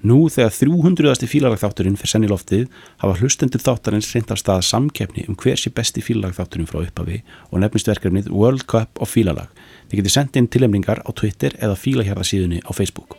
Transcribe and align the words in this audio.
Nú 0.00 0.30
þegar 0.32 0.54
300. 0.56 1.26
fílalagþátturinn 1.28 1.96
fyrir 2.00 2.08
senni 2.08 2.28
loftið 2.30 2.68
hafa 3.02 3.18
hlustendur 3.20 3.60
þáttarins 3.60 4.06
reynd 4.14 4.30
af 4.32 4.38
stað 4.40 4.62
samkeppni 4.64 5.26
um 5.28 5.36
hver 5.36 5.60
sé 5.60 5.68
besti 5.76 6.00
fílalagþátturinn 6.00 6.68
frá 6.70 6.78
upphafi 6.80 7.18
og 7.50 7.60
nefnist 7.60 7.90
verkefnið 7.90 8.30
World 8.32 8.64
Cup 8.70 8.96
of 8.96 9.12
Fílalag. 9.12 9.50
Þið 9.90 10.00
getur 10.00 10.14
sendt 10.14 10.38
inn 10.40 10.48
tilemningar 10.48 11.02
á 11.04 11.10
Twitter 11.12 11.52
eða 11.60 11.76
fílahjarðasíðunni 11.76 12.62
á 12.64 12.70
Facebook. 12.72 13.18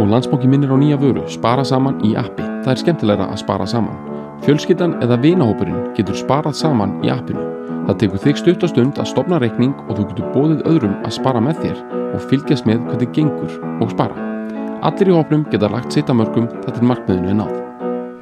Og 0.00 0.08
landsbóki 0.08 0.48
minnir 0.48 0.72
á 0.72 0.80
nýja 0.80 0.96
vöru, 0.96 1.26
spara 1.28 1.66
saman 1.68 2.00
í 2.08 2.14
appi. 2.16 2.46
Það 2.64 2.72
er 2.72 2.82
skemmtilegra 2.86 3.28
að 3.28 3.42
spara 3.44 3.68
saman. 3.68 4.00
Fjölskyldan 4.46 4.96
eða 5.04 5.20
vinahópurinn 5.20 5.92
getur 5.98 6.16
sparað 6.16 6.56
saman 6.62 6.96
í 7.04 7.12
appinu. 7.12 7.44
Það 7.84 8.00
tekur 8.00 8.24
þig 8.24 8.40
stutt 8.40 8.64
og 8.64 8.72
stund 8.72 8.96
að 8.96 9.12
stopna 9.12 9.42
reikning 9.44 9.76
og 9.90 10.00
þú 10.00 10.08
getur 10.14 10.32
bóðið 10.32 10.64
öðrum 10.72 10.96
að 11.04 11.16
spara 11.20 11.44
með 11.44 11.62
þér 11.66 11.86
og 12.16 12.26
fylgjast 12.32 12.68
með 12.70 12.82
hvernig 12.88 13.14
gengur 13.20 13.60
og 13.84 13.92
spara. 13.92 14.29
Allir 14.80 15.10
í 15.10 15.16
hópnum 15.16 15.42
geta 15.52 15.68
lagt 15.68 15.92
sitt 15.92 16.08
að 16.08 16.22
mörgum 16.22 16.46
þar 16.62 16.76
til 16.76 16.86
markmiðinu 16.88 17.32
er 17.32 17.36
náð. 17.42 17.56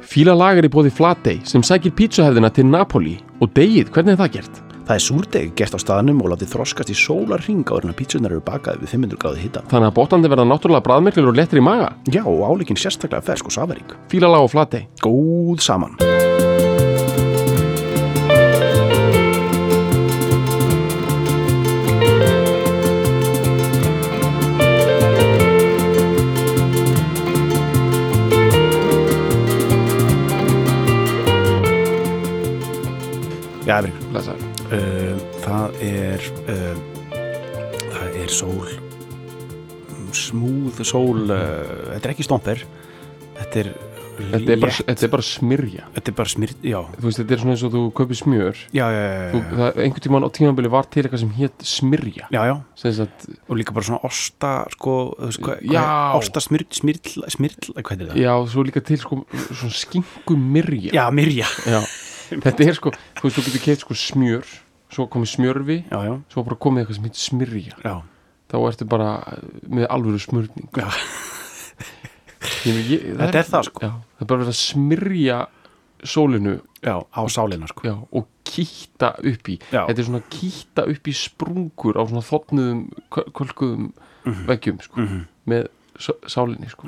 Fíla 0.09 0.33
lagar 0.35 0.65
í 0.67 0.71
bóði 0.71 0.91
Flatey 0.91 1.39
sem 1.47 1.63
sækir 1.63 1.93
pítsuhefðina 1.95 2.49
til 2.51 2.65
Napoli 2.67 3.15
og 3.39 3.53
degið, 3.55 3.91
hvernig 3.95 4.15
er 4.15 4.19
það 4.19 4.33
gert? 4.35 4.59
Það 4.89 4.95
er 4.95 5.03
súrdeg 5.05 5.49
gert 5.59 5.75
á 5.77 5.79
staðnum 5.79 6.23
og 6.23 6.31
látið 6.33 6.51
þroskast 6.55 6.91
í 6.91 6.97
sólar 6.97 7.43
ring 7.45 7.61
áður 7.63 7.87
en 7.87 7.93
að 7.93 7.99
pítsunar 7.99 8.33
eru 8.33 8.43
bakaði 8.43 8.83
við 8.83 8.95
500 8.95 9.21
gráði 9.21 9.43
hitta. 9.45 9.63
Þannig 9.69 9.91
að 9.91 9.97
bótandi 9.99 10.31
verða 10.33 10.47
náttúrulega 10.49 10.87
bræðmerklir 10.87 11.29
og 11.29 11.37
lettir 11.37 11.61
í 11.61 11.67
maga. 11.69 11.91
Já, 12.09 12.23
og 12.25 12.41
áleikin 12.49 12.79
sérstaklega 12.79 13.23
fersk 13.29 13.51
og 13.51 13.55
safarík. 13.55 13.93
Fíla 14.11 14.33
lag 14.33 14.49
og 14.49 14.51
Flatey. 14.55 14.89
Góð 15.05 15.61
saman. 15.63 15.95
Blessaður. 34.09 34.47
uh, 34.73 35.19
það 35.43 35.83
er 35.85 36.23
uh, 36.49 36.79
það 37.93 38.17
er 38.23 38.33
sól 38.33 38.71
smúð 40.17 40.81
sól 40.89 41.27
uh, 41.29 41.93
þetta 41.93 42.09
er 42.09 42.15
ekki 42.15 42.25
stomper 42.25 42.65
þetta 43.37 43.63
er 43.65 43.71
Þetta 44.19 44.51
er, 44.51 44.57
bara, 44.59 44.73
þetta 44.83 45.05
er 45.05 45.11
bara 45.13 45.23
smyrja. 45.23 45.83
þetta 45.95 46.11
er 46.11 46.15
bara 46.17 46.31
smyrt, 46.33 46.63
já 46.67 46.79
Þú 46.97 47.05
veist, 47.05 47.19
þetta 47.21 47.35
er 47.35 47.39
svona 47.39 47.53
eins 47.53 47.61
og 47.63 47.71
þú 47.71 47.83
kaupir 47.95 48.17
smjör. 48.19 48.57
já, 48.75 48.81
já, 48.91 48.99
já, 48.99 49.29
Þú, 49.31 49.39
það, 49.61 49.79
einhvern 49.85 50.03
tímann 50.05 50.25
á 50.27 50.29
tímabili 50.35 50.71
var 50.73 50.89
til 50.91 51.03
eitthvað 51.05 51.21
sem 51.23 51.31
hétt 51.37 51.63
smyrja. 51.69 52.27
já, 52.35 52.41
já. 52.49 52.55
Sagt, 52.83 53.29
og 53.47 53.61
líka 53.61 53.75
bara 53.77 53.87
svona 53.87 54.01
osta 54.09 54.51
sko, 54.75 54.97
hvað, 55.39 55.63
osta 56.19 56.43
smyrl 56.43 56.67
smyrl, 56.67 57.23
smyrl, 57.31 57.71
er 57.79 58.19
já, 58.19 58.33
svo 58.51 58.67
líka 58.67 58.83
til 58.83 58.99
sko, 58.99 59.21
svona 59.55 59.71
skingu 59.87 60.35
myrja. 60.35 60.91
já, 60.99 61.07
myrja. 61.15 61.47
Þetta 62.45 62.65
er 62.67 62.73
sko, 62.77 62.91
þú 63.19 63.23
veist, 63.27 63.37
þú 63.39 63.45
getur 63.49 63.63
keitt 63.65 63.83
sko 63.85 63.93
smjör, 63.97 64.45
svo 64.93 65.07
komið 65.07 65.31
smjörfi, 65.35 65.77
já, 65.91 65.99
já, 66.07 66.13
svo 66.33 66.43
bara 66.47 66.55
komið 66.57 66.83
eitthvað 66.85 66.95
sem 66.99 67.09
hétt 67.09 67.15
smyrja. 67.25 67.75
já, 67.83 67.95
Þá 68.49 68.55
ertu 68.65 68.85
bara 68.89 69.09
með 69.69 69.85
alvöru 69.93 70.19
smurning. 70.19 70.69
já. 70.73 70.87
Ég, 72.65 72.77
ég, 72.89 73.03
Þetta 73.19 73.39
er 73.41 73.47
það, 73.47 73.63
sko. 73.67 73.81
Já, 73.83 73.91
það 74.17 74.23
er 74.23 74.29
bara 74.31 74.41
verið 74.43 74.53
að 74.53 74.59
smyrja 74.59 75.37
sólinu 76.07 76.53
já 76.85 76.93
á 76.95 77.21
sálina 77.27 77.67
sko. 77.67 77.83
já, 77.87 77.95
og 78.15 78.27
kýtta 78.47 79.09
upp 79.19 79.49
í 79.51 79.57
þetta 79.69 79.95
er 79.99 80.05
svona 80.07 80.21
kýtta 80.31 80.85
upp 80.89 81.07
í 81.11 81.13
sprungur 81.15 81.99
á 81.99 82.03
svona 82.07 82.23
þotnuðum 82.23 82.85
kvölkuðum 83.11 83.89
Mhm. 84.25 84.45
veggjum 84.47 84.79
sko, 84.83 85.05
með 85.47 85.67
s- 85.99 86.19
sálinni 86.27 86.69
sko. 86.69 86.87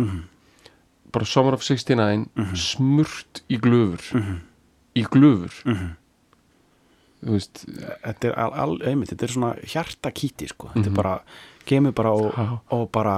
bara 1.11 1.25
Summer 1.25 1.53
of 1.53 1.61
69 1.63 2.29
Mhm. 2.35 2.55
smurt 2.55 3.41
í 3.49 3.59
glöfur 3.59 4.39
í 4.95 5.03
glöfur 5.07 5.53
Mhm. 5.65 5.89
þú 7.21 7.35
veist 7.37 7.65
þetta 8.03 8.27
er 8.31 8.35
al, 8.41 8.51
al, 8.63 8.77
einmitt, 8.89 9.11
þetta 9.13 9.23
er 9.27 9.33
svona 9.35 9.53
hjartakíti 9.61 10.47
sko. 10.49 10.71
þetta 10.73 10.87
er 10.89 10.95
bara, 10.97 11.15
kemur 11.69 11.93
bara 11.93 12.11
og, 12.17 12.61
og 12.73 12.87
bara 12.91 13.17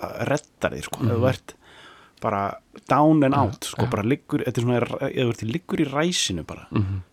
uh, 0.00 0.24
reddar 0.24 0.72
því 0.72 0.82
sko. 0.86 1.02
ef 1.04 1.18
þú 1.20 1.28
ert 1.28 1.54
bara 2.20 2.40
down 2.88 3.22
and 3.24 3.32
out 3.34 3.64
sko, 3.64 3.86
bara 3.88 4.02
liggur, 4.04 4.42
þetta 4.44 4.60
er 4.60 4.64
svona 4.64 4.80
þú 5.08 5.28
ert 5.32 5.42
liggur 5.48 5.80
í 5.80 5.86
ræsinu 5.88 6.42
bara. 6.44 6.66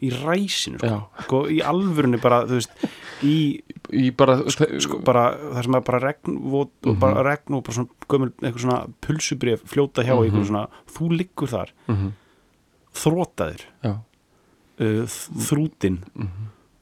Í 0.03 0.09
ræsinu 0.11 0.79
sko. 0.81 0.97
Sko, 1.23 1.39
í 1.47 1.61
alvörunni 1.63 2.19
bara 2.19 2.41
þú 2.44 2.57
veist, 2.59 2.71
í 3.23 3.35
í 3.95 4.09
bara 4.11 4.35
sko, 4.51 4.99
bara, 4.99 5.29
það 5.38 5.63
sem 5.63 5.75
er 5.79 5.85
bara 5.88 5.99
regn 6.03 6.39
og, 6.51 6.71
bara 6.99 7.23
regn 7.23 7.55
og 7.55 7.63
bara 7.63 7.77
svona, 7.77 7.89
gömul, 8.11 8.31
eitthvað 8.41 8.65
svona 8.65 8.79
pulsubrif 9.01 9.63
fljóta 9.63 10.03
hjá 10.03 10.15
mm 10.19 10.44
svona, 10.44 10.65
þú 10.91 11.11
liggur 11.17 11.47
þar. 11.47 11.71
Mhm. 11.88 12.11
Þrótaður 13.01 13.63
uh, 13.85 15.05
þrútin 15.47 15.99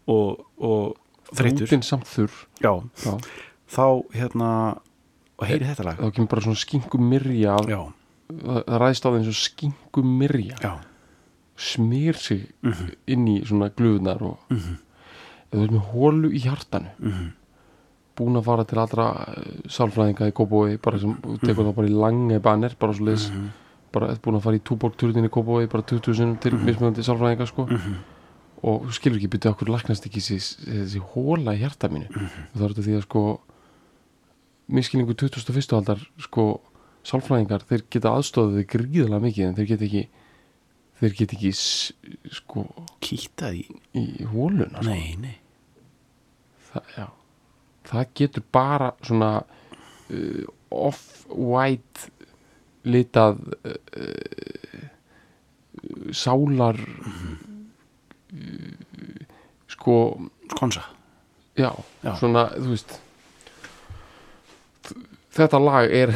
og, 0.07 0.45
og 0.57 0.95
þreytur 1.35 1.65
þrútin 1.67 1.83
samt 1.83 2.07
þurr. 2.09 2.35
Já, 2.61 2.73
já. 3.05 3.13
þá 3.75 3.85
hérna 4.15 4.49
og 5.35 5.47
heyri 5.49 5.65
þetta 5.67 5.83
lag? 5.89 5.97
þá 5.99 6.11
kemur 6.15 6.31
bara 6.31 6.41
svona 6.45 6.61
skingu 6.61 6.99
myrja 7.01 7.55
það, 7.65 7.87
ræðist 8.81 9.05
á 9.05 9.09
það 9.09 9.17
eins 9.19 9.31
og 9.31 9.39
skingu 9.39 10.03
myrja. 10.05 10.75
Smýr 11.55 12.17
sig 12.19 12.49
Mhm. 12.63 12.89
inn 13.07 13.27
í 13.31 13.35
svona 13.47 13.69
glöðunar 13.71 14.21
og 14.21 14.37
ef 14.51 15.55
þú 15.55 15.63
ert 15.63 15.71
með 15.71 15.85
hólu 15.93 16.31
í 16.35 16.39
hjartanu 16.43 16.89
Mhm. 16.99 17.29
búin 18.15 18.35
að 18.39 18.43
fara 18.45 18.63
til 18.65 18.79
allra 18.79 19.05
uh, 19.27 19.43
sálfræðinga 19.67 20.27
í 20.31 20.33
Kópói 20.35 20.77
bara 20.81 20.99
sem 20.99 21.15
þú 21.15 21.39
tekur 21.39 21.63
Mhm. 21.63 21.69
það 21.69 21.75
bara 21.75 21.87
í 21.87 21.95
lange 21.95 22.39
banner 22.41 22.75
bara 22.79 22.93
svo 22.93 23.05
leis 23.05 23.29
bara 23.95 24.11
eftir 24.11 24.23
búin 24.27 24.37
að 24.39 24.45
fara 24.45 24.59
í 24.59 24.63
túborgturðin 24.69 25.27
í 25.29 25.31
Kópói 25.33 25.69
bara 25.71 25.83
20 25.91 26.13
sinum 26.19 26.37
til 26.43 26.53
Mhm. 26.53 26.65
mismunandi 26.69 27.03
sálfræðinga 27.07 27.47
sko 27.49 27.65
og 28.65 28.85
þú 28.87 28.93
skilur 28.97 29.17
ekki 29.19 29.29
byrja 29.35 29.51
okkur 29.55 29.69
laknast 29.73 30.05
ekki 30.07 30.21
þessi, 30.23 30.39
þessi 30.65 31.01
hóla 31.13 31.53
í 31.55 31.59
hjarta 31.63 31.89
mínu 31.91 32.09
Mhm. 32.09 32.45
og 32.53 32.59
það 32.59 32.65
er 32.65 32.73
þetta 32.75 32.85
því 32.87 32.95
að 32.99 33.03
sko 33.07 33.23
miskilningu 34.69 35.13
2001. 35.13 35.73
aldar 35.77 35.99
sko 36.19 36.45
sálfræðingar 37.05 37.61
þeir 37.69 37.83
geta 37.93 38.09
aðstofið 38.17 38.55
þig 38.63 38.69
gríðalega 38.73 39.21
mikið 39.27 39.47
en 39.47 39.55
þeir 39.59 39.67
geta 39.71 39.85
ekki 39.85 40.07
þeir 41.01 41.13
geta 41.19 41.35
ekki 41.37 41.51
sko 42.33 42.63
kýta 43.01 43.51
í 43.53 43.65
í 43.93 44.25
hóluna 44.31 44.81
sko. 44.81 44.89
nei, 44.89 45.15
nei, 45.21 45.37
já, 46.97 47.07
það 47.85 48.07
getur 48.15 48.43
bara 48.51 48.91
svona 49.03 49.43
uh, 50.09 50.43
off-white 50.71 52.09
litað 52.85 53.39
uh, 53.65 54.85
sálar 56.15 56.77
uh, 56.79 57.35
sko 59.67 59.95
konsa. 60.59 60.83
Já, 61.57 61.71
Já. 62.03 62.15
svona 62.19 62.49
þú 62.57 62.69
veist 62.73 62.97
þetta 65.35 65.59
lag 65.63 65.91
er 65.91 66.11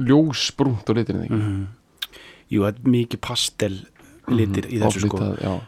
ljósbrúnt 0.00 0.88
á 0.88 0.92
litinu 0.96 1.24
mm 1.28 1.32
Mhm. 1.34 1.66
jú, 2.52 2.60
það 2.62 2.68
er 2.74 2.90
mikið 2.94 3.20
pastel 3.20 3.76
litir 4.28 4.66
í 4.68 4.78
þessu 4.80 5.00
sko. 5.08 5.18
já. 5.40 5.60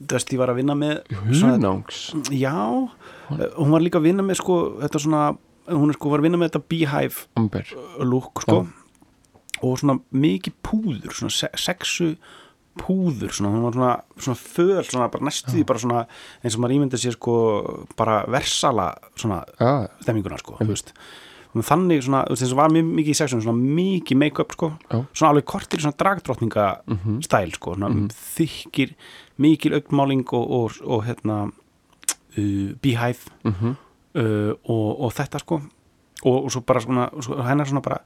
Dusty 0.00 0.36
var 0.38 0.48
að 0.52 0.56
vinna 0.62 0.74
með 0.78 1.02
hunangs? 1.42 2.14
Já, 2.30 2.54
hún 3.58 3.70
var 3.74 3.80
líka 3.82 3.98
að 3.98 4.06
vinna 4.06 4.22
með 4.22 4.36
sko, 4.38 4.78
þetta 4.80 4.98
svona 5.02 5.22
hún 5.66 5.90
er 5.90 5.94
sko 5.98 6.10
var 6.10 6.20
að 6.20 6.22
vinna 6.28 6.38
með 6.38 6.50
þetta 6.52 6.68
beehive 6.70 7.26
amber. 7.36 7.66
look 7.98 8.40
sko 8.42 8.66
og 9.62 9.78
svona 9.80 9.98
mikið 10.12 10.58
púður 10.66 11.14
svona 11.16 11.32
se 11.32 11.50
sexu 11.60 12.14
púður 12.76 13.32
svona, 13.32 13.54
hún 13.54 13.64
var 13.64 13.76
svona, 13.76 13.92
svona 14.20 14.36
föl 14.36 14.82
svona 14.84 15.08
bara 15.12 15.24
næstu 15.24 15.54
því 15.54 15.62
bara 15.68 15.80
svona 15.80 16.02
eins 16.42 16.56
og 16.56 16.60
maður 16.60 16.74
ímyndið 16.76 17.04
sér 17.06 17.16
sko 17.16 17.36
bara 17.96 18.18
versala 18.28 18.90
svona 19.16 19.42
já, 19.56 19.88
stemminguna 20.02 20.40
sko, 20.42 20.58
þannig 21.64 22.02
svona, 22.04 22.24
þú 22.26 22.34
veist, 22.34 22.42
þess 22.42 22.52
að 22.52 22.58
var 22.58 22.74
mikið 22.74 23.12
í 23.12 23.16
sexun 23.16 23.42
svona 23.44 23.76
mikið 23.78 24.18
make-up 24.20 24.52
sko. 24.52 24.68
Já. 24.90 24.98
svona 25.16 25.30
alveg 25.32 25.46
kortir 25.48 25.80
svona 25.80 25.96
dragdrottninga 25.96 26.66
stæl 27.24 27.54
sko, 27.56 27.76
svona 27.78 27.88
þykir 28.12 28.92
mikil 29.40 29.76
augmáling 29.78 30.26
og, 30.36 30.50
og, 30.58 30.80
og 30.84 31.04
hérna 31.06 31.38
uh, 31.48 32.74
beehive. 32.82 33.32
Mhm, 33.44 33.76
uh, 34.20 34.52
og, 34.64 35.00
og 35.06 35.12
þetta 35.16 35.40
sko. 35.44 35.60
Og, 36.26 36.50
svo 36.50 36.62
bara 36.66 36.80
svona, 36.80 37.10
svo, 37.20 37.36
hennar 37.44 37.68
svona 37.68 37.84
bara 37.84 38.00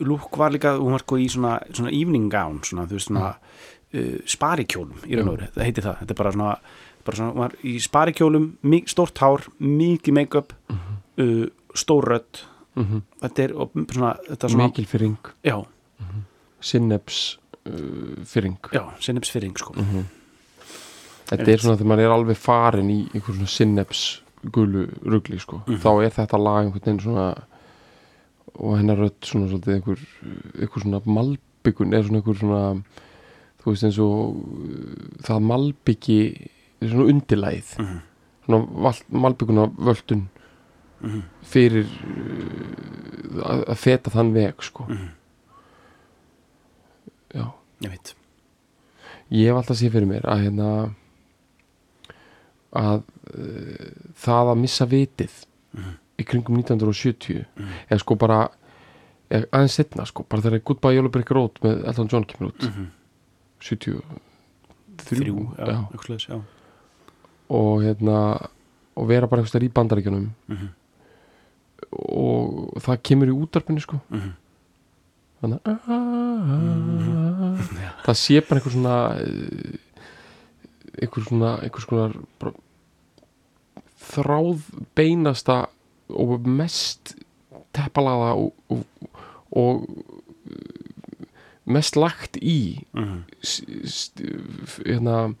lúk 0.00 0.36
var 0.40 0.54
líka 0.54 0.76
hún 0.78 0.94
var 0.96 1.02
sko 1.04 1.18
í 1.20 1.28
svona, 1.28 1.58
svona 1.70 1.92
evening 1.92 2.30
gown 2.32 2.62
svona, 2.64 2.86
þú 2.88 2.96
veist 2.96 3.10
svona 3.10 3.32
uh, 3.36 4.18
sparikjólum 4.24 5.04
í 5.06 5.16
raun 5.18 5.30
og 5.32 5.38
veru, 5.38 5.48
það 5.54 5.68
heiti 5.68 5.84
það. 5.84 6.02
Þetta 6.02 6.14
er 6.14 6.20
bara 6.22 6.34
svona, 6.36 6.56
bara 7.06 7.20
svona 7.20 7.32
hún 7.34 7.42
var 7.44 7.56
í 7.62 7.76
sparikjólum 7.84 8.50
stórt 8.92 9.22
hár, 9.24 9.46
mikið 9.60 10.18
make-up 10.20 10.52
uh, 10.72 11.46
stór 11.76 12.12
rödd. 12.14 12.44
Mhm. 12.76 13.02
þetta 13.22 13.42
er 13.46 13.52
og 13.56 13.70
svona, 13.88 14.10
þetta 14.26 14.48
svona 14.52 14.66
mikil 14.68 14.86
fyrring. 14.86 15.30
Já, 15.48 15.56
sinneps 16.60 17.38
uh, 17.64 18.24
fyrring. 18.28 18.58
Já, 18.72 18.82
sinnepsfyrring 19.00 19.56
sko. 19.56 19.72
Þetta 21.26 21.50
er 21.50 21.62
svona 21.62 21.78
þegar 21.80 21.88
maður 21.90 22.04
er 22.04 22.14
alveg 22.14 22.38
farin 22.38 22.90
í 22.92 22.98
einhver 23.14 23.34
svona 23.34 23.48
sinneps 23.50 24.02
gulu 24.52 24.84
rugli 25.08 25.38
sko. 25.42 25.62
þá 25.66 25.90
er 26.04 26.12
þetta 26.14 26.38
lag 26.38 26.66
einhvern 26.66 26.84
veginn 26.84 27.00
svona 27.02 27.26
og 28.58 28.78
hennar 28.78 28.96
rödd 29.00 29.20
svona 29.26 29.48
svolítið 29.50 29.74
einhver, 29.76 30.00
einhver 30.60 30.82
svona 30.84 31.00
malbyggun 31.06 31.92
eða 31.94 32.06
svona 32.08 32.20
einhver 32.20 32.38
svona 32.40 32.62
þú 33.62 33.72
veist 33.72 33.84
eins 33.88 33.98
og 33.98 34.36
uh, 34.36 35.08
það 35.26 35.40
malbyggi 35.50 36.18
er 36.80 36.88
svona 36.92 37.08
undirlæð 37.12 37.72
Mhm. 37.78 37.98
svona 38.46 38.92
malbygguna 39.10 39.66
völdun 39.76 40.26
Mhm. 41.00 41.22
fyrir 41.42 41.84
uh, 41.86 43.42
að, 43.44 43.64
að 43.68 43.76
feta 43.76 44.10
þann 44.10 44.32
veg 44.34 44.62
sko 44.62 44.86
Mhm. 44.88 45.08
já, 47.34 47.46
ég 47.82 47.90
veit 47.90 48.14
ég 49.30 49.46
hef 49.50 49.56
alltaf 49.58 49.76
séð 49.80 49.92
fyrir 49.96 50.06
mér 50.08 50.24
að 50.30 50.42
hérna 50.46 50.70
að 52.76 53.02
uh, 53.34 53.90
það 54.22 54.50
að 54.52 54.60
missa 54.62 54.86
vitið 54.86 55.42
Mhm. 55.76 55.94
Í 56.18 56.24
kringum 56.24 56.56
1970 56.56 57.44
Mhm. 57.56 57.68
eða 57.90 57.98
sko 58.00 58.14
bara 58.16 58.48
aðeins 59.30 59.74
setna 59.74 60.06
sko, 60.06 60.24
bara 60.28 60.42
þegar 60.42 60.62
Goodbye 60.64 60.94
Yellow 60.94 61.10
Brick 61.10 61.30
Road 61.30 61.50
með 61.62 61.84
Elton 61.88 62.08
John 62.12 62.24
kemur 62.24 62.52
út 62.52 62.62
Mhm. 62.62 62.86
73 63.60 64.02
þrjú, 64.96 65.56
já, 65.58 65.66
já. 65.66 65.88
eitthvað 65.92 66.28
já 66.28 66.42
og 67.48 67.82
hérna 67.82 68.48
og 68.96 69.06
vera 69.08 69.26
bara 69.26 69.42
einhverstað 69.42 69.62
í 69.68 69.72
bandaríkjunum 69.72 70.30
Mhm. 70.48 70.68
og 71.92 72.72
það 72.80 73.02
kemur 73.02 73.28
í 73.28 73.36
útarpinu 73.36 73.80
sko 73.80 74.00
Mhm. 74.10 74.32
þannig 75.42 75.60
að 75.62 75.78
Já. 77.76 77.90
það 78.04 78.16
sé 78.16 78.40
bara 78.48 78.60
einhver 78.60 78.72
svona 78.72 78.96
einhver 81.02 81.22
svona 81.24 81.70
konar 81.86 82.12
bara, 82.38 82.52
þráð 84.00 84.60
beinasta 84.96 85.66
og 86.08 86.46
mest 86.46 87.14
teppalaða 87.76 88.34
og, 88.38 88.52
og, 88.70 88.84
og 89.50 89.86
mest 91.66 91.96
lagt 91.98 92.36
í 92.38 92.56
st, 93.42 94.22
hérna, 94.86 95.34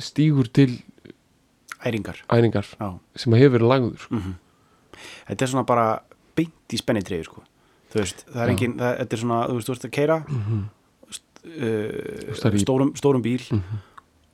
stígur 0.00 0.48
til 0.54 0.78
æringar 1.84 2.22
æringar 2.32 2.66
sem 3.18 3.36
hefur 3.36 3.58
verið 3.58 3.68
lagður 3.72 3.98
sko. 4.06 4.14
Mhm. 4.18 4.32
þetta 5.28 5.44
er 5.46 5.52
svona 5.52 5.66
bara 5.68 5.86
beint 6.38 6.74
í 6.74 6.80
spennitriði 6.80 7.24
sko. 7.28 7.44
þú 7.92 8.00
veist, 8.02 8.24
það 8.32 8.42
er 8.46 8.52
engin 8.54 8.74
það, 8.80 8.96
þetta 9.02 9.16
er 9.18 9.22
svona, 9.22 9.40
þú 9.48 9.58
veist, 9.58 9.68
þú 9.68 9.74
veist 9.76 9.86
að 9.88 9.94
keira 9.98 10.16
uh, 10.24 10.66
veist, 11.08 12.42
það 12.42 12.50
er 12.50 12.58
í- 12.58 12.64
stórum, 12.64 12.90
stórum 12.98 13.22
bíl 13.24 13.44
Mhm. 13.52 13.78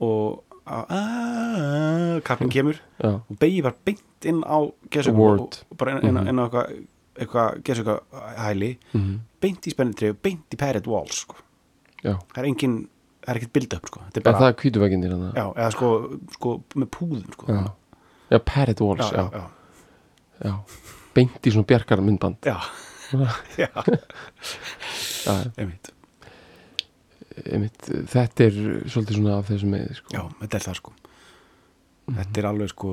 og 0.00 0.53
kappin 2.24 2.48
kemur. 2.50 2.78
Já, 3.02 3.10
og 3.20 3.38
beigir 3.40 3.62
bara 3.66 3.76
beint 3.84 4.24
inn 4.24 4.42
á 4.44 4.56
og, 4.56 4.72
og 5.70 5.76
bara 5.76 5.92
inn, 5.98 6.08
inn, 6.08 6.14
Mhm. 6.14 6.28
inn 6.28 6.38
á 6.40 6.44
eitthvað 6.48 6.86
eitthvað 7.14 7.62
geðsöku 7.62 7.98
hæli. 8.40 8.70
Mhm, 8.94 9.18
beint 9.40 9.66
í 9.68 9.70
spennitriði, 9.74 10.16
beint 10.22 10.50
í 10.50 10.56
padded 10.58 10.86
walls 10.86 11.20
sko. 11.24 11.36
það 12.04 12.38
er 12.42 12.44
engin 12.44 12.88
það 13.24 13.28
er 13.32 13.38
ekkert 13.40 13.52
build 13.52 13.74
up 13.74 13.86
sko. 13.88 14.00
er 14.14 14.20
bara, 14.20 14.38
það 14.38 14.48
er 14.48 14.56
kvítuveginir 14.60 15.12
já, 15.34 15.44
eða 15.54 15.70
sko, 15.72 16.18
sko 16.34 16.50
með 16.76 16.88
púðum 16.92 17.32
sko. 17.32 17.46
já, 17.48 17.72
já, 18.30 18.38
padded 18.44 18.80
walls 18.80 19.10
já, 19.10 19.30
já, 19.32 19.44
já, 20.44 20.52
beint 21.14 21.40
í 21.48 21.50
svona 21.54 21.64
bjarkar 21.70 22.02
myndband 22.04 22.36
já. 22.44 22.58
já, 23.56 23.68
já, 25.24 25.52
einmitt 25.56 25.93
einmitt, 27.42 27.90
þetta 28.10 28.46
er 28.46 28.56
svolítið 28.86 29.18
svona 29.18 29.38
af 29.40 29.50
þessum 29.50 29.74
með 29.74 29.92
sko. 29.98 30.14
já, 30.14 30.22
þetta 30.40 30.58
er 30.58 30.66
það 30.68 30.80
sko. 30.80 30.94
Þetta 32.04 32.40
er 32.40 32.48
alveg 32.50 32.70
sko 32.74 32.90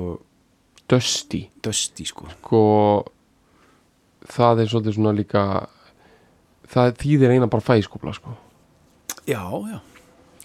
dusty. 0.90 1.42
dösti 1.62 2.06
sko. 2.08 2.28
Sko 2.38 2.62
það 4.32 4.62
er 4.62 4.72
svolítið 4.72 4.96
svona 4.98 5.14
líka 5.16 5.44
það 6.72 6.96
þýðir 7.02 7.36
eina 7.36 7.50
bara 7.52 7.64
fæskópla 7.66 8.14
sko. 8.16 8.34
já, 9.26 9.42
já, 9.70 9.78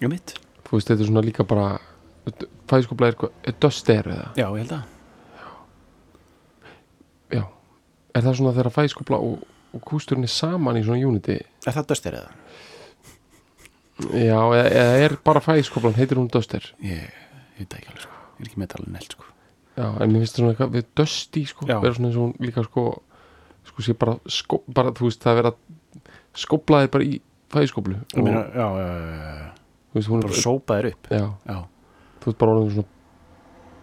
einmitt 0.02 0.36
þú 0.68 0.76
veist, 0.76 0.90
þetta 0.90 1.02
er 1.02 1.10
svona 1.10 1.24
líka 1.24 1.46
bara 1.48 1.78
fæskópla 2.68 3.12
er, 3.12 3.28
er 3.48 3.54
dust 3.60 3.88
er 3.90 4.10
eða 4.12 4.26
já, 4.36 4.46
ég 4.46 4.58
held 4.62 4.74
að. 4.76 4.82
Já, 7.28 7.44
er 8.14 8.26
það 8.26 8.36
svona 8.40 8.56
þegar 8.56 8.74
fæskópla 8.74 9.20
og, 9.24 9.46
og 9.74 9.84
kústurinn 9.84 10.26
er 10.28 10.32
saman 10.32 10.78
í 10.80 10.84
svona 10.84 11.08
unity? 11.08 11.38
Er 11.66 11.76
það 11.76 11.90
döstir 11.92 12.18
eða? 12.20 12.36
Já, 13.98 14.38
eða, 14.38 14.84
er 15.04 15.16
bara 15.26 15.42
fæskóplan 15.44 15.96
heitir 15.98 16.20
hún 16.20 16.30
duster? 16.32 16.64
Ég, 16.84 17.08
ég 17.58 17.64
veit 17.64 17.78
ekki 17.78 17.90
alveg 17.92 18.04
sko. 18.06 18.20
Ég 18.38 18.44
er 18.44 18.50
ekki 18.50 18.62
með 18.62 18.72
talin 18.74 18.94
nelt 18.94 19.16
sko. 19.16 19.28
Já, 19.78 19.86
en 20.02 20.10
mér 20.12 20.24
finnst 20.24 20.38
það 20.38 20.44
svona 20.44 20.70
við 20.74 20.88
dusty 20.98 21.44
sko, 21.46 21.66
vera 21.68 21.94
svona 21.94 22.08
eins 22.10 22.18
og 22.18 22.24
hún 22.26 22.34
líka 22.42 22.64
sko 22.66 22.84
sko 23.68 23.84
sé 23.84 23.94
bara, 23.98 24.16
skó, 24.32 24.60
bara 24.74 24.92
þú 24.96 25.08
veist 25.08 25.22
það 25.22 25.32
er 25.32 25.38
verið 25.42 25.52
að 25.52 25.58
skóplaðir 26.38 26.92
bara 26.94 27.04
í 27.08 27.18
meina, 28.22 28.42
já, 28.52 28.66
já, 28.76 28.86
já, 28.86 29.24
já, 29.38 29.50
þú 29.88 29.98
veist, 29.98 30.08
hún 30.12 30.22
bara 30.22 30.34
er 30.34 30.42
sópaðir 30.42 30.88
upp. 30.92 31.10
Já, 31.14 31.24
já, 31.48 31.58
þú 32.18 32.30
veist 32.30 32.40
bara 32.42 32.54
orðin 32.54 32.72
svona 32.74 32.90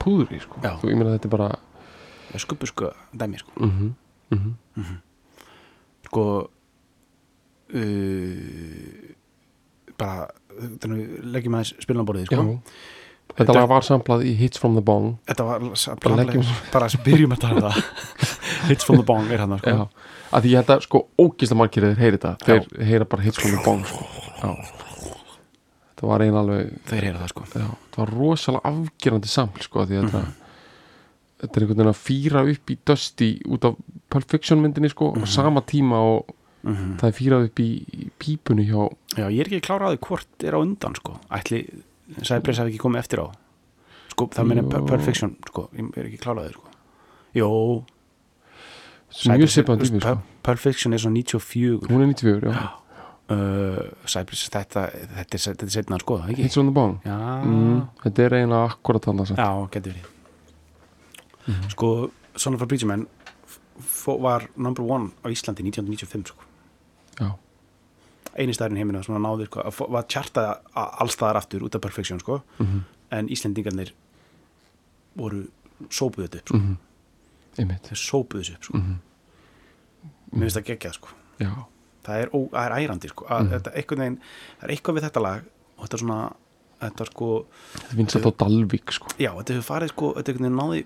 púðri 0.06 0.39
sko, 0.44 0.62
Já. 0.62 0.71
þú, 0.81 0.91
ég 0.91 1.00
meina 1.00 1.15
þetta 1.15 1.29
er 1.29 1.33
bara 1.33 1.50
skuppu 2.41 2.67
sko 2.69 2.91
dæmi 3.15 3.39
sko. 3.41 3.51
Mhm, 3.57 3.88
mhm, 4.35 4.97
sko 6.09 6.23
uh, 7.73 9.15
bara 10.00 10.27
þannig 10.81 11.25
leggjum 11.36 11.57
aðeins 11.59 11.74
spilnaborðið 11.86 12.30
sko. 12.31 12.45
Þetta 13.36 13.56
lag 13.57 13.68
var 13.71 13.83
samplað 13.83 14.21
í 14.30 14.36
Hits 14.38 14.59
from 14.62 14.75
the 14.77 14.83
Bong. 14.86 15.15
Þetta 15.27 15.45
var 15.47 15.63
sa- 15.75 15.95
Bara 15.95 16.15
bara, 16.15 16.25
leggjum- 16.30 16.51
bara 16.71 16.89
byrjum 17.07 17.33
að 17.36 17.42
tala 17.42 17.56
um 17.56 17.65
það. 17.65 17.80
Hits 18.69 18.86
from 18.88 18.97
the 19.01 19.06
bong 19.07 19.31
er 19.33 19.42
hann 19.44 19.57
sko. 19.59 19.89
Að 20.36 20.45
því 20.45 20.51
ég 20.53 20.59
held 20.62 20.71
að 20.75 20.86
sko 20.86 21.01
ógislega 21.21 21.57
margir 21.59 21.86
þeir 21.89 22.00
heyri 22.03 22.18
þetta, 22.21 22.31
þeir 22.45 22.86
heyra 22.89 23.07
bara 23.09 23.25
Hits 23.25 23.39
from 23.42 23.56
the 23.56 23.63
Bong 23.65 23.83
sko, 23.89 24.06
já. 24.42 24.50
Þetta 25.95 26.07
var 26.12 26.24
einn 26.25 26.36
alveg 26.39 26.71
þeir 26.89 27.06
heyra 27.09 27.21
það 27.24 27.30
sko. 27.33 27.45
Já, 27.56 27.68
það 27.95 28.01
var 28.03 28.13
rosalega 28.19 28.71
afgerandi 28.71 29.31
saml 29.31 29.62
sko, 29.63 29.86
því 29.89 30.01
þetta 30.03 30.24
þetta 31.45 31.51
er 31.59 31.65
einhvern 31.65 31.77
veginn 31.81 31.91
að 31.91 32.01
fýra 32.01 32.41
upp 32.51 32.71
í 32.74 32.77
Dusty 32.89 33.30
út 33.51 33.68
af 33.69 33.77
Pulp 34.12 34.30
Fiction 34.31 34.62
myndinni 34.63 34.89
sko, 34.91 35.12
á 35.15 35.24
sama 35.30 35.62
tíma 35.68 36.00
og 36.13 36.33
Mhm. 36.65 36.95
það 36.97 37.07
er 37.12 37.15
fýrað 37.19 37.44
upp 37.47 37.59
í, 37.62 37.69
í 37.94 38.09
pípunni 38.19 38.63
hjá 38.65 38.89
já, 39.19 39.25
ég 39.29 39.39
er 39.44 39.50
ekki 39.51 39.62
kláraði 39.67 40.00
hvort 40.01 40.44
er 40.44 40.56
á 40.57 40.59
undan 40.59 40.95
sko. 40.97 41.19
Ætli, 41.29 41.59
Cypress 42.25 42.57
hafi 42.62 42.71
ekki 42.73 42.81
komið 42.81 43.00
eftir 43.03 43.21
á? 43.21 43.27
Sko, 44.15 44.27
það 44.33 44.47
meina 44.50 44.63
Jú. 44.65 44.85
Perfection 44.89 45.35
sko, 45.50 45.69
ég 45.77 45.91
er 45.97 46.07
ekki 46.09 46.17
kláraði 46.23 46.53
sko. 46.56 46.71
Jó, 47.35 47.50
mjög 49.25 49.51
tími 49.51 50.01
sko. 50.01 50.15
Perfection 50.45 50.94
er 50.94 50.97
svo 51.01 51.12
94 51.12 51.88
hún 51.89 52.01
er 52.01 52.09
94, 52.13 52.50
já, 52.51 52.65
uh, 53.29 53.91
Cypress, 54.05 54.50
þetta, 54.50 54.86
þetta 54.91 55.36
er, 55.38 55.43
þetta 55.45 55.65
er 55.65 55.74
setna 55.75 56.00
sko, 56.01 56.17
ekki? 56.25 56.43
Hits 56.45 56.53
from 56.57 56.67
the 56.69 56.74
Bong 56.75 56.98
Já, 57.05 57.17
mm, 57.45 57.81
þetta 58.03 58.25
er 58.25 58.36
eiginlega 58.39 58.72
akkurat 58.74 59.05
þannig 59.07 59.31
að 59.31 59.38
já, 59.38 59.69
getur 59.77 59.93
verið. 59.93 60.12
Sko, 61.72 61.91
Son 62.36 62.53
of 62.57 62.62
a 62.62 62.65
Preacher 62.67 62.88
Man 62.89 63.05
f- 63.77 64.07
var 64.19 64.48
number 64.57 64.84
one 64.84 65.12
á 65.24 65.29
Íslandi 65.29 65.62
1995 65.63 66.34
sko 66.34 66.41
já, 67.19 67.29
eini 68.36 68.53
staðurinn 68.55 68.81
heimina 68.84 69.03
hann 69.07 69.22
náði 69.24 69.48
sko, 69.50 69.62
að 69.62 69.91
var 69.95 70.03
tjartað 70.12 70.50
allstaðar 70.75 71.39
aftur 71.41 71.63
út 71.63 71.75
af 71.75 71.81
Perfection 71.81 72.19
sko, 72.19 72.41
mhm, 72.60 72.81
en 73.12 73.29
Íslendingarnir 73.31 73.93
voru 75.15 75.45
sópuðu 75.89 76.27
þetta 76.27 76.41
upp 76.43 76.48
sko. 76.51 76.57
mhm 76.57 76.75
einmitt, 77.55 77.88
þeir 77.88 78.01
sópuðu 78.01 78.41
þessu 78.43 78.55
upp 78.57 78.65
sko. 78.67 78.77
mhm, 78.77 78.95
mér 80.36 80.45
finnst 80.45 80.57
það 80.60 80.67
geggjað 80.72 80.98
sko. 80.98 81.13
það 82.05 82.22
er, 82.22 82.29
ó, 82.34 82.39
það 82.51 82.65
er 82.65 82.75
ærandi 82.79 83.10
sko. 83.12 83.25
að 83.29 83.39
Mhm. 83.45 83.51
þetta, 83.53 83.72
veginn, 84.00 84.17
það 84.60 84.63
er 84.67 84.74
eitthvað 84.75 84.95
við 84.98 85.05
þetta 85.10 85.22
lag 85.22 85.43
og 85.77 85.86
þetta 85.86 85.93
er 85.93 86.03
svona 86.03 86.34
þetta 86.81 87.05
sko, 87.12 87.29
þetta 87.75 87.95
finnst 87.95 88.15
þetta 88.15 88.31
á 88.31 88.39
Dalvík 88.43 88.91
sko, 88.91 89.07
já, 89.17 89.31
þetta 89.31 89.53
hefur 89.55 89.69
farið 89.72 89.89
sko, 89.89 90.13
þetta 90.15 90.34
veginn 90.36 90.60
náði 90.60 90.86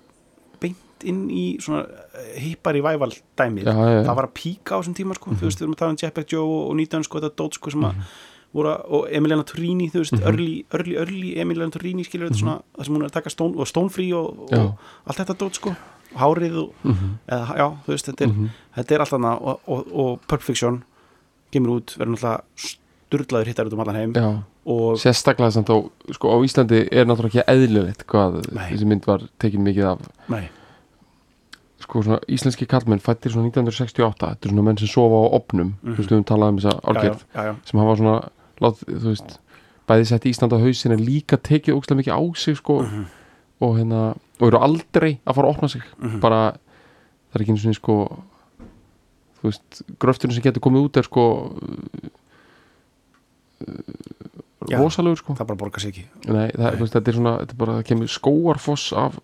beint 1.00 1.08
inn 1.08 1.30
í 1.30 1.44
svona 1.60 1.84
hippar 2.38 2.76
í 2.76 2.82
væval 2.84 3.12
dæmið. 3.38 3.64
Já, 3.64 3.72
já, 3.72 3.94
já. 3.98 4.02
það 4.06 4.18
var 4.18 4.28
að 4.28 4.34
píka 4.34 4.76
á 4.76 4.78
þessum 4.80 4.96
tíma 4.96 5.14
sko, 5.16 5.36
þú 5.36 5.46
veist, 5.46 5.60
við 5.60 5.66
erum 5.66 5.76
að 5.76 5.80
tala 5.80 5.94
um 5.94 6.00
Jetpack 6.00 6.32
Joe 6.32 6.58
og 6.66 6.74
19 6.76 7.06
sko, 7.06 7.20
þetta 7.20 7.36
dót 7.40 7.54
sko 7.58 7.70
sem 7.70 7.86
að 7.88 8.02
voru 8.50 8.72
að, 8.72 8.84
og 8.90 9.06
Emiliana 9.14 9.46
Turini, 9.46 9.88
þú 9.92 10.02
veist, 10.02 10.18
early, 10.26 10.50
early, 10.74 10.96
early 10.98 11.32
Emiliana 11.38 11.74
Turini, 11.74 12.04
skilur 12.04 12.30
þetta 12.30 12.40
svona 12.40 12.58
það 12.74 12.88
sem 12.88 12.96
hún 12.96 13.04
er 13.04 13.10
að 13.10 13.16
taka 13.16 13.32
stón, 13.32 13.56
og 13.56 13.70
stónfrí 13.70 14.10
og, 14.18 14.44
og 14.50 14.84
allt 15.06 15.22
þetta 15.22 15.38
dót 15.38 15.60
sko, 15.60 15.74
og 16.10 16.20
hárið 16.20 16.60
og, 16.64 16.76
mhm, 16.82 17.16
eða, 17.30 17.58
já, 17.60 17.66
þú 17.86 17.94
veist, 17.94 18.10
þetta 18.10 18.26
er, 18.26 18.32
mhm, 18.34 18.52
þetta 18.78 18.96
er 18.96 19.04
allt 19.06 19.18
annað 19.20 19.48
og, 19.52 19.66
og, 19.70 19.90
og 20.04 20.24
Pulp 20.26 20.46
Fiction 20.46 20.82
kemur 21.54 21.78
út, 21.78 21.94
verður 21.98 22.16
náttúrulega 22.16 22.74
sturlaður 23.10 23.50
hittar 23.50 23.70
út 23.70 23.74
um 23.74 23.84
allan 23.84 23.98
heim 23.98 24.12
já. 24.14 24.28
og 24.70 24.98
sérstaklega 25.02 25.54
samt 25.54 25.70
á, 25.70 25.78
sko, 26.14 26.30
á 26.34 26.36
Íslandi 26.46 26.84
er 26.90 27.06
náttúrulega 27.06 27.42
ekki 27.42 27.54
eðlilegt 27.54 28.06
hvað 28.10 28.42
Nei. 28.50 28.66
þessi 28.72 28.90
mynd 28.90 29.06
var 29.06 29.26
tekin 29.42 29.62
mikið 29.66 29.88
af. 29.94 30.04
Nei, 30.30 30.44
sko 31.90 32.02
svona 32.06 32.20
íslenski 32.30 32.66
kallmenn 32.70 33.02
fættir 33.02 33.32
svona 33.34 33.50
1968 33.50 34.14
þetta 34.22 34.46
er 34.46 34.52
svona 34.54 34.62
menn 34.68 34.78
sem 34.78 34.86
sofa 34.90 35.18
á 35.18 35.26
opnum 35.40 35.72
Mhm. 35.82 35.94
þú 35.94 35.96
veist 35.98 36.10
við 36.10 36.16
höfum 36.20 36.28
talað 36.30 36.48
um 36.54 36.58
þessa 36.58 36.74
já, 37.34 37.54
sem 37.66 37.80
hafa 37.80 37.96
svona 37.98 38.28
lát, 38.60 38.76
þú 38.86 39.08
veist, 39.10 39.38
bæði 39.88 40.06
sett 40.06 40.24
Ísland 40.30 40.52
á 40.54 40.58
hausin 40.62 40.92
en 40.94 41.02
líka 41.04 41.36
tekið 41.36 41.74
ógstlega 41.74 41.98
mikið 41.98 42.14
á 42.14 42.20
sig 42.36 42.56
sko, 42.56 42.82
Mhm. 42.82 43.04
og 43.60 43.76
hérna 43.78 44.14
og 44.40 44.46
eru 44.48 44.58
aldrei 44.58 45.18
að 45.26 45.34
fara 45.34 45.48
að 45.48 45.56
opna 45.56 45.68
sig 45.68 45.82
Mhm. 45.98 46.20
bara, 46.20 46.52
það 47.32 47.34
er 47.34 47.40
ekki 47.42 47.50
einu 47.50 47.58
svona 47.58 47.74
sko 47.74 48.22
þú 49.42 49.48
veist, 49.50 49.82
gröfturinn 49.98 50.32
sem 50.34 50.42
getur 50.42 50.60
komið 50.60 50.84
út 50.88 50.96
er 50.96 51.02
sko 51.02 51.56
Já. 54.68 54.78
rosalegur 54.78 55.16
sko 55.18 55.34
það 55.34 55.46
bara 55.46 55.56
borgar 55.58 55.80
sig 55.80 55.94
ekki 55.94 56.04
Nei, 56.32 56.50
það, 56.52 56.78
veist, 56.80 56.92
þetta 56.94 57.08
er 57.08 57.16
svona, 57.16 57.32
þetta 57.40 57.54
er 57.56 57.60
bara, 57.62 57.72
það 57.80 57.86
kemur 57.90 58.10
skóarfoss 58.12 58.92
af 58.96 59.18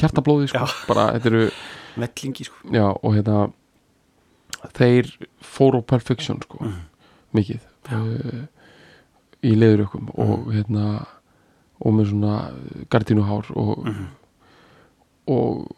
hjartablóði 0.00 0.48
sko, 0.48 0.66
bara, 0.88 1.12
þetta 1.18 1.26
eru 1.32 1.50
vellingi 1.96 2.44
sko 2.48 2.72
já, 2.74 2.86
og 3.02 3.14
hérna 3.14 3.52
þeir 4.74 5.10
fóru 5.44 5.80
á 5.80 5.86
perfection 5.86 6.40
sko, 6.42 6.58
Mhm. 6.64 6.80
mikið 7.34 7.60
uh, 7.92 8.46
í 9.44 9.52
leðurökkum 9.58 10.08
og 10.18 10.52
hérna 10.54 11.06
og 11.84 11.92
með 11.92 12.10
svona 12.12 12.34
gardínuhár 12.90 13.50
og, 13.56 13.84
Mhm. 13.84 14.06
og 15.26 15.68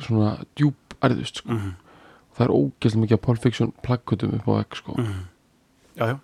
svona 0.00 0.44
djúp 0.56 0.94
erðust 1.02 1.36
sko. 1.42 1.52
Mhm. 1.52 1.74
það 2.38 2.44
er 2.46 2.54
ógeðslega 2.54 3.02
mikið 3.02 3.12
af 3.18 3.22
perfection 3.22 3.72
plaggutum 3.82 4.34
upp 4.34 4.46
á 4.48 4.52
vegg 4.58 4.76
sko, 4.76 4.92
Mhm. 4.98 5.24
já, 5.96 6.06
já, 6.06 6.18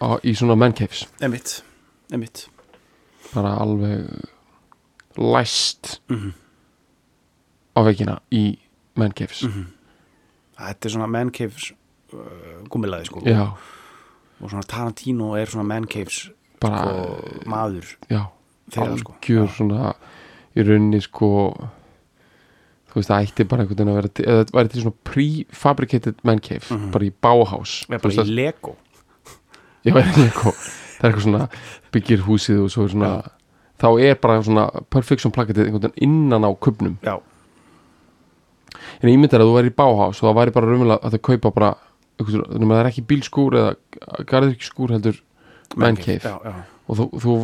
á, 0.00 0.20
í 0.24 0.34
svona 0.36 0.56
man 0.58 0.72
caves 0.72 1.06
emitt 1.20 1.62
emitt 2.12 2.48
bara 3.34 3.56
alveg 3.58 4.08
læst 5.16 6.00
Mhm. 6.10 6.32
á 7.76 7.80
veggina 7.84 8.18
í 8.32 8.58
man 8.96 9.12
caves 9.12 9.42
Mhm. 9.42 9.66
þetta 10.58 10.86
er 10.86 10.90
svona 10.90 11.08
man 11.10 11.30
caves 11.30 11.72
uh, 12.12 12.62
gummilaði 12.70 13.06
sko 13.06 13.20
já, 13.26 13.48
og 14.40 14.50
svona 14.50 14.62
Tarantino 14.66 15.34
er 15.36 15.46
svona 15.46 15.64
man 15.66 15.84
caves 15.86 16.30
bara 16.60 16.78
sko, 16.78 17.44
maður 17.46 17.96
já, 18.10 18.26
þeirra 18.70 18.98
sko 18.98 19.12
algjör 19.20 19.48
svona 19.56 19.94
í 20.56 20.62
rauninni 20.62 21.00
sko 21.02 21.30
þú 22.88 22.94
veist 23.00 23.10
það 23.10 23.26
ætti 23.26 23.44
bara 23.48 23.62
einhvern 23.64 23.76
veginn 23.76 23.90
að 23.90 23.98
vera 23.98 24.08
til, 24.14 24.24
eða 24.24 24.44
það 24.44 24.54
væri 24.54 24.68
til 24.70 24.82
svona 24.82 24.96
prefabricated 25.04 26.14
man 26.24 26.38
cave 26.38 26.70
Mhm. 26.70 26.90
bara 26.92 27.04
í 27.04 27.12
Bauhaus 27.22 27.86
Já, 27.88 27.98
Þú 27.98 28.02
bara 28.02 28.14
í 28.24 28.34
Lego 28.34 28.76
já, 29.84 29.92
eða 29.92 30.16
Lego. 30.16 30.52
það 30.52 31.04
er 31.04 31.10
eitthvað 31.12 31.22
svona 31.22 31.48
byggir 31.92 32.22
húsið 32.22 32.62
og 32.64 32.70
svo 32.70 32.84
er 32.84 32.88
svona 32.94 33.30
þá 33.80 33.88
er 34.08 34.14
bara 34.22 34.42
svona 34.42 34.66
perfection 34.90 35.32
plakatið 35.34 35.66
einhvern 35.68 35.88
veginn 35.90 36.04
innan 36.08 36.44
á 36.46 36.50
kubnum 36.54 36.96
já, 37.02 37.16
en 39.02 39.10
ég 39.10 39.18
myndi 39.18 39.36
að 39.36 39.46
þú 39.48 39.56
væri 39.56 39.72
í 39.72 39.76
Bauhaus 39.78 40.20
og 40.22 40.28
það 40.28 40.38
væri 40.40 40.54
bara 40.56 40.70
raunverulega 40.70 41.00
að 41.08 41.16
það 41.16 41.24
kaupa 41.30 41.50
bara 41.58 41.72
það 42.18 42.78
er 42.78 42.90
ekki 42.92 43.04
bílskúr 43.10 43.56
eða 43.58 44.24
garðirkskúr 44.30 44.94
heldur 44.94 45.18
man 45.80 45.96
cave 45.98 46.34
og 46.84 46.98
þú, 46.98 47.04
þú, 47.24 47.34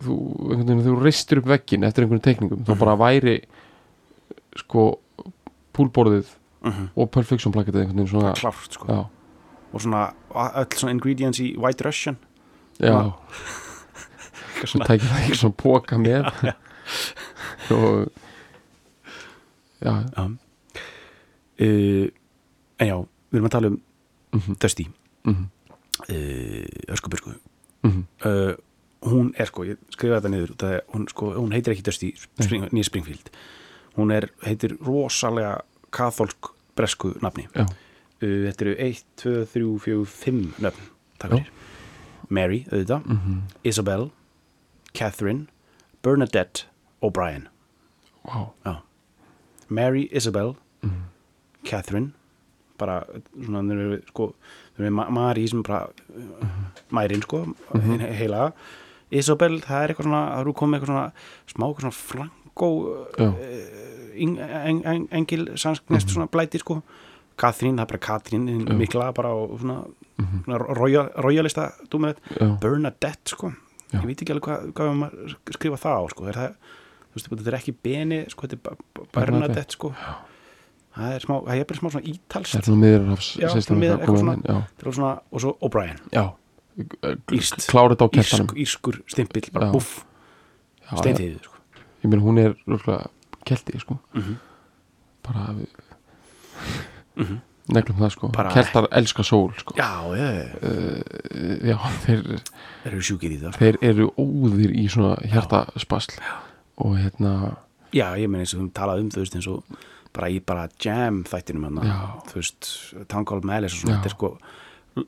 þú, 0.00 0.14
veginn, 0.50 0.82
þú 0.86 0.94
ristir 1.04 1.42
upp 1.42 1.48
veggin 1.52 1.84
eftir 1.86 2.06
einhvern 2.06 2.22
teikningum 2.24 2.64
þá 2.66 2.72
bara 2.80 2.96
væri 2.98 3.38
sko 4.64 4.90
púlborðið 5.76 6.36
Mhm. 6.60 6.90
og 6.94 7.06
perfection 7.08 7.52
plakatið 7.54 7.86
einhvern 7.86 7.96
veginn 8.02 8.10
svona 8.10 8.34
klárt 8.36 8.74
sko. 8.76 8.84
Já, 8.84 9.06
og 9.72 9.80
svona 9.80 10.00
öll 10.60 10.74
svona 10.76 10.90
ingredients 10.92 11.38
í 11.40 11.54
White 11.56 11.86
Russian. 11.86 12.18
Já, 12.78 13.14
Svona, 14.68 14.88
tækir 14.88 15.08
það 15.08 15.22
ekki 15.24 15.38
svona 15.40 15.56
póka 15.60 15.98
með 16.00 16.26
og 17.76 18.10
já, 19.80 19.92
já. 20.16 20.24
Uh, 21.60 22.08
en 22.80 22.88
já, 22.88 22.96
við 23.30 23.38
erum 23.38 23.48
að 23.48 23.54
tala 23.54 23.70
um 23.70 23.78
mhm, 24.36 24.58
Dusty. 24.62 24.86
Mhm, 25.28 25.46
uh, 26.08 26.92
öskubörsku 26.96 27.34
mhm, 27.86 28.04
uh, 28.24 28.52
hún 29.10 29.32
er 29.40 29.48
sko, 29.48 29.64
ég 29.68 29.80
skrifa 29.92 30.18
þetta 30.18 30.32
niður 30.32 30.54
það 30.60 30.76
hún, 30.94 31.08
sko, 31.08 31.32
hún 31.36 31.52
heitir 31.56 31.74
ekki 31.74 31.84
Dusty 31.86 32.12
Spring, 32.18 32.68
nýja 32.72 32.90
Springfield. 32.90 33.32
Hún 33.96 34.12
er, 34.14 34.28
heitir 34.44 34.76
rosalega 34.84 35.58
katholsk 35.94 36.52
bresku 36.78 37.14
nafni. 37.24 37.48
Já, 37.56 37.66
þetta 38.20 38.66
eru 38.66 38.74
1, 38.86 39.04
2, 39.24 39.32
3, 39.54 39.70
4, 39.88 40.04
5 40.14 40.42
nöfn 40.62 40.90
takk 41.20 41.34
Já. 41.34 41.40
fyrir. 41.40 41.52
Mary, 42.30 42.60
auðvitað, 42.70 43.06
mhm, 43.10 43.38
Isabel 43.66 44.10
Catherine, 44.94 45.46
Bernadette 46.02 46.64
O'Brien. 47.02 47.48
Wow. 48.24 48.52
Mary, 49.68 50.08
Isabel 50.12 50.56
mhm, 50.82 51.04
Catherine. 51.64 52.12
Bara 52.78 53.02
svona 53.36 53.62
þeir 53.68 53.80
eru 53.84 53.98
sko 54.08 54.26
þeir 54.76 54.86
eru 54.86 54.94
Ma- 54.96 55.10
Mary 55.12 55.46
sem 55.48 55.62
bara 55.62 55.82
uh, 56.16 56.46
mærin 56.90 57.22
sko, 57.22 57.44
Mhm. 57.74 58.00
he 58.00 58.12
heila. 58.24 58.52
Isabel, 59.10 59.60
það 59.60 59.82
er 59.84 59.88
eitthvað 59.94 60.06
svona 60.08 60.22
það 60.30 60.40
eru 60.44 60.52
komið 60.54 60.78
eitthvað 60.80 60.90
svona 60.90 61.12
smá 61.52 61.64
eitthvað 61.68 61.84
svona 61.84 62.00
flankó 62.00 62.70
Já. 63.18 63.28
uh, 63.28 64.16
en, 64.20 64.38
en, 64.38 64.82
en, 64.86 65.08
engil 65.12 65.46
sansknest 65.56 66.06
Mhm. 66.08 66.14
svona 66.14 66.28
blæti 66.28 66.58
sko. 66.58 66.82
Katrín, 67.40 67.76
það 67.78 67.80
er 67.80 67.86
bara 67.86 67.98
Katrín 67.98 68.66
mikla 68.76 69.12
bara 69.14 69.28
og 69.32 69.60
svona, 69.60 69.84
mhm, 70.18 70.44
svona 70.44 70.58
royal, 70.76 71.08
royalista 71.16 71.70
dúmið 71.90 72.16
já, 72.36 72.58
Bernadette 72.60 73.30
sko 73.36 73.52
Já. 73.90 73.98
ég 74.00 74.06
veit 74.06 74.20
ekki 74.22 74.32
alveg 74.34 74.46
hvað, 74.48 74.72
hvað 74.72 74.90
að 74.90 75.54
skrifa 75.56 75.78
það 75.82 75.96
á 75.98 76.02
sko, 76.14 76.26
er 76.30 76.34
það 76.40 76.50
þú 77.10 77.14
veist, 77.18 77.28
þetta 77.30 77.50
er 77.50 77.58
ekki 77.58 77.74
Beni 77.82 78.18
sko, 78.30 78.46
þetta 78.46 78.54
er 78.54 78.62
Ba- 78.62 78.76
Ba- 78.94 79.06
Bernadette. 79.12 79.30
Bernadette 79.30 79.72
sko. 79.76 79.94
Það 80.90 81.12
er 81.14 81.20
smá, 81.24 81.34
það 81.46 81.60
er 81.60 81.64
bara 81.70 81.78
smá 81.80 81.88
svona 81.90 82.06
ítalst 82.10 82.52
það 82.52 82.60
er 82.60 82.66
svona 82.66 82.80
miðurhafs 82.84 83.28
og 85.30 85.40
svo 85.40 85.50
O'Brien. 85.62 85.98
Klára 87.70 87.94
þetta 87.94 88.06
á 88.06 88.10
kertanum 88.14 88.54
írskur 88.56 89.00
stimpill, 89.10 89.50
bara 89.52 89.70
buff 89.74 90.04
steintiðið 91.02 91.42
sko. 91.44 91.56
ég 92.02 92.10
meina 92.10 92.22
hún 92.24 92.38
er 92.42 92.54
rúkla 92.66 93.06
kelti 93.44 93.78
sko. 93.78 93.98
Mm 94.14 94.22
-hmm. 94.22 94.36
bara 95.22 95.54
við 95.54 95.66
Mhm. 97.16 97.40
Neglum 97.76 97.98
það 98.02 98.10
sko. 98.16 98.30
Keltar 98.54 98.88
elska 99.00 99.22
sól 99.26 99.50
sko. 99.58 99.74
Já, 99.78 99.90
ég, 100.16 100.54
uh, 100.62 101.68
já, 101.70 101.76
þeir, 102.06 102.22
þeir 102.84 102.92
eru 102.92 103.00
sjúkir 103.10 103.34
í 103.36 103.40
það 103.42 103.52
sko. 103.54 103.64
þeir 103.64 103.78
eru 103.90 104.08
óðir 104.18 104.74
í 104.76 104.86
svona 104.92 105.16
hjartaspasl 105.30 106.18
og 106.80 106.96
hérna 106.98 107.34
já, 107.92 108.06
ég 108.16 108.28
meina 108.30 108.44
eins 108.46 108.54
og 108.56 108.62
við 108.64 108.72
talaði 108.78 109.04
um 109.06 109.10
þú 109.10 109.22
veist 109.24 109.36
eins 109.40 109.48
og 109.50 109.80
bara 110.12 110.28
í 110.32 110.40
bara 110.42 110.68
jam 110.82 111.22
þættinum 111.24 111.68
hann 111.68 111.86
Já. 111.86 111.98
þú 112.30 112.34
veist, 112.40 112.70
Town 113.08 113.24
Call 113.24 113.44
Melis 113.46 113.74
og 113.76 113.84
svona, 113.84 113.98
þetta 114.00 114.10
er 114.10 114.16
sko 114.16 114.30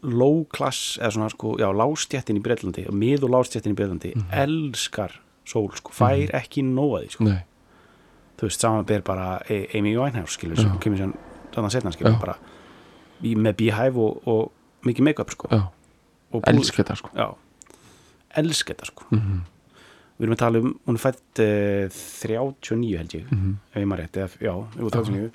low 0.07 0.45
class, 0.54 0.97
eða 1.02 1.11
svona 1.16 1.31
sko 1.33 1.57
já, 1.59 1.66
lástjættin 1.75 2.38
í 2.38 2.42
Breitlandi, 2.45 2.85
og 2.88 2.95
mið 2.95 3.25
og 3.26 3.33
lástjættin 3.35 3.75
í 3.75 3.78
Breitlandi 3.81 4.12
Mhm. 4.14 4.28
elskar 4.45 5.16
sól 5.45 5.73
sko, 5.75 5.90
fær 5.90 6.31
ekki 6.38 6.62
nóa 6.62 7.00
því 7.02 7.11
sko, 7.16 7.25
nei, 7.26 7.42
þú 8.38 8.47
veist, 8.47 8.61
saman 8.62 8.85
ber 8.87 9.00
bara 9.02 9.40
Amy 9.50 9.97
Winehouse, 9.99 10.38
skilur, 10.38 10.57
sem 10.57 10.78
kemur 10.78 10.99
sér 11.02 11.12
þannig 11.54 11.68
að 11.68 11.76
setna, 11.76 12.18
bara 12.21 12.37
í, 13.23 13.35
með 13.37 13.56
beehive 13.56 13.97
og, 14.02 14.28
og 14.28 14.87
mikið 14.88 15.04
make-up 15.04 15.30
sko, 15.30 15.49
elska 16.49 16.82
þetta 16.82 16.97
sko. 16.97 17.11
Elsk 18.42 18.73
þetta 18.73 18.88
sko. 18.88 19.04
Mm 19.12 19.42
við 20.23 20.28
erum 20.28 20.37
að 20.37 20.42
tala 20.42 20.61
um, 20.62 20.73
hún 20.87 20.99
er 20.99 21.02
fætt 21.02 21.40
uh, 21.42 21.97
39 22.23 22.99
held 23.00 23.14
ég 23.16 23.25
-hmm. 23.26 23.54
ef 23.73 23.80
ég 23.80 23.88
maður 23.90 24.02
rétt, 24.04 24.16
eða, 24.16 24.28
já, 24.38 24.54
jú, 24.78 24.90
39 24.90 25.30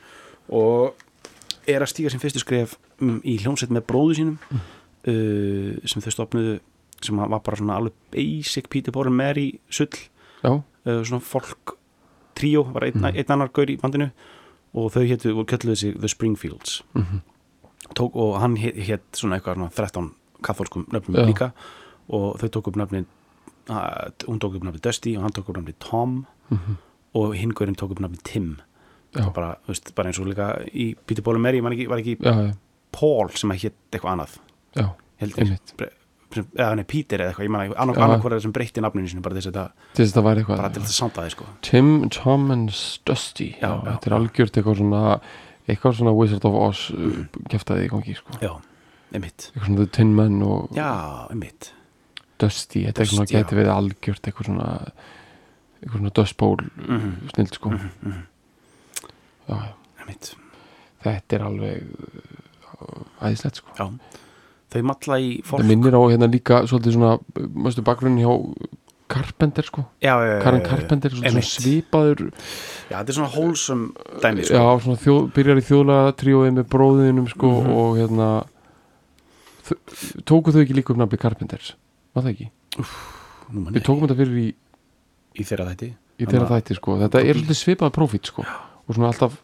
og 0.47 0.93
er 1.67 1.81
að 1.83 1.91
stíga 1.91 2.09
sem 2.09 2.19
fyrstu 2.19 2.39
skref 2.39 2.77
um, 3.01 3.19
í 3.23 3.37
hljómsveit 3.41 3.71
með 3.71 3.83
bróðu 3.89 4.15
sínum 4.15 4.37
Mm. 4.49 4.59
uh, 5.07 5.77
sem 5.85 6.01
þau 6.01 6.11
stopnuðu 6.11 6.59
sem 7.01 7.17
var 7.17 7.39
bara 7.39 7.57
svona 7.57 7.75
alveg 7.75 7.93
basic 8.11 8.69
Peter 8.69 8.91
and 9.05 9.15
Mary 9.15 9.59
sull. 9.69 9.89
Uh, 10.43 11.03
svona 11.03 11.21
folk 11.21 11.75
tríó, 12.35 12.63
var 12.73 12.83
einn, 12.83 12.95
Mm. 13.01 13.15
einn 13.15 13.29
annar 13.31 13.49
gaur 13.53 13.67
í 13.69 13.77
bandinu 13.77 14.11
og 14.77 14.91
þau 14.93 15.03
hétu, 15.09 15.33
og 15.33 15.49
kölluðu 15.49 15.75
sig 15.75 15.97
The 15.97 16.11
Springfields. 16.11 16.83
Mm 16.93 17.21
tók, 17.95 18.15
og 18.15 18.39
hann 18.41 18.57
hétt 18.59 18.79
hét 18.87 19.03
svona 19.15 19.37
eitthvað 19.37 19.59
svona 19.59 19.69
13 19.75 20.09
katholskum 20.45 20.87
nöfnum 20.93 21.15
Já. 21.17 21.25
líka. 21.27 21.51
Og 22.09 22.39
þau 22.41 22.49
tók 22.49 22.67
upp 22.71 22.79
nöfnin 22.79 23.07
hún 24.27 24.39
tók 24.39 24.55
upp 24.55 24.63
nöfnin 24.63 24.83
Dusty 24.83 25.15
og 25.17 25.23
hann 25.23 25.35
tók 25.35 25.49
upp 25.49 25.57
nöfnin 25.57 25.79
Tom. 25.79 26.25
-hmm. 26.49 26.75
og 27.13 27.35
hinn 27.35 27.53
gaurinn 27.53 27.75
tók 27.75 27.91
upp 27.91 27.99
nöfnin 27.99 28.23
Tim. 28.23 28.57
Bara, 29.33 29.55
veist, 29.67 29.95
bara 29.95 30.07
eins 30.07 30.19
og 30.19 30.27
líka 30.27 30.65
í 30.73 30.95
Peter 31.07 31.23
Paul 31.23 31.35
and 31.35 31.43
Mary 31.43 31.59
var 31.59 31.71
ekki, 31.71 31.89
var 31.89 31.97
ekki 31.97 32.17
já, 32.19 32.53
Paul 32.91 33.29
sem 33.29 33.49
hétt 33.49 33.73
eitthvað 33.91 34.11
annað? 34.11 34.37
Já, 34.75 34.89
einmitt 35.21 35.73
Eða 36.35 36.75
nei, 36.75 36.83
Peter 36.83 37.21
eða 37.23 37.31
eitthvað, 37.31 37.45
ég 37.47 37.51
manna 37.53 37.75
annar, 37.79 37.95
Já. 37.95 38.03
annar 38.03 38.19
hvort 38.21 38.41
sem 38.43 38.51
breytti 38.53 38.81
nafninu 38.83 39.07
sinu 39.07 39.21
bara 39.23 39.35
til 39.37 39.41
þess 39.41 39.51
að 39.53 40.17
það 40.17 40.47
bara 40.49 40.69
til 40.75 40.81
þess 40.83 40.91
að 40.91 40.97
sanda 40.99 41.23
þið 41.23 41.31
sko. 41.37 41.45
Tim, 41.61 41.91
Tom 42.09 42.51
and 42.51 42.73
Dusty. 43.07 43.47
Já, 43.61 43.69
já, 43.69 43.91
þetta 43.93 44.09
er 44.11 44.15
algjört 44.17 44.59
eitthvað 44.59 44.77
svona 44.81 45.03
eitthvað 45.67 45.95
svona 45.99 46.13
Wizard 46.17 46.45
of 46.47 46.53
Oz 46.55 46.81
uh, 46.91 47.21
keftaði 47.51 47.87
í 47.87 47.91
gangi 47.91 48.15
sko. 48.19 48.35
Já, 48.43 48.53
einmitt. 49.15 49.47
Eitthvað 49.53 49.65
svona 49.69 49.79
The 49.85 49.91
Tin 49.97 50.13
Man 50.15 50.41
og 50.43 50.69
já, 50.75 50.91
einmitt. 51.31 51.71
Dusty, 52.39 52.83
þetta 52.85 53.01
er 53.01 53.09
svona 53.13 53.25
já. 53.31 53.37
geti 53.39 53.55
verið 53.57 53.73
algjört 53.73 54.27
eitthvað 54.29 54.51
svona 54.51 54.67
eitthvað 55.81 55.97
svona 56.01 56.13
Dust 56.19 56.37
Bowl 56.37 56.57
Mhm. 56.77 57.09
snill 57.33 57.51
sko. 57.55 57.69
Mhm, 57.69 57.89
mhm, 58.03 58.23
já, 59.47 59.55
já. 59.55 59.73
einmitt. 60.01 60.35
Þetta 61.03 61.35
er 61.39 61.43
alveg 61.47 61.83
uh, 62.81 63.03
æðislegt 63.23 63.55
sko. 63.63 63.69
Já, 63.79 63.87
þau 64.73 64.81
matla 64.83 65.17
í 65.23 65.29
fólk. 65.47 65.61
það 65.61 65.69
minnir 65.71 65.95
á 65.95 66.01
hérna 66.11 66.27
líka 66.31 66.61
svolítið 66.67 66.97
svona 66.97 67.17
mástu 67.55 67.83
bakgrunni 67.87 68.23
hjá 68.25 68.33
Carpenter 69.07 69.63
sko? 69.63 69.85
Já, 70.03 70.17
já, 70.19 70.33
já, 70.35 70.41
Karen 70.43 70.59
já, 70.59 70.63
já. 70.65 70.69
Carpenter, 70.69 71.11
svona 71.15 71.41
svipaður 71.47 72.23
já, 72.91 72.97
þetta 72.99 73.07
er 73.13 73.15
svona 73.15 73.31
wholesome 73.31 73.85
dæmi 74.25 74.43
já, 74.43 74.59
sko. 74.59 74.79
svona 74.83 74.99
þjó, 75.05 75.15
byrjar 75.37 75.61
í 75.61 75.63
þjóðlega 75.69 76.15
tríóið 76.19 76.51
með 76.57 76.67
bróðinum 76.73 77.29
sko 77.31 77.51
Mhm. 77.61 77.71
og 77.71 77.97
hérna 78.01 78.27
þ- 79.67 80.23
tóku 80.27 80.51
þau 80.51 80.61
ekki 80.65 80.75
líka 80.75 80.91
upp 80.93 80.99
nafni 81.01 81.17
Carpenters? 81.21 81.73
Var 82.15 82.23
það 82.23 82.31
ekki? 82.33 82.49
Man 83.51 83.73
Við 83.73 83.83
tókum 83.87 84.03
þetta 84.07 84.17
fyrir 84.19 84.37
í, 84.43 84.47
í 85.39 85.43
þeirra 85.47 85.69
þætti? 85.71 85.89
Í 86.19 86.25
þeirra 86.27 86.47
þætti 86.51 86.75
sko. 86.75 86.97
Þetta 86.99 87.21
er 87.23 87.33
svolítið 87.37 87.59
svipað 87.63 87.91
profít 87.95 88.25
sko. 88.27 88.43
Og 88.87 88.95
svona 88.95 89.07
alltaf 89.13 89.37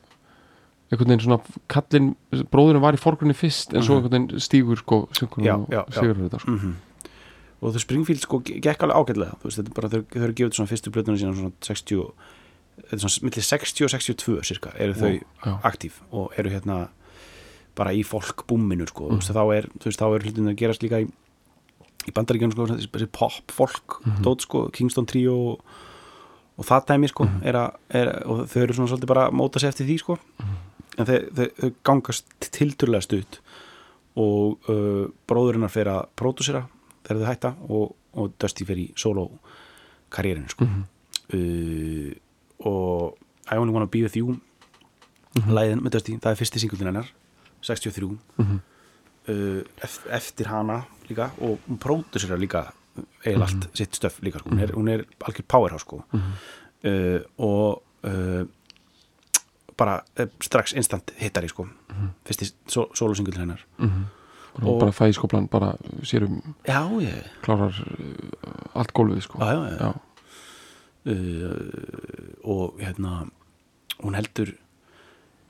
einhvern 0.94 1.10
veginn 1.12 1.26
svona 1.26 1.42
kallinn, 1.68 2.16
bróðurinn 2.54 2.82
var 2.84 2.94
í 2.96 3.02
forgrunni 3.02 3.36
fyrst 3.36 3.74
en 3.74 3.82
svo 3.84 3.98
Mhm. 4.00 4.04
einhvern 4.04 4.28
veginn 4.28 4.40
stígur 4.40 4.78
sko 4.78 5.08
Já, 5.42 5.56
og 5.58 5.70
já, 5.70 5.84
já. 5.90 6.00
sigur 6.00 6.16
þetta 6.30 6.40
sko 6.42 6.52
mm 6.58 6.76
og 7.64 7.72
þú 7.74 7.80
Springfield 7.80 8.20
sko 8.20 8.40
ge- 8.44 8.60
gekk 8.60 8.82
alveg 8.84 8.98
ágætlega 9.16 9.38
þú 9.40 9.44
veist, 9.48 9.58
þetta 9.58 9.70
er 9.72 9.76
bara, 9.78 9.88
þau, 9.88 10.02
þau 10.12 10.24
eru 10.24 10.34
gefið 10.36 10.54
svona 10.58 10.68
fyrstu 10.68 10.92
blötuna 10.92 11.16
sína 11.16 11.32
svona 11.34 11.52
60 11.64 11.96
og- 11.96 12.14
þetta 12.76 12.94
er 12.94 13.00
svona 13.00 13.24
millir 13.24 13.44
60 13.48 13.86
og 13.86 13.90
62 13.90 14.44
cirka 14.44 14.74
eru 14.78 14.94
þau 14.94 15.22
já, 15.46 15.62
aktív 15.64 15.92
og 16.12 16.34
eru 16.38 16.50
hérna 16.50 16.90
bara 17.74 17.92
í 17.92 18.04
fólk 18.04 18.44
búminu 18.46 18.86
sko, 18.86 19.08
Mm. 19.08 19.16
veist, 19.16 19.32
þá 19.32 19.56
er, 19.58 19.64
þú 19.80 19.86
veist, 19.88 20.00
þá 20.00 20.16
er 20.16 20.20
hlutin 20.20 20.50
að 20.52 20.56
gerast 20.58 20.82
líka 20.84 21.00
í, 21.00 21.08
í 22.06 22.12
bandaríkjunum 22.12 22.52
sko, 22.52 22.68
þessi, 22.68 23.08
pop 23.14 23.32
fólk, 23.48 24.04
Mhm. 24.06 24.22
dót 24.24 24.42
sko 24.42 24.70
Kingston 24.70 25.06
Trio 25.06 25.34
og, 25.54 25.60
og 26.60 26.66
það 26.66 26.86
dæmi 26.88 27.08
sko, 27.10 27.24
Mhm. 27.24 27.46
er 27.46 27.54
að, 27.54 27.72
er, 27.92 28.24
og 28.28 28.46
þau 28.50 28.62
eru 28.62 28.74
svona 28.74 28.90
svolítið 28.92 29.08
bara 29.08 29.30
að 29.30 29.34
móta 29.34 29.60
sig 29.62 29.70
eftir 29.70 29.88
því 29.88 30.00
sko 30.00 30.18
Mhm. 30.42 30.56
En 30.98 31.06
þau, 31.06 31.72
gangast 31.84 32.26
tilturlega 32.54 33.02
stutt 33.02 33.40
og 34.16 34.70
uh, 34.70 35.08
bróðurinnar 35.28 35.72
fer 35.74 35.90
að 35.90 36.04
pródusera 36.20 36.68
þegar 37.04 37.22
þau 37.24 37.30
hætta 37.32 37.54
og, 37.70 37.96
og 38.14 38.34
Dusty 38.40 38.66
fer 38.66 38.78
í 38.78 38.92
solo 38.96 39.30
karriérinu 40.14 40.50
sko 40.54 40.66
Mhm. 40.66 40.84
uh, 41.34 42.12
og 42.70 43.18
I 43.52 43.58
Only 43.58 43.74
Wanna 43.74 43.88
Be 43.92 44.04
With 44.04 44.18
You 44.18 44.38
Mhm. 45.36 45.50
læðin 45.50 45.80
með 45.82 45.90
Dusty, 45.96 46.14
það 46.22 46.32
er 46.32 46.36
fyrsti 46.38 46.60
singullin 46.62 46.88
hennar 46.92 47.08
63 47.62 48.18
Mhm. 48.38 48.60
uh, 49.30 49.62
eft- 49.82 50.08
eftir 50.12 50.46
hana 50.48 50.86
líka 51.10 51.32
og 51.42 51.58
hún 51.68 51.80
pródusera 51.80 52.38
líka 52.38 52.72
eiginlega 53.26 53.42
allt 53.48 53.70
sitt 53.76 53.96
stöf 53.98 54.20
líka 54.22 54.38
sko. 54.40 54.50
hún, 54.52 54.60
er, 54.62 54.72
hún 54.76 54.88
er 54.90 55.06
algjör 55.26 55.48
powerhouse 55.48 55.82
sko. 55.86 56.04
Mhm. 56.14 56.34
uh, 56.86 57.20
og 57.40 57.82
uh, 58.04 58.46
bara 59.78 60.04
uh, 60.20 60.28
strax 60.42 60.74
instant 60.74 61.12
hittari 61.18 61.48
sko. 61.50 61.68
fyrsti 62.26 62.52
solosingull 62.68 63.38
hennar 63.38 63.60
Mhm. 63.78 64.04
og, 64.62 64.68
Og- 64.68 64.80
bara 64.80 64.92
fæðiskoplan 64.92 65.48
bara 65.50 65.76
sér 66.04 66.24
um 66.28 66.42
já, 66.68 66.82
ég 67.02 67.24
klárar 67.42 67.74
uh, 67.74 68.76
allt 68.76 68.94
gólfið 68.94 69.22
sko 69.22 69.40
já, 69.40 69.54
já, 69.54 69.70
já. 69.70 69.78
já, 69.80 69.94
uh, 71.06 72.34
og 72.44 72.80
hérna 72.80 73.28
hún 74.04 74.16
heldur 74.18 74.54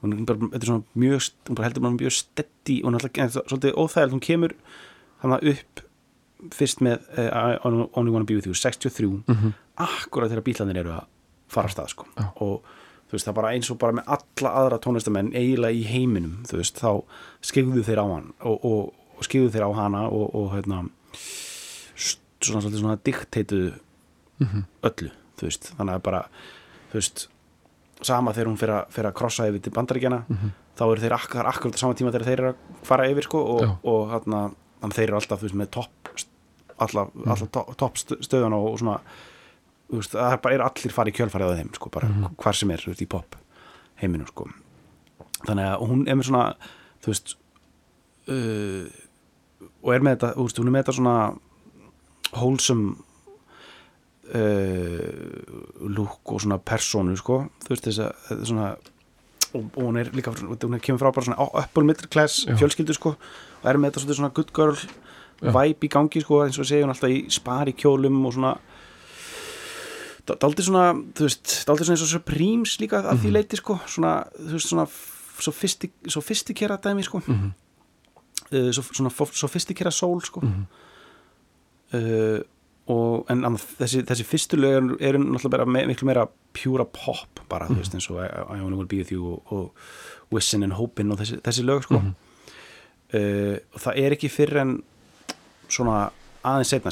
hún 0.04 0.26
bara, 0.28 0.38
þetta 0.52 0.62
er 0.64 0.68
svona 0.68 0.84
mjög 1.00 1.30
hún 1.48 1.56
bara 1.58 1.68
heldur 1.70 1.82
bara 1.86 1.96
mjög 1.98 2.12
steddi 2.18 2.82
og 2.84 2.90
hún 2.92 2.96
er 2.98 3.08
alltaf 3.08 3.48
svolítið 3.48 3.78
óþægild, 3.80 4.14
hún 4.18 4.24
kemur 4.28 4.54
hann 5.24 5.34
upp 5.40 5.84
fyrst 6.52 6.82
með 6.84 7.00
uh, 7.18 7.56
Only 7.96 8.12
Wanna 8.12 8.26
Be 8.28 8.36
With 8.36 8.48
You 8.48 8.54
63, 8.54 9.24
Mhm. 9.28 9.54
akkurat 9.78 10.30
þegar 10.32 10.44
bílarnir 10.44 10.78
eru 10.84 10.92
að 10.98 11.06
fara 11.48 11.66
af 11.70 11.76
stað 11.76 11.90
sko 11.94 12.06
og 12.42 12.64
þú 13.14 13.18
veist 13.20 13.28
það 13.30 13.36
bara 13.38 13.52
eins 13.54 13.70
og 13.70 13.78
bara 13.78 13.94
með 14.00 14.08
alla 14.18 14.52
aðra 14.64 14.80
tónlistamenn 14.82 15.28
eiginlega 15.38 15.78
í 15.78 15.84
heiminum 15.86 16.40
þú 16.50 16.58
veist 16.58 16.80
þá 16.82 16.90
skegðu 17.46 17.84
þeir 17.86 18.02
á 18.02 18.06
hann 18.10 18.32
og, 18.42 18.66
og, 18.66 18.94
og 19.20 19.28
skegðu 19.28 19.52
þeir 19.54 19.68
á 19.70 19.72
hana 19.78 20.08
og, 20.10 20.34
og 20.34 20.48
hérna 20.56 20.80
svona 22.44 22.62
svolítið 22.64 22.82
svona 22.82 22.98
dikteituðu 23.06 23.74
Mhm. 24.44 24.64
öllu 24.84 25.12
þú 25.38 25.46
veist, 25.48 25.68
þannig 25.78 25.94
að 26.00 26.02
bara 26.04 26.22
þú 26.92 26.98
veist, 26.98 27.28
sama 28.04 28.34
þegar 28.34 28.48
hún 28.50 28.58
fyrir 28.60 28.74
að, 28.80 28.88
fyrir 28.92 29.10
að 29.12 29.16
krossa 29.20 29.46
yfir 29.48 29.62
til 29.62 29.72
bandaríkjana 29.78 30.24
Mhm. 30.30 30.50
þá 30.76 30.82
eru 30.92 31.02
þeir 31.04 31.14
akkurat, 31.16 31.48
akkurat 31.54 31.76
á 31.78 31.80
sama 31.80 31.94
tíma 31.94 32.12
þegar 32.12 32.26
þeir 32.28 32.40
eru 32.40 32.50
að 32.50 32.56
fara 32.84 33.08
yfir 33.10 33.24
sko 33.24 33.40
og, 33.40 33.62
þannig 34.82 34.96
þeir 34.98 35.08
eru 35.08 35.16
alltaf 35.22 35.40
þú 35.40 35.44
veist, 35.48 35.56
með 35.62 35.70
topp 35.70 36.10
alltaf, 36.80 37.10
alltaf 37.28 37.52
to, 37.52 37.64
topp 37.78 37.96
st- 37.98 38.20
stöðun 38.26 38.54
og, 38.58 38.80
svona 38.80 39.00
veist, 39.92 40.12
það 40.16 40.48
er 40.54 40.62
allir 40.66 40.92
fara 40.94 41.10
í 41.10 41.14
kjölfarið 41.14 41.50
á 41.52 41.58
þeim 41.60 41.74
sko, 41.76 41.90
bara 41.90 42.08
Mhm. 42.08 42.36
hvar 42.38 42.54
sem 42.56 42.72
er 42.72 42.84
veist, 42.88 43.02
í 43.02 43.08
pop 43.10 43.36
heiminum 44.02 44.28
sko 44.28 44.48
þannig 45.46 45.66
að 45.76 45.88
hún 45.88 46.08
er 46.08 46.16
með 46.16 46.30
svona 46.30 46.56
þú 47.04 47.08
veist 47.12 47.36
uh, 48.28 48.88
og 49.84 49.94
er 49.94 50.00
með 50.00 50.16
þetta, 50.18 50.36
veist, 50.40 50.58
hún 50.58 50.68
er 50.68 50.72
með 50.72 50.84
þetta 50.84 50.96
svona 50.98 51.36
wholesome 52.34 52.96
uh, 54.34 55.88
look 55.90 56.32
og 56.32 56.42
svona 56.42 56.58
persónu 56.64 57.16
sko, 57.20 57.44
þú 57.66 57.74
veist 57.76 57.88
þess 57.90 58.04
að 58.08 58.44
svona 58.48 58.70
og, 59.54 59.68
hún 59.78 60.00
er 60.02 60.10
líka, 60.16 60.32
hún 60.34 60.74
er 60.74 60.82
kemur 60.82 61.02
frá 61.04 61.12
bara 61.14 61.28
svona 61.28 61.50
upper 61.62 61.84
middle 61.86 62.08
class 62.10 62.46
Já. 62.48 62.56
fjölskyldu 62.58 62.96
sko 62.98 63.14
og 63.16 63.68
er 63.70 63.78
með 63.78 63.94
þetta 64.00 64.18
svona 64.18 64.34
good 64.34 64.54
girl 64.56 64.74
Já. 64.80 65.52
vibe 65.52 65.86
í 65.86 65.92
gangi 65.92 66.24
sko, 66.24 66.42
eins 66.46 66.58
og 66.60 66.66
segja 66.66 66.86
hún 66.88 66.94
alltaf 66.96 67.12
í 67.14 67.26
spari 67.34 67.74
kjólum 67.78 68.24
og 68.26 68.34
svona 68.34 68.56
daldið 70.28 70.66
svona, 70.70 70.94
þú 71.14 71.26
veist 71.28 71.66
daldið 71.68 71.86
svona 71.90 71.98
eins 71.98 72.06
og 72.06 72.12
Supremes 72.14 72.78
líka 72.80 73.02
að 73.04 73.20
því 73.20 73.28
Mhm. 73.28 73.34
leiti 73.34 73.58
sko, 73.60 73.80
svona, 73.88 74.14
þú 74.40 74.52
veist, 74.56 74.70
svona 74.70 74.88
sofistik, 75.40 75.92
sofistikera 76.08 76.78
dæmi 76.78 77.04
sko 77.04 77.20
Mhm. 77.28 77.52
uh, 78.54 78.72
svo, 78.72 78.84
svona 78.94 79.10
sofistikera 79.12 79.92
sól 79.92 80.22
sko 80.24 80.40
Mhm. 80.42 80.66
uh, 81.94 82.40
og 82.88 83.26
en 83.32 83.46
annað, 83.48 83.64
þessi, 83.80 84.02
þessi 84.04 84.26
fyrstu 84.28 84.58
lög 84.60 84.98
eru, 85.02 85.18
náttúrulega 85.20 85.50
bara 85.50 85.66
me, 85.66 85.86
miklu 85.88 86.06
meira 86.10 86.26
pjúra 86.54 86.84
pop 86.86 87.40
bara, 87.50 87.68
þú 87.68 87.78
veist, 87.80 87.94
eins 87.96 88.10
og 88.12 88.20
I, 88.26 88.28
Only 88.62 88.76
Will 88.76 88.88
Be 88.88 88.98
With 88.98 89.12
You 89.14 89.26
og, 89.34 89.52
og 89.52 89.72
Wissin 90.32 90.64
and 90.64 90.74
Hopin 90.74 91.12
og 91.12 91.18
þessi, 91.20 91.40
þessi 91.42 91.64
lög 91.64 91.84
sko 91.84 92.00
Mhm. 92.00 92.16
uh, 93.14 93.58
og 93.74 93.80
það 93.82 93.98
er 93.98 94.12
ekki 94.18 94.30
fyrr 94.30 94.58
en 94.62 94.84
svona 95.70 96.12
aðeins 96.44 96.68
setna 96.74 96.92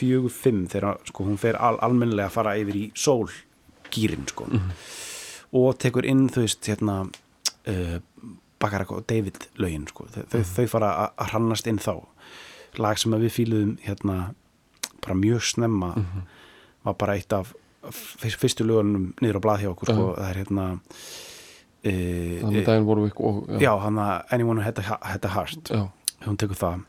64-5 0.00 0.66
þegar 0.74 0.98
sko, 1.06 1.24
hún 1.24 1.38
fer 1.38 1.56
al, 1.60 1.78
almennilega 1.84 2.28
að 2.28 2.36
fara 2.38 2.56
yfir 2.58 2.74
í 2.76 2.84
sólgýrin 2.94 4.26
sko 4.28 4.44
Mhm. 4.50 4.70
og 5.52 5.78
tekur 5.78 6.04
inn 6.06 6.28
þú 6.28 6.40
veist 6.46 6.62
hérna 6.70 7.10
uh, 7.68 7.98
Bakarak 8.60 8.90
og 8.92 9.06
David 9.06 9.36
lögin 9.58 9.86
sko. 9.88 10.04
þau, 10.12 10.24
þau, 10.28 10.42
þau 10.44 10.66
fara 10.68 10.90
að- 10.92 11.14
að 11.24 11.30
hrannast 11.32 11.66
inn 11.66 11.78
þá 11.78 12.04
lag 12.78 12.98
sem 12.98 13.12
að 13.12 13.20
við 13.24 13.32
fíluðum 13.38 13.78
hérna 13.82 14.34
bara 15.00 15.14
mjög 15.14 15.40
snemma 15.54 15.94
Mhm. 15.96 16.22
var 16.84 16.94
bara 16.94 17.14
eitt 17.16 17.32
af 17.32 17.54
fyrst, 17.90 18.36
fyrstu 18.38 18.64
lögunum 18.64 19.12
niður 19.22 19.36
á 19.40 19.40
blað 19.40 19.60
hjá 19.62 19.70
okkur 19.74 19.88
sko. 19.88 20.14
það 20.16 20.30
er 20.30 20.44
hérna 20.44 20.80
uh, 21.84 22.40
þannig 22.42 22.64
daginn 22.66 22.84
voru 22.86 23.06
við 23.08 23.12
og 23.20 23.60
já, 23.60 23.72
hann 23.80 23.96
að 23.96 24.24
Anyone 24.32 24.60
Who 24.60 24.64
Had 24.64 24.78
a, 24.78 24.98
had 25.02 25.24
a 25.24 25.28
Heart 25.28 25.64
já, 25.72 25.90
hún 26.26 26.36
tekur 26.36 26.56
það, 26.60 26.84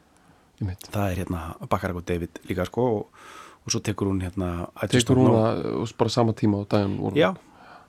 það 0.91 1.05
er 1.11 1.21
hérna 1.23 1.41
Bakarak 1.69 2.01
og 2.01 2.05
David 2.05 2.41
líka 2.49 2.65
sko 2.69 2.87
og, 2.97 3.23
og 3.65 3.71
svo 3.73 3.81
tekur 3.85 4.09
hún 4.11 4.21
hérna 4.23 4.67
tekur 4.89 5.17
hún 5.21 5.31
það 5.33 5.95
bara 5.97 6.09
sama 6.13 6.33
tíma 6.37 6.61
á 6.61 6.63
daginn 6.75 6.97
voru 7.01 7.15
já, 7.19 7.31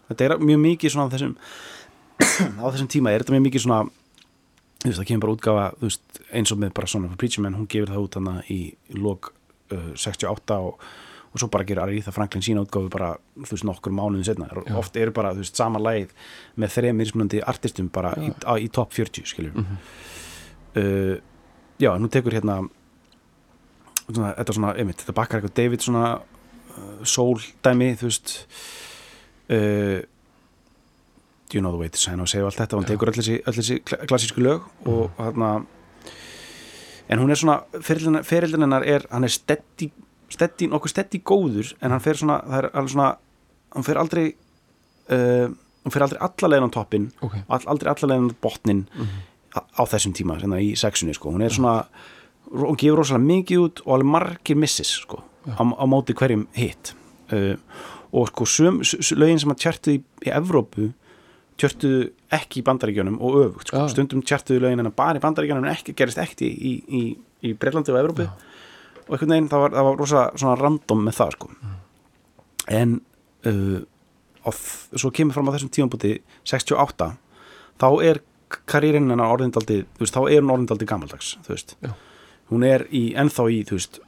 þetta 0.08 0.24
er 0.30 0.36
mjög 0.40 0.60
mikið 0.66 0.94
svona 0.94 1.08
á 1.08 1.12
þessum 1.14 1.34
á 2.62 2.66
þessum 2.72 2.88
tíma 2.92 3.12
er 3.12 3.22
þetta 3.24 3.36
mjög 3.36 3.46
mikið 3.48 3.64
svona 3.66 3.80
veist, 4.82 4.98
það 4.98 5.06
kemur 5.10 5.24
bara 5.26 5.36
útgafa 5.36 5.68
veist, 5.84 6.20
eins 6.32 6.52
og 6.52 6.58
með 6.64 6.74
bara 6.74 6.90
svona 6.90 7.14
Preacher 7.20 7.44
Man, 7.44 7.54
hún 7.60 7.68
gefur 7.70 7.92
það 7.92 8.04
út 8.08 8.18
hana 8.20 8.36
í 8.50 8.60
lok 8.98 9.32
uh, 9.72 9.92
68 9.96 10.56
og, 10.58 10.86
og 11.32 11.40
svo 11.40 11.48
bara 11.52 11.64
gerir 11.68 11.80
Aretha 11.84 12.12
Franklin 12.12 12.42
sína 12.44 12.64
útgáfu 12.66 12.90
bara, 12.92 13.12
þú 13.40 13.54
veist, 13.54 13.64
nokkur 13.68 13.94
mánuðin 13.96 14.26
setna 14.28 14.48
Já. 14.52 14.74
oft 14.80 14.96
eru 15.00 15.14
bara, 15.16 15.32
þú 15.36 15.44
veist, 15.44 15.56
sama 15.56 15.80
leið 15.80 16.10
með 16.60 16.74
þreim 16.76 16.98
mismunandi 17.00 17.40
artistum 17.48 17.88
bara 17.94 18.12
í, 18.20 18.32
á, 18.44 18.52
í 18.60 18.68
top 18.74 18.92
40, 18.92 19.24
skiljum 19.32 19.60
Mhm. 19.62 19.76
uh, 20.76 21.20
já, 21.80 21.90
nú 21.98 22.08
tekur 22.12 22.32
hérna 22.36 22.60
svona, 24.12 24.32
þetta 24.36 24.54
svona, 24.56 24.74
einmitt, 24.78 25.00
þetta 25.02 25.14
bakkar 25.16 25.40
eitthvað 25.40 25.56
David 25.56 25.84
svona 25.84 26.06
uh, 26.20 27.04
soul 27.04 27.38
dæmi, 27.64 27.92
þú 28.00 28.08
veist 28.10 28.34
uh, 29.50 30.00
Do 31.52 31.58
you 31.58 31.60
know 31.60 31.72
the 31.74 31.78
way 31.82 31.88
to 31.92 31.98
sign 32.00 32.20
og 32.24 32.28
segja 32.30 32.46
allt 32.48 32.56
þetta, 32.56 32.76
hann 32.78 32.86
Já. 32.86 32.94
tekur 32.94 33.10
öll 33.12 33.18
þessi, 33.58 33.80
klassísku 34.08 34.40
lög 34.40 34.62
og 34.88 35.10
hérna 35.20 35.50
en 37.12 37.20
hún 37.20 37.30
er 37.34 37.36
svona, 37.36 37.58
ferildin 37.84 38.64
hennar 38.64 38.86
er, 38.88 39.04
hann 39.12 39.26
er 39.26 39.32
steddi, 39.34 39.90
steddi 40.32 40.68
nokkuð 40.72 40.94
steddi 40.94 41.20
góður, 41.28 41.74
en 41.84 41.92
hann 41.92 42.00
fer 42.00 42.16
svona 42.16 42.38
það 42.46 42.56
er 42.62 42.68
alveg 42.72 42.94
svona, 42.94 43.10
hann 43.74 43.84
fer 43.84 44.00
aldrei 44.00 44.24
uh, 44.32 45.50
hann 45.82 45.92
fer 45.92 46.06
aldrei 46.06 46.22
allalegin 46.24 46.70
á 46.72 46.76
toppin 46.78 47.10
ok, 47.20 47.36
all, 47.52 47.66
aldrei 47.74 47.92
allalegin 47.92 48.32
á 48.32 48.36
botnin 48.46 48.82
Mhm. 48.94 49.04
á, 49.04 49.31
á 49.52 49.82
þessum 49.88 50.14
tíma, 50.16 50.38
hérna 50.40 50.60
í 50.62 50.72
sexunni 50.78 51.14
sko. 51.16 51.32
hún 51.34 51.44
er 51.44 51.52
svona, 51.52 51.82
hún 52.50 52.78
gefur 52.80 53.02
rosalega 53.02 53.26
mikið 53.28 53.64
út 53.66 53.82
og 53.84 53.94
alveg 53.98 54.12
margir 54.14 54.58
missis 54.58 54.94
sko, 55.02 55.22
Já. 55.46 55.56
á, 55.58 55.62
á 55.62 55.84
móti 55.88 56.16
hverjum 56.16 56.46
hitt 56.56 56.94
uh, 57.32 57.56
og 58.12 58.32
sko 58.32 58.48
söm, 58.48 58.82
s, 58.84 58.96
s, 59.00 59.12
lögin 59.16 59.40
sem 59.40 59.52
að 59.52 59.62
tjartuði 59.66 60.00
í, 60.00 60.04
í 60.28 60.32
Evrópu 60.36 60.90
tjörtuðu 61.60 62.08
ekki 62.32 62.62
í 62.62 62.64
bandaríkjunum 62.66 63.20
og 63.20 63.38
öfugt 63.42 63.70
sko. 63.70 63.84
Já. 63.84 63.92
stundum 63.92 64.24
tjartuðu 64.24 64.64
lögin 64.64 64.84
en 64.84 64.92
bara 64.96 65.20
í 65.20 65.24
bandaríkjunum 65.24 65.68
en 65.68 65.74
ekki, 65.74 65.94
gerist 65.98 66.20
ekki 66.22 66.48
í, 66.48 66.72
í, 66.88 67.02
í 67.44 67.54
Breitlandi 67.54 67.92
og 67.92 68.00
Evrópu 68.00 68.26
Já. 68.26 68.32
og 69.06 69.14
einhvern 69.14 69.36
veginn 69.36 69.52
það 69.52 69.64
var, 69.66 69.76
það 69.76 69.88
var 69.88 70.02
rosa 70.02 70.26
svona 70.36 70.58
random 70.60 71.06
með 71.08 71.18
það 71.20 71.36
sko 71.36 71.52
en 72.72 73.00
uh, 73.50 73.80
og 74.42 74.58
svo 74.98 75.10
kemur 75.14 75.36
fram 75.36 75.50
á 75.50 75.54
þessum 75.54 75.72
tímanbúti 75.74 76.16
68 76.48 77.12
þá 77.82 77.88
er 78.06 78.22
karýrin 78.70 79.10
hennar 79.10 79.32
orðindaldi 79.36 79.82
þú 79.96 80.04
veist, 80.04 80.14
þá 80.16 80.22
er 80.30 80.42
hún 80.42 80.52
orðindaldi 80.56 80.88
gamaldags 80.90 81.32
þú 81.46 81.54
veist, 81.54 81.74
Já. 81.82 81.92
hún 82.52 82.66
er 82.68 82.86
í, 82.90 83.02
ennþá 83.18 83.46
í 83.52 83.62
þú 83.68 83.78
veist, 83.78 84.00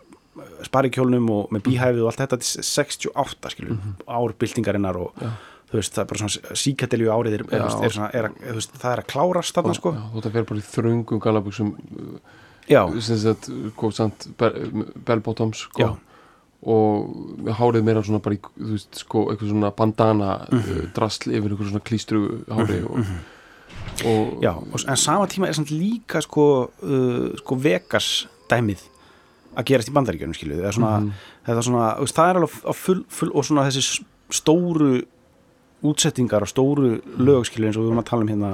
sparikjólnum 0.66 1.26
og 1.30 1.50
með 1.54 1.62
bíhæfið 1.68 2.02
og 2.04 2.11
allt 2.11 2.22
þetta 2.24 2.38
til 2.42 2.62
68 2.66 3.52
skilur, 3.54 3.76
árbyltingarinnar 4.20 4.96
og 4.98 5.12
Já. 5.22 5.30
þú 5.70 5.78
veist, 5.80 5.94
það 5.96 6.02
er 6.04 6.09
bara 6.12 6.22
svona 6.22 6.57
síkatelju 6.64 7.12
árið 7.14 7.37
er, 7.38 7.44
er, 7.50 7.66
er, 7.68 7.92
svona, 7.94 8.09
er, 8.14 8.30
veist, 8.59 8.74
það 8.80 8.92
er 8.96 9.02
að 9.04 9.11
klárast 9.14 9.54
þarna 9.59 9.76
sko, 9.78 9.92
þú 9.98 10.16
þetta 10.20 10.35
fer 10.38 10.48
bara 10.50 10.62
í 10.64 10.66
þröngum 10.72 11.22
já, 12.70 12.80
sem 13.04 13.18
sagt, 13.20 13.50
sko, 13.74 13.90
sko, 15.59 15.90
og 16.64 17.48
hárið 17.59 17.85
meira 17.85 18.02
svona 18.07 18.22
bara 18.24 18.38
í, 18.38 18.40
þú 18.40 18.70
veist, 18.72 19.00
sko, 19.02 19.26
eitthvað 19.33 19.50
svona 19.52 19.70
bandana 19.76 20.30
Mhm. 20.48 20.61
mm 20.64 20.92
drasl 20.96 21.30
yfir 21.37 21.50
eitthvað 21.52 21.70
svona 21.74 21.85
klístru 21.85 22.22
hári 22.48 22.78
og, 22.88 23.00
og 24.02 24.42
já 24.42 24.52
og, 24.54 24.80
en 24.88 24.96
sama 24.96 25.26
tíma 25.30 25.48
er 25.48 25.57
samt 25.57 25.70
líka 25.70 26.20
sko, 26.24 26.70
uh, 26.83 27.30
sko 27.38 27.57
Vegas 27.62 28.26
dæmið 28.50 28.83
að 29.54 29.68
gerast 29.70 29.90
í 29.90 29.94
bandaríkjörnum 29.94 30.35
skilu 30.37 30.59
það 30.59 30.68
er 30.70 30.76
svona, 30.76 30.94
þetta 31.46 31.61
er 31.61 31.66
svona, 31.68 31.88
það 32.18 32.30
er 32.30 32.40
alveg 32.40 32.76
full, 32.80 33.04
full 33.09 33.30
og 33.33 33.46
svona 33.46 33.66
þessi 33.68 34.04
stóru 34.35 34.92
útsettingar 35.85 36.42
og 36.46 36.50
stóru 36.50 36.94
lög 37.20 37.46
skilu 37.46 37.68
eins 37.68 37.78
og 37.78 37.85
við 37.85 37.92
vorum 37.92 38.02
að 38.02 38.09
tala 38.11 38.26
um 38.26 38.33
hérna 38.33 38.52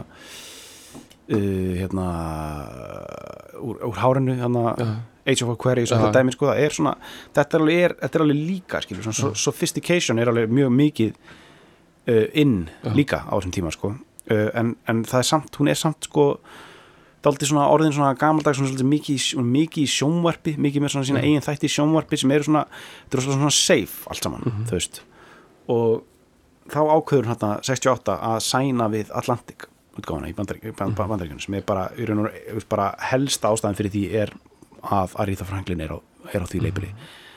uh, 1.30 1.72
hérna 1.80 2.06
úr, 3.60 3.80
úr 3.88 4.02
hárinu 4.02 4.36
hérna 4.40 4.74
Já. 4.76 4.90
Age 5.30 5.44
of 5.44 5.50
Aquarius 5.52 5.92
og 5.92 6.00
þetta 6.00 6.16
dæmi 6.20 6.32
sko, 6.34 6.48
það 6.48 6.62
er 6.64 6.74
svona 6.74 6.94
þetta 7.36 7.56
er 7.56 7.62
alveg, 7.64 7.82
er, 7.84 7.94
þetta 8.00 8.18
er 8.18 8.24
alveg 8.24 8.38
líka 8.50 8.80
skilu, 8.84 9.02
svona 9.04 9.18
so- 9.18 9.34
sophistication 9.38 10.18
er 10.18 10.30
alveg 10.32 10.52
mjög 10.52 10.72
mikið 10.76 11.12
uh, 11.14 12.26
inn 12.40 12.56
Já. 12.84 12.92
líka 12.96 13.24
á 13.28 13.32
þessum 13.36 13.56
tíma 13.56 13.72
sko 13.74 13.94
en, 14.54 14.74
en 14.88 15.04
það 15.08 15.18
er 15.22 15.28
samt, 15.30 15.56
hún 15.60 15.70
er 15.72 15.78
samt 15.80 16.06
sko 16.08 16.26
dálítið 17.24 17.50
svona 17.50 17.66
orðin 17.68 17.92
svona 17.92 18.14
gamaldag 18.16 18.54
svona 18.56 18.70
svolítið 18.70 18.88
mikið, 18.88 19.18
svona 19.26 19.50
mikið 19.56 19.82
í 19.84 19.90
sjónvarpi 19.92 20.54
mikið 20.56 20.84
með 20.86 20.92
svona 20.94 21.08
sína 21.10 21.20
eigin 21.24 21.44
þætti 21.44 21.68
í 21.68 21.72
sjónvarpi 21.74 22.18
sem 22.22 22.30
eru 22.36 22.46
svona, 22.48 22.62
þetta 23.04 23.18
eru 23.18 23.34
svona 23.36 23.50
safe 23.56 24.08
allt 24.14 24.24
saman, 24.24 24.46
þú 24.70 24.76
veist. 24.78 25.02
Og 25.68 26.00
þá 26.70 26.80
ákveður 26.96 27.28
hérna 27.32 27.50
68 27.66 28.16
að 28.30 28.38
sæna 28.46 28.86
við 28.92 29.12
Atlantic 29.20 29.66
útgáfana 30.00 30.30
í 30.30 30.34
bandarík- 30.38 30.70
ban- 30.78 30.94
ban- 30.96 31.10
bandaríkjunum 31.10 31.42
sem 31.44 31.54
er 31.58 31.64
bara, 31.66 31.88
í 31.98 32.06
raun 32.08 32.22
og 32.24 32.30
veru, 32.30 32.62
bara 32.70 32.94
helsta 33.10 33.50
ástæðan 33.52 33.76
fyrir 33.76 33.92
því 33.92 34.04
er 34.22 34.32
að 34.80 35.16
Aretha 35.20 35.44
Franklin 35.44 35.80
er 35.84 35.92
á, 35.92 35.98
er 36.32 36.40
á 36.40 36.46
því 36.48 36.62
leipili 36.64 36.88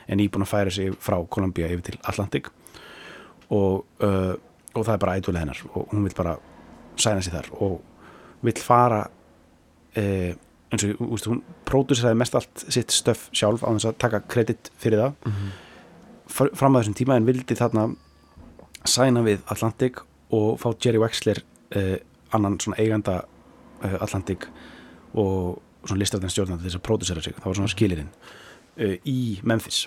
en 0.07 0.19
ég 0.21 0.29
er 0.29 0.33
búin 0.37 0.45
að 0.45 0.51
færa 0.53 0.71
sig 0.71 0.93
frá 1.01 1.17
Columbia 1.27 1.67
yfir 1.67 1.81
til 1.89 1.97
Atlantic. 2.07 2.47
Og, 3.51 3.83
uh, 4.03 4.33
og 4.73 4.85
það 4.85 4.93
er 4.95 5.01
bara 5.03 5.17
ædvölu 5.19 5.39
hennar 5.41 5.59
og 5.75 5.89
hún 5.91 6.03
vil 6.07 6.15
bara 6.15 6.37
sæna 7.01 7.21
sig 7.21 7.33
þar 7.33 7.49
og 7.63 7.81
vil 8.43 8.59
fara 8.59 9.03
eh, 9.95 10.33
eins 10.73 10.83
og 10.87 11.01
úst, 11.13 11.27
hún 11.29 11.43
próduseraði 11.69 12.17
mest 12.17 12.35
allt 12.35 12.65
sitt 12.73 12.91
stöf 12.91 13.27
sjálf 13.35 13.61
á 13.63 13.69
þess 13.71 13.89
að 13.91 13.99
taka 14.01 14.19
kredit 14.27 14.71
fyrir 14.81 15.03
það. 15.03 15.33
Fr- 16.33 16.53
fram 16.57 16.75
að 16.75 16.83
þessum 16.83 16.97
tíma 16.97 17.17
en 17.19 17.27
vildi 17.27 17.55
þarna 17.59 17.87
sæna 18.89 19.21
við 19.23 19.43
Atlantic 19.53 20.01
og 20.33 20.57
fá 20.59 20.71
Jerry 20.81 20.99
Wexler 21.03 21.43
eh, 21.77 21.97
annan 22.33 22.57
svona 22.59 22.79
eiganda 22.81 23.19
eh, 23.83 23.97
Atlantic 24.01 24.47
og 25.13 25.59
svona 25.85 25.99
listarðan 26.01 26.31
stjórnandi 26.33 26.65
þess 26.67 26.79
að 26.79 26.85
pródusera 26.87 27.21
sig. 27.23 27.35
Það 27.37 27.49
var 27.51 27.59
svona 27.61 27.73
skilirinn 27.75 28.09
eh, 28.77 28.97
í 29.05 29.19
Memphis 29.43 29.85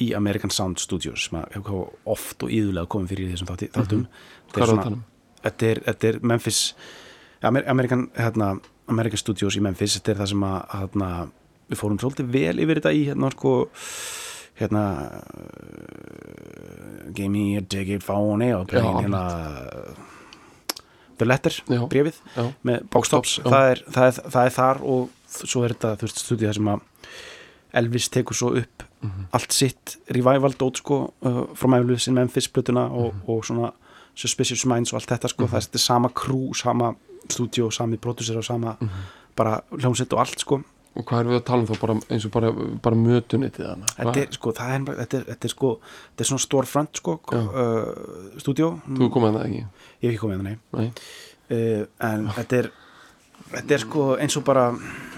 í 0.00 0.08
American 0.16 0.50
Sound 0.50 0.80
Studios 0.82 1.28
sem 1.28 1.38
hefur 1.54 1.92
oft 2.10 2.42
og 2.42 2.50
íðulega 2.50 2.88
komið 2.90 3.12
fyrir 3.12 3.28
í 3.28 3.34
þessum 3.34 3.50
þátti, 3.52 3.68
þáttum. 3.76 4.06
Þetta 4.48 4.56
hvað 4.56 4.64
er 4.64 4.80
það 4.80 4.94
um? 4.96 5.02
Þetta 5.44 5.70
er, 5.70 5.80
þetta 5.88 6.08
er 6.12 6.18
Memphis 6.22 6.60
Amer 7.44 7.64
American, 7.68 8.06
hérna, 8.16 8.52
American 8.88 9.20
Studios 9.20 9.56
í 9.56 9.60
Memphis 9.64 9.98
þetta 9.98 10.14
er 10.14 10.20
það 10.22 10.30
sem 10.34 10.44
að 10.48 10.60
hérna, 10.78 11.08
við 11.70 11.80
fórum 11.80 11.98
svolítið 12.00 12.30
vel 12.34 12.58
yfir 12.64 12.80
þetta 12.80 12.92
í 12.96 13.04
hérna 13.10 13.30
sko 13.34 13.52
hérna 14.60 14.84
uh, 15.74 17.12
Give 17.14 17.28
me 17.30 17.56
a 17.58 17.62
ticket 17.62 18.02
phone 18.02 18.48
og 18.54 18.66
Já, 18.66 18.70
playing 18.70 19.00
hérna 19.04 19.22
The 21.18 21.26
Letter, 21.28 21.54
Já. 21.70 21.84
brefið 21.88 22.16
Já. 22.34 22.48
með 22.66 22.88
Boxtops, 22.90 23.36
Já. 23.38 23.44
það 23.52 23.82
það, 23.94 24.18
það 24.34 24.48
er 24.48 24.54
þar 24.56 24.80
og 24.82 25.10
svo 25.34 25.62
er 25.66 25.74
þetta, 25.76 25.92
þú 26.00 26.08
veist, 26.08 26.22
stúdíu 26.24 26.48
það 26.50 26.58
sem 26.58 26.72
að 26.74 26.80
Elvis 27.74 28.08
tekur 28.14 28.36
svo 28.38 28.52
upp 28.60 28.82
Mhm. 29.04 29.24
allt 29.36 29.52
sitt 29.52 29.98
revival 30.08 30.54
dót 30.56 30.78
sko 30.80 31.12
uh, 31.28 31.42
frá 31.54 31.68
Memphis 31.68 32.06
in 32.08 32.14
Memphis 32.16 32.46
plötuna 32.48 32.86
og, 32.90 33.12
Mhm. 33.12 33.22
og 33.28 33.44
svona 33.44 33.72
Suspicious 34.14 34.64
Minds 34.70 34.92
og 34.92 35.00
allt 35.00 35.10
þetta 35.10 35.28
sko, 35.32 35.46
það 35.50 35.58
er 35.60 35.66
þetta 35.68 35.78
sama 35.82 36.08
crew, 36.14 36.52
sama 36.54 36.94
stúdíu, 37.28 37.70
sami 37.72 37.96
producer 37.96 38.36
og 38.38 38.44
sama 38.44 38.76
Mhm. 38.80 38.90
bara 39.36 39.60
hljómsett 39.72 40.12
og 40.12 40.20
allt 40.20 40.38
sko. 40.40 40.62
Og 40.96 41.02
hvað 41.04 41.20
erum 41.24 41.32
við 41.32 41.40
að 41.40 41.44
tala 41.44 41.60
um 41.62 41.66
þá? 41.66 41.80
Bara 41.80 41.94
eins 42.14 42.24
og 42.24 42.30
bara, 42.30 42.52
bara 42.52 42.94
mötunitið 42.94 43.66
hana 43.66 43.86
þetta 43.98 44.16
er 44.22 44.28
sko, 44.36 44.52
það 44.52 44.74
er, 44.74 44.84
þetta 45.00 45.18
er, 45.18 45.24
þetta 45.32 45.44
er 45.44 45.48
sko 45.50 45.70
þetta 45.80 46.20
er 46.20 46.28
svona 46.28 46.44
storefront 46.44 46.96
sko 47.00 47.20
Já. 47.32 47.40
uh, 47.40 48.38
stúdíu, 48.38 48.68
þú 48.86 49.08
komið 49.10 49.28
að 49.32 49.38
það 49.40 49.46
ekki? 49.48 49.64
Ég 49.64 50.04
hef 50.04 50.12
ekki 50.12 50.22
komið 50.22 50.34
að 50.34 50.38
það 50.38 50.44
nei. 50.44 50.58
Nei. 50.78 50.92
uh, 51.50 51.86
en 52.12 52.28
þetta 52.28 52.58
er 52.62 52.70
þetta 53.54 53.74
er 53.74 53.78
sko 53.82 54.04
eins 54.22 54.36
og 54.38 54.44
bara 54.44 54.68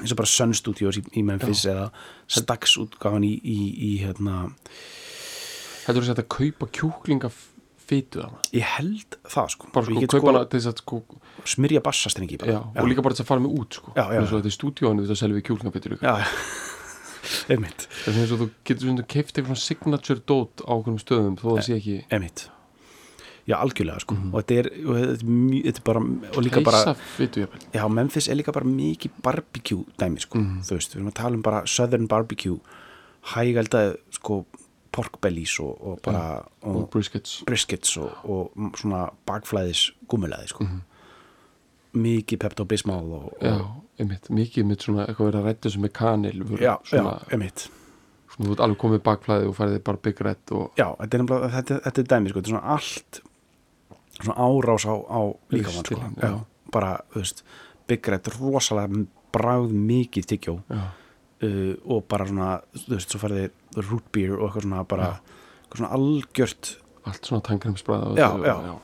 eins 0.00 0.12
og 0.12 0.16
bara 0.16 0.26
Sun 0.32 0.54
Studios 0.54 0.96
í, 0.96 1.02
í 1.20 1.22
Memphis 1.22 1.66
eða 1.66 1.90
Stax 2.26 2.78
útgáfan 2.80 3.24
í, 3.28 3.34
í, 3.44 3.58
í 3.76 3.98
hérna, 4.00 4.46
Heldur 5.86 6.02
þú 6.02 6.08
að 6.08 6.14
þetta 6.16 6.28
kaupa 6.38 6.66
kjúklinga 6.72 7.30
hana. 8.26 8.40
Ég 8.52 8.66
held 8.76 9.18
það 9.30 9.50
sko. 9.54 9.70
Bara 9.74 9.86
sko 9.86 10.06
kaupa 10.14 10.32
hana 10.32 10.44
til 10.50 10.60
þess 10.60 10.70
að 10.72 10.82
sko 10.82 11.00
smyrja 11.56 11.82
bassastrengi 11.86 12.38
bara. 12.42 12.56
Já, 12.56 12.60
og 12.82 12.90
líka 12.90 13.04
bara 13.06 13.14
þess 13.14 13.24
að 13.26 13.30
fara 13.30 13.44
með 13.46 13.54
út 13.60 13.78
sko. 13.80 13.94
Já, 13.96 14.04
já. 14.16 14.20
þetta 14.32 14.48
er 14.50 14.56
stúdíóinu 14.58 15.06
þetta 15.06 15.20
selvi 15.22 15.44
já, 16.02 16.14
einmitt. 17.50 17.86
Þú 18.06 18.50
getur 18.66 19.06
keift 19.10 19.38
eitthvað 19.38 19.58
signature 19.62 20.20
dot 20.26 20.62
á 20.62 20.70
okkurum 20.76 21.00
stöðum 21.02 21.38
þó 21.40 21.48
það 21.56 21.64
sé 21.66 21.78
ekki 21.80 21.96
einmitt. 22.14 22.46
Já, 23.46 23.54
algjörlega 23.62 24.02
sko. 24.02 24.14
Mhm. 24.16 24.30
og 24.34 24.42
þetta 24.42 24.56
er, 24.58 24.68
og 24.82 24.96
þetta 24.98 25.12
er, 25.14 25.28
mjög, 25.30 25.66
þetta 25.68 25.78
er 25.80 25.86
bara 25.86 26.00
og 26.34 26.42
líka 26.42 26.62
bara, 26.66 26.80
heisa 26.82 27.48
já, 27.78 27.84
Memphis 27.94 28.26
er 28.28 28.34
líka 28.40 28.52
bara 28.52 28.66
mikið 28.66 29.20
barbecue 29.22 29.84
dæmi 30.02 30.18
sko, 30.24 30.38
Mhm. 30.38 30.62
þú 30.66 30.74
veist, 30.74 30.90
við 30.94 30.96
erum 30.98 31.10
að 31.12 31.14
tala 31.14 31.34
um 31.36 31.42
bara 31.42 31.60
southern 31.66 32.06
barbecue 32.10 32.58
hægælda 33.34 33.96
sko 34.10 34.44
pork 34.96 35.20
bellies 35.22 35.58
og, 35.60 35.76
og 35.90 35.98
bara 36.06 36.24
og 36.64 36.76
og 36.82 36.90
briskets. 36.94 37.38
briskets 37.46 37.96
og, 38.00 38.10
og 38.24 38.72
svona 38.80 39.04
bakflæðis 39.28 39.90
gummilaði 40.08 40.48
sko. 40.54 40.64
Mhm. 40.66 40.84
mikið 41.96 42.38
Pepto-Bismol 42.42 43.06
og, 43.16 43.28
og 43.32 43.44
já, 43.46 43.54
einmitt, 44.02 44.26
mikið 44.36 44.66
mitt 44.68 44.82
svona 44.84 45.06
eitthvað 45.06 45.30
verið 45.30 45.38
að 45.40 45.46
rætta 45.48 45.70
sem 45.72 45.84
með 45.86 45.92
kanil 45.96 46.42
já, 46.60 46.74
svona, 46.84 47.14
já, 47.22 47.30
einmitt. 47.32 47.62
Svona 48.34 48.50
þú 48.50 48.56
ert 48.56 48.62
alveg 48.66 48.80
komið 48.82 49.00
bakflæði 49.06 49.48
og 49.48 49.54
færið 49.56 49.78
bara 49.86 50.02
og 50.52 50.76
já, 50.76 50.88
þetta 50.98 51.16
er, 51.16 51.22
nefnilega- 51.22 51.52
þetta, 51.54 51.78
þetta 51.86 52.02
er 52.04 52.10
dæmi 52.12 52.32
sko, 52.32 52.42
þetta 52.42 52.50
er 52.50 52.56
svona 52.56 52.74
allt 52.76 53.20
svona 54.18 54.36
árás 54.48 54.84
á, 54.84 54.94
á 55.08 55.20
líkamann 55.54 55.88
sko. 55.88 56.44
Bara, 56.76 56.92
þú 57.14 57.22
veist 57.22 57.42
Red, 58.12 58.28
rosalega 58.40 59.06
bráð 59.32 59.72
mikið 59.72 60.28
tyggjó 60.34 60.54
já, 60.68 60.82
uh, 61.42 61.74
og 61.84 62.04
bara 62.08 62.26
svona, 62.26 62.60
þú 62.74 62.94
veist, 62.94 63.10
svo 63.10 63.18
færði 63.20 63.50
root 63.90 64.06
beer 64.12 64.36
og 64.38 64.48
eitthvað 64.48 64.62
svona 64.68 64.84
bara 64.88 65.08
eitthvað 65.16 65.78
svona 65.82 65.92
algjört 65.96 66.76
allt 67.06 67.24
svona 67.28 67.42
tangremsbræða 67.46 68.16
Já, 68.18 68.28
já. 68.46 68.78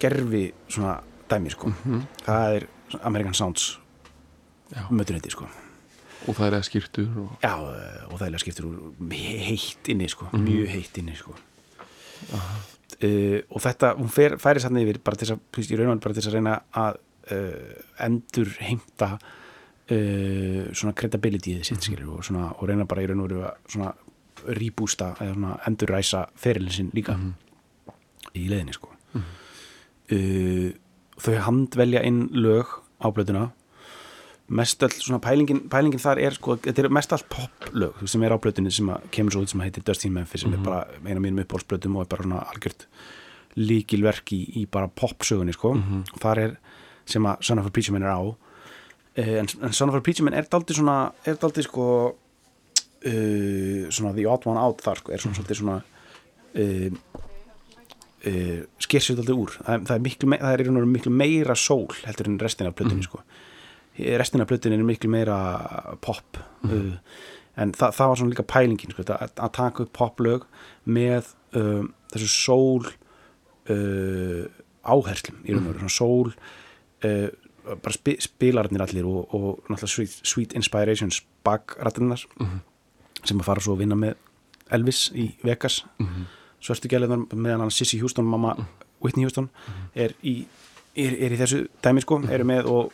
gerfi 0.00 0.52
svona 0.68 1.00
dæmi 1.30 1.50
sko. 1.50 1.68
Mhm. 1.84 2.00
það 2.26 2.56
er 2.56 2.66
American 3.02 3.34
Sounds 3.34 3.78
Já. 4.74 4.88
mötunetti 4.90 5.30
sko. 5.30 5.46
og 6.26 6.34
það 6.34 6.46
er 6.46 6.54
eða 6.56 6.64
skýrtur 6.68 7.08
og 7.20 7.30
já, 7.42 7.52
uh, 7.60 8.12
og 8.12 8.18
það 8.20 8.26
er 8.34 8.38
skiptur 8.38 8.64
úr 8.64 9.12
heitt 9.12 9.88
inni 9.88 10.08
sko, 10.08 10.24
Mhm. 10.32 10.44
mjög 10.48 10.68
heitt 10.68 10.98
inni 10.98 11.14
sko. 11.16 11.34
uh, 12.32 13.40
og 13.50 13.60
þetta, 13.60 13.94
hún 13.98 14.08
fer, 14.12 14.36
færi 14.40 14.60
sann 14.62 14.76
yfir 14.80 14.98
bara 15.04 15.16
til 15.16 15.28
þess 15.28 15.36
að, 15.36 15.72
í 15.74 15.78
raunvæðan 15.78 16.00
bara 16.00 16.14
til 16.14 16.22
þess 16.22 16.30
að 16.30 16.36
reyna 16.38 16.54
að 16.74 16.96
uh, 17.32 17.82
endur 18.06 18.52
heimta 18.60 19.18
uh, 19.90 20.72
svona 20.72 20.94
credibility 20.96 21.58
sitt 21.66 21.84
skilur 21.84 22.18
og, 22.18 22.24
svona, 22.26 22.50
og 22.58 22.68
reyna 22.68 22.86
bara 22.88 23.04
í 23.04 23.10
raun 23.10 23.24
og 23.24 23.30
veru 23.30 23.44
að 23.48 23.74
svona 23.74 23.92
rýbústa 24.58 25.14
eða 25.22 25.34
svona 25.34 25.58
endurræsa 25.68 26.24
ferilin 26.36 26.74
sinn 26.74 26.94
líka 26.94 27.16
í 28.34 28.48
leiðinni 28.50 28.76
sko. 28.76 28.92
Uh, 30.12 30.70
þau 31.20 31.36
handvelja 31.46 32.02
inn 32.04 32.26
lög 32.34 32.80
á 33.00 33.08
blöðuna 33.14 33.50
mest 34.52 34.82
all 34.84 34.92
svona 34.92 35.20
pælingin, 35.24 35.62
pælingin 35.72 36.02
þar 36.02 36.20
er 36.20 36.34
sko, 36.36 36.58
þetta 36.60 36.84
er 36.84 36.92
mest 36.92 37.12
allt 37.16 37.28
poplög 37.32 38.02
sem 38.10 38.22
er 38.26 38.34
á 38.36 38.38
blöðunni 38.40 38.72
sem 38.74 38.90
að 38.92 39.06
kemur 39.14 39.32
svo 39.32 39.44
út 39.44 39.52
sem 39.54 39.62
heitir 39.64 39.84
Dustin 39.86 40.12
Memphis 40.12 40.44
sem 40.44 40.52
er 40.52 40.60
bara 40.64 40.82
eina 41.00 41.16
af 41.16 41.24
mínum 41.24 41.40
uppbólsblöðum 41.44 41.96
og 41.96 42.04
er 42.04 42.10
bara 42.12 42.26
svona 42.26 42.42
algjört 42.52 42.86
líkilverk 43.56 44.34
í, 44.34 44.42
í 44.60 44.64
bara 44.66 44.90
popsögunni 44.90 45.54
sko. 45.54 45.72
Og 45.78 46.20
þar 46.20 46.42
er 46.42 46.56
sem 47.08 47.24
að 47.28 47.44
Son 47.46 47.60
of 47.62 47.68
a 47.68 47.72
Preacher 47.72 47.94
Man 47.94 48.04
er 48.04 48.12
á 48.12 48.20
en, 49.20 49.46
en 49.62 49.72
Son 49.76 49.88
of 49.92 49.94
a 49.98 50.02
Preacher 50.02 50.24
Man 50.26 50.34
er 50.34 50.46
daldið 50.50 50.80
svona 50.80 50.96
er 51.28 51.36
daldið 51.38 51.68
sko 51.68 51.84
uh, 52.10 53.90
svona 53.94 54.14
the 54.16 54.26
odd 54.30 54.46
one 54.50 54.58
out 54.60 54.82
þar 54.84 55.00
sko, 55.02 55.12
er 55.14 55.22
svona 55.22 55.38
svolítið 55.38 55.60
svona 55.60 55.76
uh, 56.58 56.90
uh, 58.26 58.58
sker 58.82 59.04
sér 59.04 59.20
alltaf 59.22 59.38
úr. 59.44 59.54
Það, 59.60 59.86
það 59.90 59.94
er 59.98 60.04
miklu, 60.08 60.30
me- 60.32 60.40
það 60.42 60.64
er 60.66 60.90
miklu 60.96 61.14
meira 61.14 61.56
sól 61.58 61.88
heldur 62.04 62.30
en 62.32 62.40
restin 62.42 62.70
af 62.70 62.76
plötunni 62.78 63.06
sko. 63.06 63.22
Restin 64.18 64.42
af 64.42 64.50
plötunni 64.50 64.80
er 64.80 64.86
miklu 64.88 65.10
meira 65.12 65.38
pop 66.02 66.40
uh, 66.66 66.92
en 67.54 67.70
það, 67.76 67.92
það 67.94 68.08
var 68.10 68.18
svona 68.18 68.34
líka 68.34 68.48
pælingin 68.50 68.94
sko, 68.96 69.06
að, 69.14 69.30
að 69.38 69.52
taka 69.54 69.84
upp 69.86 69.92
poplög 69.94 70.48
með 70.90 71.28
þessu 71.54 72.26
sól 72.32 72.88
uh, 73.70 74.42
áherslum 74.84 75.38
í 75.46 75.54
raun 75.54 75.62
og 75.62 75.68
veru, 75.70 75.84
svona 75.84 75.94
sól 75.94 76.32
uh, 77.06 77.28
bara 77.64 77.94
spi, 77.96 78.16
spilararnir 78.20 78.82
allir 78.84 79.06
og, 79.08 79.34
og 79.34 79.70
náttúrulega 79.70 79.92
Sweet, 79.94 80.20
Sweet 80.22 80.54
Inspirations 80.58 81.22
bakrættinnar 81.44 82.24
sem 83.24 83.40
að 83.40 83.46
fara 83.46 83.64
svo 83.64 83.76
að 83.76 83.84
vinna 83.84 83.96
með 83.96 84.14
Elvis 84.72 85.10
í 85.14 85.30
Vegas. 85.44 85.84
Mm 85.98 86.06
-hmm. 86.06 86.24
svörstu 86.60 86.88
gæliðan 86.88 87.26
meðan 87.32 87.60
hann 87.60 87.70
Sissy 87.70 87.98
Houston, 88.00 88.24
mamma 88.24 88.56
Whitney 89.02 89.24
Houston 89.24 89.50
er 89.94 90.14
í, 90.22 90.46
er, 90.96 91.12
er 91.12 91.32
í 91.32 91.36
þessu 91.36 91.66
dæmi 91.84 92.00
sko, 92.00 92.22
eru 92.30 92.44
með 92.44 92.66
og, 92.66 92.92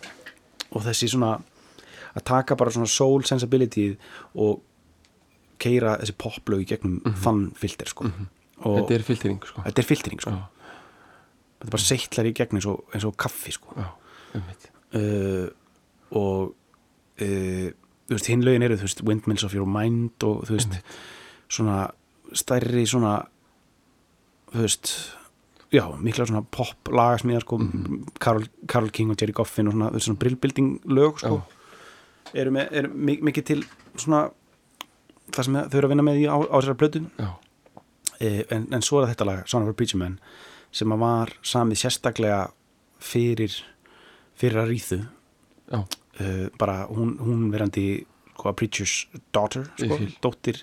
og 0.70 0.82
þessi 0.82 1.08
svona 1.08 1.40
að 2.14 2.24
taka 2.24 2.56
bara 2.56 2.70
svona 2.70 2.86
soul 2.86 3.24
sensibility 3.24 3.96
og 4.34 4.62
keira 5.58 5.96
þessi 6.00 6.16
poplög 6.18 6.64
í 6.64 6.68
gegnum 6.72 7.14
þann 7.22 7.50
filter 7.58 7.90
sko. 7.90 8.08
Og 8.64 8.80
þetta 8.80 8.94
er 8.94 9.06
filtering 9.06 9.40
sko. 9.44 9.62
Þetta 9.64 9.82
er 9.82 9.88
filtering 9.88 10.20
sko. 10.20 10.30
Já. 10.30 10.48
þetta 11.60 11.70
bara 11.70 11.86
seittlar 11.86 12.28
í 12.28 12.34
gegn 12.36 12.58
eins 12.58 12.66
og, 12.66 12.84
eins 12.94 13.06
og 13.08 13.16
kaffi 13.20 13.52
sko. 13.52 13.76
Einmitt 13.76 13.99
uh, 14.34 15.48
og 16.10 16.54
uh, 17.20 17.68
þú 18.10 18.16
veist, 18.16 18.26
hinlaugin 18.32 18.62
eru 18.66 18.76
þú 18.80 18.86
veist, 18.88 19.02
Windmills 19.06 19.44
of 19.46 19.54
Your 19.54 19.66
Mind 19.70 20.22
og 20.26 20.44
þú 20.48 20.56
veist, 20.58 20.78
svona 21.50 21.78
stærri 22.32 22.84
svona 22.86 23.14
þú 24.52 24.64
veist 24.64 24.92
já, 25.70 25.84
mikla 26.02 26.26
svona 26.26 26.42
pop 26.50 26.90
lagasmíðar 26.90 27.44
sko, 27.46 27.58
Karol, 28.22 28.48
Karol 28.66 28.90
King 28.90 29.12
og 29.14 29.20
Jerry 29.20 29.32
Goffin 29.36 29.68
og 29.70 29.76
svona, 29.76 29.90
svona 30.02 30.18
brillbuilding 30.18 30.72
lög 30.90 31.20
sko, 31.22 31.36
eru, 32.34 32.50
með, 32.56 32.72
eru 32.80 32.90
mi- 32.94 33.20
mikið 33.30 33.44
til 33.52 33.62
svona 33.96 34.24
það 35.30 35.46
sem 35.46 35.54
þau 35.70 35.78
eru 35.78 35.86
að 35.86 35.92
vinna 35.94 36.02
með 36.08 36.18
í 36.18 36.26
á, 36.26 36.34
á 36.42 36.56
þessari 36.58 36.80
plötu. 36.82 37.04
Já, 37.18 37.30
Eh, 38.20 38.42
en, 38.52 38.66
en 38.76 38.82
svo 38.84 38.98
er 39.00 39.06
þetta 39.14 39.24
lag 39.24 39.46
Son 39.48 39.62
of 39.64 39.70
a 39.70 39.72
Preacher 39.72 39.96
Man 39.96 40.18
sem 40.76 40.90
að 40.92 40.98
var 41.00 41.30
samið 41.40 41.78
sérstaklega 41.80 42.40
fyrir 43.00 43.54
fyrir 44.40 44.60
að 44.62 44.70
ríðu. 44.72 45.00
Já, 45.70 45.78
uh, 45.84 46.46
bara 46.58 46.78
hún, 46.90 47.14
hún 47.22 47.46
verandi 47.52 47.84
sko, 48.34 48.54
preacher's 48.56 48.94
daughter 49.36 49.68
sko, 49.76 49.98
dóttir 50.24 50.62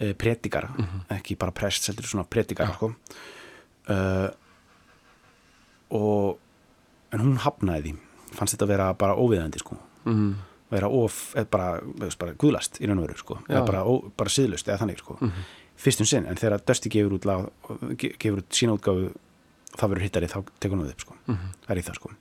uh, 0.00 0.12
predikara. 0.18 0.72
Ekki 1.18 1.36
bara 1.38 1.52
prest, 1.54 1.86
heldur 1.92 2.08
svona 2.08 2.24
predikara 2.28 2.72
sko. 2.78 2.92
uh, 3.92 4.28
og 5.96 6.38
en 7.14 7.22
hún 7.22 7.36
hafnaði 7.44 7.92
því. 7.92 7.94
Fannst 8.36 8.56
þetta 8.56 8.66
vera 8.68 8.86
bara 8.98 9.14
óviðandi 9.22 9.60
sko. 9.62 9.76
Mm, 10.06 10.32
vera 10.74 10.88
of, 10.90 11.20
eða 11.38 11.46
bara, 11.50 11.68
bara 12.18 12.34
guðlast 12.38 12.80
í 12.82 12.88
raun 12.90 12.98
og 13.00 13.06
veru 13.06 13.18
sko, 13.20 13.36
eða 13.46 13.60
bara, 13.68 13.84
ó, 13.86 13.92
bara 14.18 14.32
síðlust 14.34 14.66
eða 14.68 14.80
þannig 14.82 14.98
sko, 15.02 15.16
fyrstum 15.78 16.06
sinn 16.10 16.26
en 16.26 16.38
þegar 16.38 16.62
Dusty 16.66 16.90
gefur 16.90 17.14
út, 17.18 17.26
lag, 17.28 17.46
ge- 18.00 18.12
gefur 18.18 18.40
út 18.42 18.50
sína 18.58 18.74
útgáfu 18.74 19.12
það 19.76 19.90
verður 19.92 20.04
hittari 20.06 20.30
þá 20.32 20.36
tekur 20.58 20.74
hún 20.78 20.86
það 20.88 20.94
upp 20.96 21.04
sko, 21.06 21.16
það 21.28 21.70
er 21.74 21.80
í 21.82 21.84
það 21.86 21.98
sko 22.00 22.12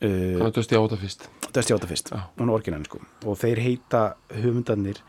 uh, 0.00 0.08
þannig 0.08 0.48
að 0.48 0.58
dösti 0.58 0.78
á 0.78 0.82
þetta 0.82 1.00
fyrst. 1.04 1.28
Dusty 1.50 1.74
átta 1.74 1.88
fyrst, 1.90 2.12
Já. 2.14 2.20
hún 2.38 2.50
er 2.50 2.56
orginalin 2.56 2.86
sko. 2.86 3.00
Og 3.26 3.38
þeir 3.40 3.60
heita 3.64 4.02
höfundarnir 4.32 5.00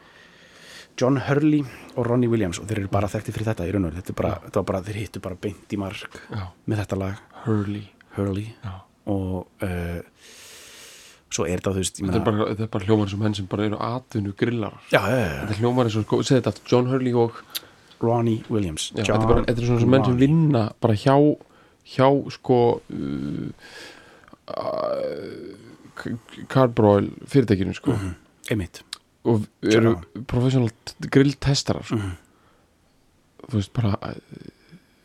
John 0.99 1.17
Hurley 1.27 1.63
og 1.95 2.06
Ronnie 2.08 2.30
Williams 2.30 2.60
og 2.60 2.67
þeir 2.69 2.84
eru 2.84 2.91
bara 2.91 3.10
þekkti 3.12 3.34
fyrir 3.34 3.51
þetta 3.51 3.67
í 3.69 3.73
raun 3.73 3.88
og 3.88 3.97
þetta, 3.97 4.15
bara, 4.17 4.36
þetta 4.45 4.62
var 4.62 4.69
bara, 4.71 4.84
þeir 4.88 4.99
hittu 5.01 5.23
bara 5.23 5.39
beint 5.41 5.73
í 5.73 5.80
mark 5.80 6.17
já, 6.27 6.45
með 6.67 6.84
þetta 6.84 6.99
lag, 6.99 7.21
Hurley. 7.45 7.86
Hurley. 8.17 8.47
Og 9.12 9.63
uh, 9.63 10.01
svo 11.32 11.47
er 11.47 11.62
þetta 11.62 11.73
þú 11.77 11.84
veist, 11.84 12.01
þetta 12.01 12.19
er 12.19 12.25
bara, 12.27 12.49
þetta 12.51 12.65
er 12.67 12.73
bara 12.75 12.89
hljómar 12.89 13.12
sem 13.13 13.23
menn 13.23 13.38
sem 13.38 13.47
bara 13.51 13.69
eru 13.69 13.80
atvinnu 13.88 14.36
grillar. 14.38 14.75
Já, 14.91 14.99
já, 14.99 15.15
já, 15.21 15.32
þetta 15.39 15.56
er 15.56 15.62
hljómar 15.63 15.89
og, 15.91 15.95
sko, 15.95 16.21
segði 16.27 16.43
þetta 16.49 16.73
John 16.73 16.91
Hurley 16.91 17.15
og 17.17 17.39
Ronnie 18.01 18.43
Williams. 18.51 18.89
Já, 18.97 19.06
þetta 19.06 19.21
er 19.21 19.32
bara, 19.32 19.47
þetta 19.47 19.63
er 19.63 19.71
svona 19.71 19.86
sem 19.86 19.95
menn 19.95 20.06
sem 20.10 20.19
vinna 20.19 20.67
bara 20.84 20.97
hjá 20.99 21.15
hjá 21.91 22.08
sko 22.36 22.60
uh, 22.93 23.49
Carbroil 26.52 27.12
fyrirtækinu 27.30 27.76
sko. 27.78 27.96
Einmitt. 28.52 28.82
Og 29.28 29.46
eru 29.62 29.96
professional 30.30 30.72
grilltestarar 31.14 31.86
sko. 31.86 32.00
þú 33.52 33.58
veist 33.58 33.74
bara 33.76 33.94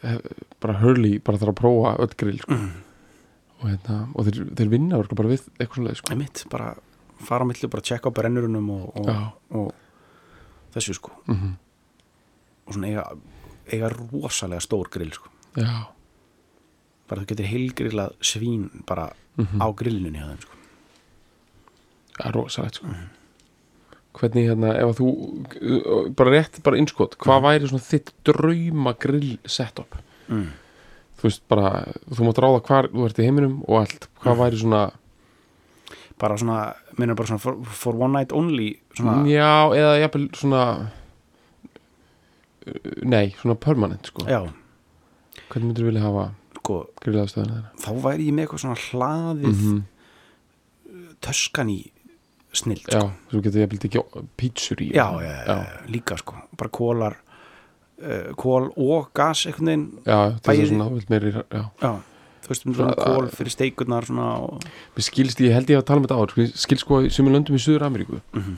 eh, 0.05 0.19
bara 0.63 0.79
Hurley 0.81 1.19
bara 1.25 1.41
þarf 1.41 1.53
að 1.55 1.61
prófa 1.61 1.95
öll 2.05 2.17
grill 2.21 2.41
sko. 2.41 2.57
og, 3.61 3.69
hérna, 3.69 4.01
og 4.15 4.29
þeir, 4.29 4.43
þeir 4.57 4.73
vinna 4.73 4.99
örugglega 5.01 5.21
bara 5.21 5.33
við 5.35 5.47
eitthvað 5.57 5.77
svona 5.83 5.95
sko. 6.01 6.13
einmitt, 6.15 6.45
bara 6.53 6.73
fara 7.27 7.45
á 7.45 7.49
milli 7.49 7.65
og 7.69 7.73
bara 7.73 7.87
tjekka 7.89 8.13
á 8.13 8.17
brennurunum 8.17 8.73
og, 8.75 8.99
og, 9.01 9.13
og 9.57 10.75
þessu 10.77 10.97
sko. 10.97 11.17
Mm 11.33 11.55
og 12.67 12.75
svona 12.75 12.91
eiga, 12.91 13.05
eiga 13.73 13.91
rosalega 13.93 14.63
stór 14.65 14.91
grill 14.93 15.13
sko. 15.15 15.31
Já, 15.57 15.87
bara 17.09 17.23
þú 17.23 17.27
getur 17.33 17.51
heilgrillað 17.53 18.13
svín 18.21 18.69
bara 18.87 19.13
Mhm. 19.37 19.61
á 19.61 19.67
grillinu 19.77 20.17
hjá 20.17 20.27
þeim 20.31 20.41
sko. 20.41 20.55
Það 22.17 22.27
er 22.27 22.33
rosalegt 22.33 22.75
sko. 22.81 22.87
hvernig 24.17 24.47
hérna 24.49 24.71
ef 24.81 24.97
þú, 24.97 26.15
bara 26.17 26.31
rétt 26.33 26.63
bara 26.65 26.77
innskot, 26.81 27.19
hvað 27.21 27.43
væri 27.45 27.69
svona 27.69 27.85
þitt 27.85 28.13
drauma 28.25 28.95
grill 28.99 29.39
setup? 29.45 29.95
Mm. 30.31 30.47
þú 31.19 31.23
veist 31.23 31.43
bara, 31.49 31.93
þú 32.11 32.25
mátt 32.25 32.41
ráða 32.41 32.63
hvar 32.65 32.89
þú 32.89 33.05
ert 33.07 33.19
í 33.21 33.25
heiminum 33.29 33.59
og 33.69 33.81
allt, 33.83 34.09
hvað 34.23 34.37
væri 34.41 34.59
svona 34.63 34.91
bara 36.19 36.37
svona, 36.37 36.75
minnur 36.99 37.15
bara 37.15 37.27
svona 37.29 37.41
for, 37.41 37.63
for 37.65 37.93
one 37.95 38.13
night 38.13 38.33
only 38.33 38.79
svona, 38.97 39.25
já, 39.29 39.69
eða 39.77 40.01
jafnvel 40.01 40.29
svona 40.33 40.91
nei, 43.07 43.31
svona 43.41 43.55
permanent 43.61 44.07
sko, 44.11 44.25
já, 44.27 44.41
hvernig 45.51 45.69
myndir 45.71 45.85
þú 45.85 45.91
vilja 45.91 46.03
hafa 46.07 46.25
sko 46.67 46.79
þá 47.85 47.91
væri 48.03 48.27
ég 48.31 48.35
með 48.37 48.47
eitthvað 48.47 48.65
svona 48.65 48.81
hlaðið 48.91 49.53
mm 49.53 49.61
-hmm. 49.63 49.85
töskan 51.25 51.71
í 51.73 51.79
snill 52.57 52.81
já, 52.87 53.01
sko. 53.01 53.11
þú 53.31 53.41
getur 53.45 53.63
jafnvel 53.65 53.79
ekki 53.91 54.03
pítsur 54.41 54.83
í 54.85 54.91
já, 54.97 55.07
já, 55.23 55.33
já, 55.47 55.57
líka 55.93 56.17
sko 56.21 56.35
bara 56.57 56.71
kólar 56.73 57.17
uh, 57.17 58.35
kól 58.39 58.71
og 58.77 59.11
gas 59.17 59.47
einhvern 59.47 59.67
veginn 59.67 59.87
já, 60.07 60.19
Bæði- 60.41 60.61
þess 60.63 60.71
svona 60.73 60.91
vilt 60.95 61.11
meiri 61.13 61.33
já. 61.33 61.65
já, 61.83 61.93
þú 62.47 62.53
veist 62.53 62.67
um 62.67 62.75
svona 62.79 62.95
kól 62.97 63.29
fyrir 63.35 63.51
steikurnar 63.53 64.07
svona 64.09 64.29
og, 64.41 64.63
Mér 64.97 65.05
skilst, 65.11 65.41
ég 65.45 65.53
held 65.53 65.69
ég 65.71 65.79
að 65.83 65.85
tala 65.91 66.01
um 66.01 66.07
þetta 66.07 66.21
áður 66.21 66.57
skilst 66.57 66.85
sko 66.87 67.03
í 67.05 67.11
sumum 67.13 67.33
löndum 67.37 67.57
í 67.59 67.63
Suður 67.63 67.87
Ameríku 67.91 68.21
Mhm. 68.33 68.57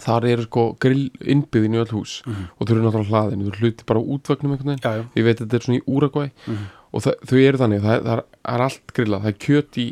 þar 0.00 0.24
eru 0.30 0.42
sko 0.46 0.76
grill 0.80 1.10
innbyggðin 1.20 1.74
í 1.74 1.80
öll 1.82 1.90
hús 1.94 2.22
Mhm. 2.26 2.44
og 2.58 2.66
þau 2.66 2.74
eru 2.76 2.82
náttúrulega 2.86 3.10
hlaðin, 3.10 3.40
þau 3.42 3.48
eru 3.52 3.60
hluti 3.60 3.84
bara 3.86 4.00
útvagnum 4.00 4.52
einhvern 4.52 4.70
veginn, 4.74 4.82
já, 4.82 4.92
já, 4.98 5.04
ég 5.16 5.24
veit 5.24 5.40
að 5.40 5.46
þetta 5.46 5.54
er 5.56 5.60
svona 5.66 5.78
í 5.78 5.86
Úragvæ 5.86 6.30
Mhm. 6.46 6.66
Og 6.92 7.02
það, 7.04 7.14
þau 7.30 7.38
eru 7.46 7.60
þannig, 7.62 7.82
það 7.84 7.94
er, 7.96 8.04
það 8.04 8.54
er 8.54 8.64
allt 8.66 8.94
grillað, 8.96 9.24
það 9.26 9.32
er 9.34 9.38
kjöt 9.46 9.78
í 9.78 9.86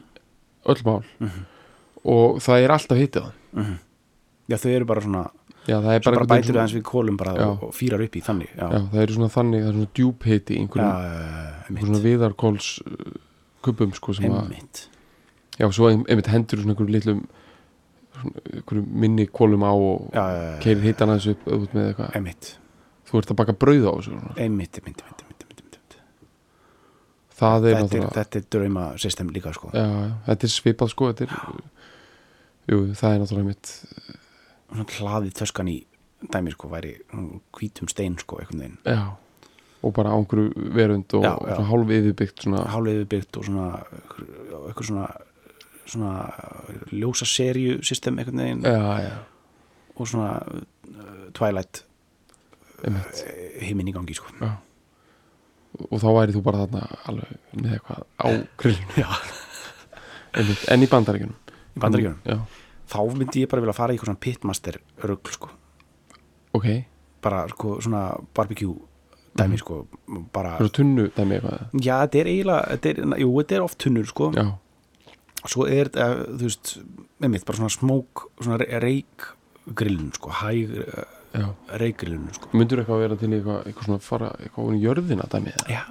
öll 0.69 0.83
mál 0.89 1.03
Mhm. 1.21 1.45
og 2.05 2.39
það 2.45 2.65
er 2.65 2.75
alltaf 2.77 2.99
hitið 3.03 3.23
það 3.23 3.33
mhm. 3.63 3.77
já, 4.49 4.57
þau 4.57 4.71
eru 4.77 4.85
bara 4.93 5.01
svona 5.07 5.27
Já, 5.69 5.77
það 5.85 5.93
er 5.93 6.01
bara, 6.01 6.17
bara 6.17 6.27
bætur 6.31 6.47
veginn 6.49 6.59
aðeins 6.63 6.75
við 6.79 6.85
kólum 6.89 7.17
bara 7.21 7.33
Já. 7.37 7.47
og, 7.53 7.73
fýrar 7.77 8.01
upp 8.07 8.15
í 8.17 8.21
þannig 8.25 8.53
já, 8.57 8.67
Já, 8.73 8.79
það 8.89 9.03
eru 9.03 9.17
svona 9.19 9.33
þannig, 9.35 9.61
það 9.65 9.69
er 9.69 9.75
svona 9.77 9.91
djúp 9.99 10.23
hiti 10.31 10.55
í 10.55 10.61
einhverjum, 10.63 11.81
svona 11.83 12.01
viðarkóls 12.07 12.69
uh, 12.87 13.19
kubum 13.67 13.93
sko 13.93 14.15
sem 14.17 14.33
að, 14.33 14.55
já, 15.59 15.67
svo 15.77 15.91
ein- 15.91 16.07
einmitt 16.09 16.31
hendur 16.33 16.63
svona 16.63 16.73
einhverjum 16.73 16.95
litlum 16.97 17.21
svona 18.19 18.85
minni 19.05 19.27
kólum 19.29 19.63
á 19.69 19.73
og 19.77 20.09
keirir 20.65 20.83
hitan 20.89 21.13
aðeins 21.13 21.29
upp 21.35 21.75
með 21.77 21.91
eitthvað 21.93 22.17
einmitt 22.17 22.49
þú 23.11 23.21
ert 23.21 23.31
að 23.35 23.39
baka 23.43 23.53
brauð 23.53 23.85
á 23.85 23.93
þessu 23.99 24.11
svona. 24.15 24.33
einmitt, 24.41 24.79
einmitt, 24.81 25.03
einmitt, 25.05 25.23
einmitt. 25.27 25.45
Það 27.39 27.69
er 27.71 27.79
náttúrulega 27.83 28.15
þetta 28.19 28.41
er 28.41 28.49
drauma 28.55 28.87
system 29.01 29.31
líka 29.35 29.53
sko. 29.57 29.71
Já, 29.75 29.85
já, 29.87 30.11
þetta 30.27 30.49
er 30.49 30.55
svipað 30.55 30.93
sko 30.95 31.13
er, 31.13 31.37
jú, 32.73 32.81
það 32.99 33.15
er 33.15 33.23
náttúrulega 33.23 33.49
mitt 33.53 33.73
svona 34.69 34.89
hlaðið 34.99 35.39
töskan 35.39 35.73
í 35.73 35.79
dæmi 36.35 36.53
sko 36.55 36.71
væri 36.73 36.97
hvítum 37.57 37.91
stein 37.91 38.19
sko 38.21 38.43
veginn. 38.43 38.77
Já, 38.85 39.15
og 39.83 39.95
bara 39.95 40.11
á 40.11 40.19
einhverju 40.19 40.69
verund 40.75 41.15
og 41.15 41.25
svona 41.25 41.71
hálf 41.71 41.95
yfirbyggt 41.95 42.45
svona, 42.45 42.67
hálfið 42.75 43.03
byggt 43.15 43.39
og 43.39 43.49
svona 43.49 43.69
eitthvað 44.67 44.91
svona 44.91 45.09
svona 45.89 46.29
ljósa 46.93 47.25
serju 47.25 47.83
system 47.83 48.19
já, 48.19 49.01
já, 49.01 49.15
og 49.97 50.09
svona 50.09 50.43
uh, 50.45 51.31
Twilight 51.33 51.85
einmitt. 52.85 53.23
himinn 53.63 53.89
í 53.89 53.95
gangi 53.95 54.15
sko. 54.15 54.33
Já. 54.41 54.57
Og 55.87 56.01
þá 56.03 56.09
væri 56.17 56.35
þú 56.37 56.43
bara 56.47 56.65
þarna 56.65 56.83
alveg 57.11 57.37
með 57.59 57.77
eitthvað 57.77 58.05
á 58.19 58.27
grillinu. 58.63 58.97
Já. 58.99 59.09
einmitt, 60.39 60.65
en 60.73 60.85
í 60.85 60.91
bandaríkjunum? 60.91 61.57
Í 61.77 61.83
bandaríkjunum? 61.85 62.21
Já, 62.29 62.39
þá 62.93 63.01
myndi 63.15 63.45
ég 63.45 63.51
bara 63.53 63.65
vilja 63.65 63.77
fara 63.79 63.95
í 63.95 63.99
eitthvað 63.99 64.13
svona 64.13 64.25
pitmaster 64.27 64.81
rugl 65.05 65.35
sko. 65.35 65.51
Ok, 66.59 66.69
bara 67.25 67.43
sko 67.53 67.79
svona 67.85 68.05
barbecue 68.37 68.77
dæmi 69.39 69.59
sko 69.61 69.83
bara, 70.35 70.57
tunnu 70.75 71.11
dæmi 71.15 71.37
eitthvað 71.37 71.85
já 71.85 71.93
þetta 72.03 72.19
er 72.21 72.31
eiginlega 72.33 72.73
þetta 72.73 72.91
er, 72.91 73.21
jú 73.23 73.29
þetta 73.37 73.59
er 73.59 73.67
oft 73.67 73.79
tunnur 73.85 74.09
sko. 74.09 74.31
Já, 74.35 74.47
svo 75.45 75.69
er 75.69 75.91
þetta, 75.91 76.09
þú 76.33 76.49
veist 76.49 76.73
með 77.19 77.35
mitt, 77.35 77.47
bara 77.47 77.61
svona 77.61 77.75
smók, 77.75 78.25
svona 78.41 78.59
reikgrillun 78.87 80.11
sko, 80.17 80.35
hæg 80.41 80.75
reikgrillun 81.83 82.29
sko. 82.35 82.51
Myndur 82.57 82.83
eitthvað 82.83 83.03
vera 83.03 83.17
til 83.21 83.31
eitthvað, 83.33 83.67
eitthvað 83.69 83.89
svona 83.89 84.05
fara 84.05 84.31
eitthvað 84.43 84.77
í 84.77 84.83
jörðina 84.83 85.29
dæmi 85.31 85.53
eða? 85.55 85.67
já. 85.73 85.83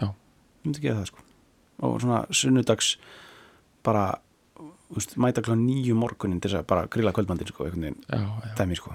Já. 0.00 0.08
myndi 0.64 0.84
gera 0.84 1.00
það 1.00 1.10
sko. 1.12 1.24
Og 1.84 1.96
svona 2.02 2.20
sunnudags 2.30 2.94
bara 3.84 4.04
veist, 4.94 5.16
mæta 5.20 5.42
klá 5.44 5.56
nýju 5.58 5.96
morgunin 5.98 6.40
til 6.40 6.50
þess 6.52 6.62
að 6.62 6.68
bara 6.70 6.86
grilla 6.90 7.12
kvöldmandin 7.14 7.50
sko, 7.50 7.66
einhvern 7.66 7.88
veginn. 7.88 8.04
Já, 8.08 8.20
já, 8.22 8.54
dæmi 8.60 8.78
sko. 8.78 8.94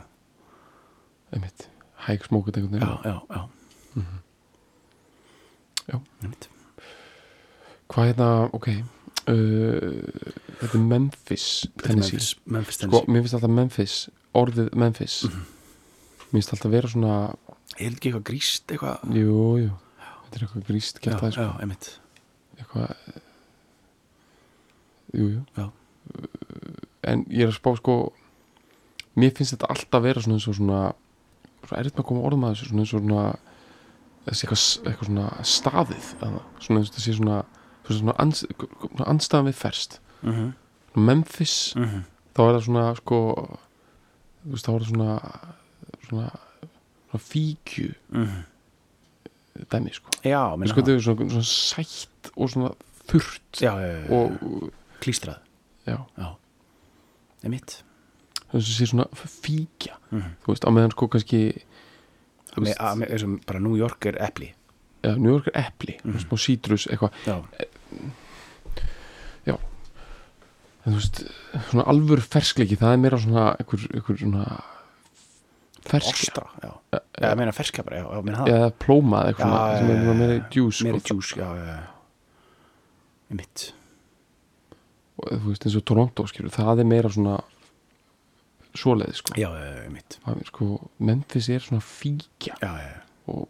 Einmitt. 1.35 1.67
Hæg 2.07 2.23
smókut 2.29 2.57
einhvern 2.57 2.81
já, 2.81 2.93
já, 3.05 3.17
já. 3.35 3.41
Já. 5.89 5.99
Einmitt. 6.23 6.49
hvað 7.89 8.11
hérna, 8.11 8.29
ok 8.53 8.67
uh, 9.29 10.33
þetta 10.59 10.73
er 10.73 10.85
Memphis 10.89 11.47
Tennessee. 11.83 12.19
Memphis, 12.19 12.33
Memphis 12.45 12.81
sko, 12.81 13.03
mér 13.07 13.25
finnst 13.25 13.37
alltaf 13.37 13.55
Memphis 13.55 13.95
orðið 14.39 14.73
Memphis. 14.79 15.21
Mér 15.29 16.37
finnst 16.37 16.53
alltaf 16.55 16.73
vera 16.73 16.91
svona 16.91 17.15
er 17.79 17.89
þetta 17.89 17.95
ekki 17.95 18.11
eitthvað 18.11 18.27
gríst 18.29 18.73
eitthvað? 18.73 19.09
Jú, 19.15 19.41
jú, 19.63 19.73
þetta 20.25 20.39
er 20.39 20.45
eitthvað 20.45 20.69
gríst 20.69 21.01
gert 21.03 21.23
það, 21.23 21.35
sko, 21.35 21.47
já, 21.47 21.51
einmitt. 21.63 21.91
Eitthvað 22.59 22.95
jú, 25.13 25.27
jú. 25.35 25.43
Já. 25.57 25.69
en 27.09 27.23
ég 27.29 27.45
er 27.45 27.51
að 27.51 27.59
spá 27.59 27.71
sko 27.79 27.95
mér 29.19 29.33
finnst 29.37 29.55
þetta 29.55 29.69
alltaf 29.73 30.03
vera 30.05 30.23
svona 30.23 30.39
eins 30.39 30.49
og 30.49 30.57
svona 30.57 30.81
svona 31.65 31.81
erfitt 31.81 31.97
með 31.97 32.03
að 32.03 32.09
koma 32.09 32.25
orðum 32.27 32.45
að 32.47 32.55
þessu 32.55 32.69
svona 32.69 32.83
eins 32.83 32.93
og 32.93 33.03
svona 33.05 33.23
þessi 34.25 34.45
eitthvað, 34.45 34.65
eitthvað 34.89 35.09
svona 35.09 35.27
staðið 35.53 36.11
svona 36.19 36.81
eins 36.81 36.91
og 36.91 36.97
þessi 36.97 37.15
svona 37.17 37.39
svona, 37.39 37.58
svona, 37.97 38.13
ans, 38.19 38.45
svona 38.95 39.09
anstæðan 39.09 39.45
við 39.47 39.53
ferst. 39.55 39.99
Mm 40.21 40.31
-hmm. 40.33 40.53
Memphis 40.99 41.73
Mm 41.75 42.03
þá 42.39 42.41
er 42.47 42.53
það 42.55 42.63
svona 42.63 42.83
sko 42.95 43.17
þú 44.45 44.51
veist 44.53 44.67
þá 44.67 44.71
er 44.73 44.79
það 44.79 44.89
svona 44.89 45.15
svona, 46.07 46.29
svona 47.09 47.19
fíkju. 47.19 47.93
-hmm. 48.11 48.43
dæmi 49.71 49.93
sko. 49.93 50.09
Já, 50.23 50.67
sko 50.67 50.81
þetta 50.81 50.91
er 50.95 51.01
svona, 51.01 51.29
svona 51.29 51.43
sætt 51.43 52.31
og 52.35 52.49
svona 52.49 52.69
þurrt 53.07 53.61
já, 53.61 53.73
já, 53.79 54.11
og 54.11 54.71
klístrað. 55.01 55.39
Já, 55.87 55.97
einmitt. 57.43 57.83
Þess 58.51 58.65
að 58.65 58.77
sé 58.77 58.85
svona 58.85 59.05
fíkja. 59.13 59.93
-hmm. 60.11 60.23
þú 60.45 60.47
veist, 60.47 60.65
á 60.65 60.69
meðan 60.71 60.91
sko 60.91 61.07
kannski 61.07 61.61
veist, 62.57 62.79
að, 62.79 62.97
með, 62.97 63.07
þessum 63.09 63.41
bara 63.45 63.59
New 63.59 63.75
York 63.77 64.05
er 64.05 64.15
epli. 64.23 64.53
Ja, 65.03 65.15
New 65.15 65.31
York 65.31 65.47
er 65.47 65.67
epli, 65.67 65.99
mm 66.03 66.11
Mhm. 66.11 66.19
smá 66.19 66.37
sítrus 66.37 66.87
eitthvað, 66.87 67.11
já, 69.47 69.55
en 69.55 70.91
þú 70.91 70.95
veist 70.97 71.21
svona 71.69 71.85
alvöru 71.91 72.21
ferskleiki, 72.25 72.77
það 72.79 72.93
er 72.95 73.01
meira 73.05 73.19
svona 73.21 73.45
einhver, 73.59 73.85
einhver 73.93 74.19
svona 74.21 74.45
ferskja, 75.89 76.13
ostra 76.29 76.45
já, 76.61 76.71
ja, 76.93 76.99
já, 77.19 77.29
ég 77.31 77.37
meina 77.39 77.53
ferska 77.55 77.83
bara, 77.87 78.01
já, 78.01 78.07
já, 78.13 78.21
meina 78.27 78.41
það. 78.43 78.51
eða 78.55 78.71
plóma 78.85 79.21
eða 79.23 79.33
eitthvað 79.33 79.49
Já, 79.49 79.53
svona, 79.53 79.69
já, 79.73 79.77
sem 79.79 79.89
er 79.89 79.95
já, 79.95 80.01
svona 80.03 80.13
já, 80.13 80.19
meira 80.21 80.35
já. 80.39 80.43
djús 80.53 80.81
meiri 80.85 80.99
sko, 80.99 81.07
djús, 81.13 81.31
já, 81.39 81.49
já, 81.59 81.65
já. 81.73 81.79
Einmitt. 83.29 83.63
Og 85.19 85.31
þú 85.35 85.49
veist 85.51 85.65
eins 85.67 85.75
og 85.79 85.83
Toronto 85.89 86.25
skilur, 86.29 86.53
það 86.53 86.79
er 86.83 86.87
meira 86.89 87.09
svona 87.13 87.35
svoleiði 88.79 89.17
sko. 89.19 89.33
Já, 89.37 89.49
já, 89.57 89.65
já, 89.65 89.81
einmitt. 89.87 90.15
Það 90.25 90.43
sko, 90.47 90.67
Memphis 91.09 91.49
er 91.53 91.65
svona 91.65 91.81
fíkja. 91.83 92.55
Já, 92.61 92.71
já, 92.79 92.93
já, 92.93 93.01
og 93.29 93.49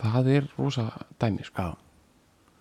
það 0.00 0.28
er 0.38 0.48
rosa 0.58 0.88
dæmi 1.22 1.44
sko. 1.46 1.62
já. 1.62 1.89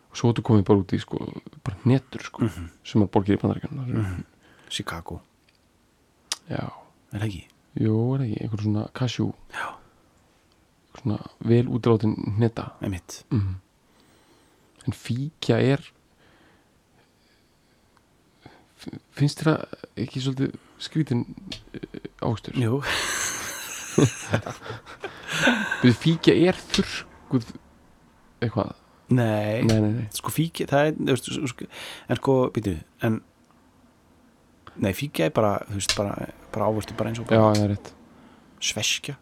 Og 0.10 0.18
svo 0.18 0.32
þú 0.34 0.42
komið 0.42 0.64
bara 0.66 0.80
út 0.80 0.94
í 0.94 1.00
sko, 1.00 1.18
bara 1.64 1.78
netur 1.86 2.22
sko, 2.24 2.42
Mm 2.44 2.50
-hmm. 2.50 2.70
sem 2.84 3.02
er 3.02 3.08
borgir 3.08 3.38
í 3.38 3.42
bandaríkjum 3.42 3.74
mm 3.80 3.96
Mhm. 4.02 4.24
Chicago, 4.70 5.22
já, 6.50 6.70
er 7.14 7.20
ekki? 7.24 7.48
jú, 7.80 8.16
er 8.16 8.22
ekki, 8.22 8.42
einhver 8.44 8.62
svona 8.62 8.88
cashew 8.94 9.32
já, 9.54 9.74
svona 11.02 11.18
vel 11.40 11.68
útrátin 11.68 12.16
neta 12.38 12.72
einmitt. 12.82 13.24
Mm. 13.32 13.56
en 14.88 14.94
fíkja 14.94 15.58
er 15.62 15.92
finnst 19.12 19.42
þér 19.44 19.50
það 19.50 19.66
ekki 19.98 20.22
svolítið 20.24 20.54
skrítin 20.80 21.26
ástur? 22.22 22.54
Jú, 22.56 22.82
fíkja 26.04 26.34
er 26.36 26.54
þurrkuð 26.72 27.50
eitthvað 28.42 28.72
nei, 29.10 29.64
nei, 29.66 29.80
nei, 29.82 29.92
nei. 29.96 30.08
sko 30.14 30.32
fíki 30.34 30.68
það 30.70 30.92
er, 31.10 31.20
sko, 31.22 31.66
en 32.10 32.20
sko, 32.20 32.36
býtu 32.56 32.76
en 33.06 33.20
nei, 34.80 34.94
fíki 34.96 35.26
er 35.26 35.34
bara, 35.36 35.56
þú 35.70 35.80
veist, 35.80 35.96
bara, 35.98 36.30
bara 36.54 36.70
ávöldu 36.70 36.96
bara 37.00 37.12
eins 37.12 37.22
og 37.22 37.28
já, 37.28 37.40
bara 37.40 37.56
það 37.58 37.66
er 37.66 37.74
rétt. 37.74 37.92
Sveskja. 38.70 39.16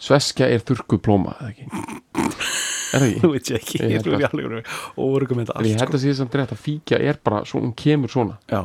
Sveskja 0.00 0.48
er 0.48 0.64
þurrkuð 0.64 1.02
plóma 1.04 1.36
eða 1.40 1.54
ekki? 1.54 1.70
Er 2.90 3.04
það 3.04 3.06
ekki? 3.06 3.20
þú 3.22 3.28
veit 3.30 3.48
ég 3.52 3.60
ekki, 3.60 3.78
Ég 3.78 4.06
er 4.08 4.24
alveg 4.26 4.70
óvergum 4.98 5.38
með 5.38 5.50
En 5.54 5.66
ég 5.68 5.76
þetta 5.76 5.84
held 5.84 5.94
að 5.94 6.00
sé 6.02 6.14
samt 6.18 6.32
rétt 6.40 6.54
að 6.56 6.62
fíkja 6.64 6.98
er 6.98 7.20
bara 7.22 7.44
svo, 7.46 7.60
hún 7.62 7.70
kemur 7.78 8.10
svona, 8.10 8.34
já, 8.50 8.64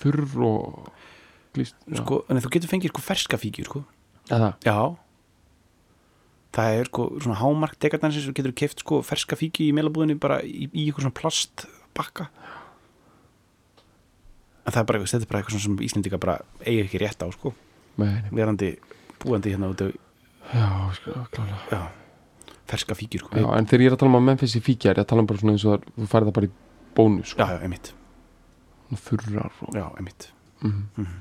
þurr 0.00 0.40
og 0.48 0.88
glýst, 1.54 1.76
já, 1.86 2.00
sko, 2.00 2.24
en 2.26 2.42
þú 2.42 2.50
getur 2.56 2.72
fengið 2.72 2.90
sko 2.90 3.04
ferska 3.06 3.38
fíkjur, 3.38 3.68
sko. 3.70 3.84
Eða 4.34 4.48
já 4.66 4.74
það 6.56 6.78
er 6.80 6.88
sko 6.90 7.06
svona 7.20 7.36
hámark 7.42 7.76
degardansins 7.84 8.26
þú 8.30 8.34
getur 8.38 8.54
keft 8.56 8.80
sko 8.84 9.02
ferska 9.04 9.36
fíkju 9.36 9.66
í 9.68 9.74
meilabúðinni 9.76 10.16
bara 10.20 10.38
í, 10.42 10.66
í 10.72 10.86
eitthvað 10.88 11.04
svona 11.06 11.18
plastbakka. 11.20 12.28
En 14.66 14.72
það 14.74 14.80
er 14.82 14.88
bara, 14.88 15.02
þetta 15.04 15.22
er 15.22 15.30
bara 15.30 15.42
eitthvað 15.44 15.62
sem 15.62 15.76
Íslendinga 15.86 16.18
bara 16.22 16.38
eigi 16.64 16.80
ekki 16.86 16.98
rétt 17.04 17.20
á 17.22 17.28
sko. 17.34 17.52
Verandi 18.34 18.72
búandi 19.22 19.52
hérna 19.54 19.68
út 19.72 19.84
já, 19.86 20.66
sko, 20.98 21.14
klálega. 21.32 21.60
Já, 21.70 21.84
ferska 22.72 22.96
fíkjur 22.98 23.22
sko. 23.28 23.38
Já, 23.40 23.46
en 23.60 23.68
þegar 23.70 23.84
ég 23.84 23.92
er 23.92 23.96
að 23.96 24.02
tala 24.02 24.18
um 24.20 24.26
Memphis 24.26 24.56
í 24.58 24.62
fíkja 24.66 24.90
er 24.92 25.00
ég 25.00 25.06
að 25.06 25.10
tala 25.12 25.22
um 25.24 25.28
bara 25.30 25.40
svona 25.42 25.54
eins 25.56 25.64
og 25.70 25.86
þú 25.94 26.08
færði 26.10 26.28
það 26.32 26.36
bara 26.40 26.48
í 26.50 26.52
bónus 26.98 27.32
sko, 27.32 27.40
já, 27.46 27.46
já, 27.56 27.64
emitt, 27.68 27.92
þurrar 29.06 29.48
og, 29.48 29.74
já, 29.76 29.86
emitt 30.02 30.28
mm, 30.62 30.82
Mhm. 30.96 31.16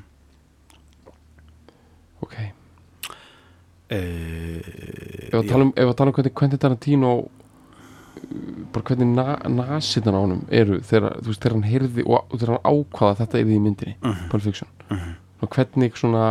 ok. 2.26 2.34
uh, 2.34 2.52
ef 3.90 5.38
að 5.40 5.50
tala 5.50 5.68
um, 5.68 5.74
ef 5.76 5.90
að 5.90 5.98
tala 6.00 6.12
um 6.12 6.18
hvernig 6.18 6.34
Quentin 6.40 6.62
Tarantino 6.62 7.12
uh, 7.20 7.30
bara 8.74 8.88
hvernig 8.90 9.12
na, 9.14 9.38
nasitan 9.50 10.18
á 10.18 10.20
honum 10.24 10.44
eru 10.50 10.82
þegar, 10.82 11.20
veist, 11.22 11.42
þegar 11.44 11.58
hann 11.60 11.70
heyrði 11.70 12.06
og, 12.06 12.26
þegar 12.34 12.56
hann 12.56 12.66
ákvaða 12.66 13.12
að 13.14 13.22
þetta 13.24 13.42
yrði 13.44 13.56
í 13.56 13.64
myndinni 13.68 13.96
uh 14.02 14.10
-huh, 14.12 14.28
Pulp 14.32 14.44
Fiction, 14.44 14.70
uh 14.90 14.98
-huh. 14.98 15.16
og 15.42 15.50
hvernig 15.50 15.98
svona 15.98 16.26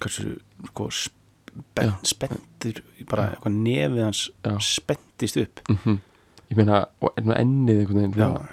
hversu 0.00 0.38
sko 0.66 0.88
Já. 0.88 1.90
spennt, 2.02 2.06
spenntir 2.06 2.82
bara 3.06 3.30
eitthvað 3.30 3.52
nefið 3.62 4.02
hans 4.04 4.74
spenntist 4.74 5.36
upp. 5.36 5.60
Mm 5.68 6.00
ég 6.50 6.58
meina, 6.58 6.84
og 7.00 7.14
en 7.18 7.28
með 7.30 7.40
ennið 7.40 7.80
einhvern 7.80 8.00
veginn 8.00 8.14
já. 8.14 8.26
svona- 8.26 8.48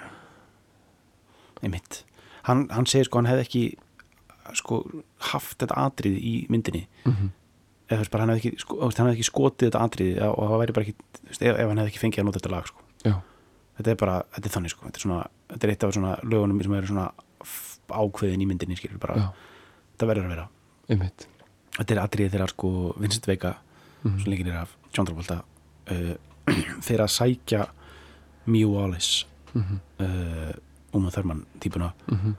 einmitt. 1.62 2.04
Hann, 2.42 2.68
hann 2.70 2.86
segir 2.86 3.04
sko 3.04 3.18
hann 3.18 3.30
hefði 3.30 3.44
ekki 3.46 3.64
sko 4.58 4.82
haft 5.32 5.58
þetta 5.58 5.76
atrið 5.86 6.16
í 6.18 6.34
myndinni. 6.50 6.86
Mhm. 7.04 7.30
Eða 7.88 7.96
þú 7.98 8.02
veist 8.02 8.12
bara 8.14 8.22
hann 8.24 8.32
hefði 8.34 8.42
ekki, 8.52 8.60
sko, 8.64 8.78
hefði 8.88 9.12
ekki 9.16 9.26
skotið 9.28 9.68
þetta 9.70 9.82
atrið 9.86 10.20
og 10.28 10.42
það 10.50 10.60
væri 10.62 10.72
bara 10.76 10.86
ekki 10.86 10.94
veist, 11.28 11.42
ef, 11.42 11.56
ef 11.58 11.68
hann 11.68 11.78
hefði 11.82 11.90
ekki 11.92 12.02
fengið 12.04 12.22
að 12.22 12.28
nota 12.28 12.38
þetta 12.40 12.54
lag 12.54 12.66
sko. 12.70 12.82
Þetta 13.72 13.90
er 13.90 13.96
bara, 14.02 14.16
þetta 14.36 14.48
er 14.48 14.52
þannig 14.56 14.70
sko. 14.74 14.84
Þetta 14.86 14.98
er, 15.00 15.02
svona, 15.06 15.20
þetta 15.52 15.66
er 15.66 15.70
eitt 15.72 15.84
af 15.88 15.92
svona 15.96 16.12
lögunum 16.22 16.58
sem 16.62 16.74
eru 16.76 16.86
svona 16.90 17.06
ákveðin 17.92 18.42
í 18.44 18.46
myndinni 18.48 18.76
skilur 18.78 19.00
bara, 19.02 19.16
já, 19.16 19.28
þetta 19.96 20.08
verður 20.12 20.26
að 20.28 20.34
vera. 20.34 20.44
Einmitt. 20.92 21.26
Þetta 21.78 21.94
er 21.96 22.00
atriðið 22.02 22.34
þegar 22.36 22.52
sko 22.52 22.72
Vincent 23.00 23.26
Vega 23.30 23.54
Mhm. 24.04 24.18
sem 24.18 24.32
leikir 24.32 24.52
af 24.58 24.76
John 24.92 25.06
Travolta 25.06 25.36
uh, 25.92 26.14
fyrir 26.82 27.04
að 27.04 27.12
sækja 27.16 27.66
Mia 28.46 28.66
Wallace 28.68 29.26
Mhm. 29.54 29.80
uh, 30.00 30.52
Uma 30.92 31.10
Thurman 31.10 31.44
típuna 31.60 31.92
Mhm. 32.10 32.34
til 32.34 32.36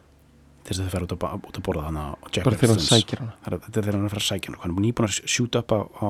þess 0.68 0.80
að 0.80 0.86
þau 0.88 0.94
fara 0.94 1.08
út 1.08 1.14
að, 1.16 1.48
út 1.50 1.58
að 1.60 1.66
borða 1.68 1.84
hana 1.90 2.04
bara 2.22 2.58
þegar 2.60 2.74
hann 2.74 2.86
sækir 2.88 3.22
hana. 3.24 3.34
Þetta 3.44 3.68
er 3.68 3.84
þegar 3.84 3.98
hann 3.98 4.04
er 4.04 4.08
að 4.10 4.14
fara 4.16 4.24
að 4.24 4.30
sækja 4.30 4.52
hana. 4.52 4.62
Hann 4.64 4.74
er 4.74 4.86
nýbúin 4.86 5.08
að 5.10 5.18
sjúta 5.34 5.62
upp 5.64 5.72
á, 5.76 5.80
á, 5.84 6.08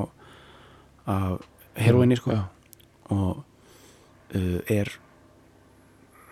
á 1.09 1.15
heroinni 1.83 2.17
sko. 2.19 2.37
Og 3.13 3.41
uh, 4.35 4.59
er 4.73 4.91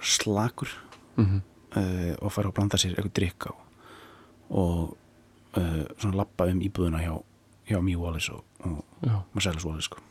slakur 0.01 0.69
mhm, 1.17 1.41
uh, 1.77 2.13
og 2.21 2.31
fara 2.33 2.49
að 2.51 2.55
blanda 2.57 2.79
sér 2.81 2.95
eitthvað 2.95 3.15
drikk 3.19 3.49
á. 3.49 3.53
Og 4.51 4.95
uh, 5.57 5.83
svona 5.97 6.21
lappa 6.21 6.47
um 6.51 6.61
íbúðuna 6.65 7.01
hjá, 7.03 7.13
hjá 7.69 7.81
Mia 7.85 7.99
Wallace 8.01 8.33
og, 8.33 8.43
og 8.65 8.81
Marcellus 9.35 9.65
Wallace 9.67 9.89
sko. 9.89 10.01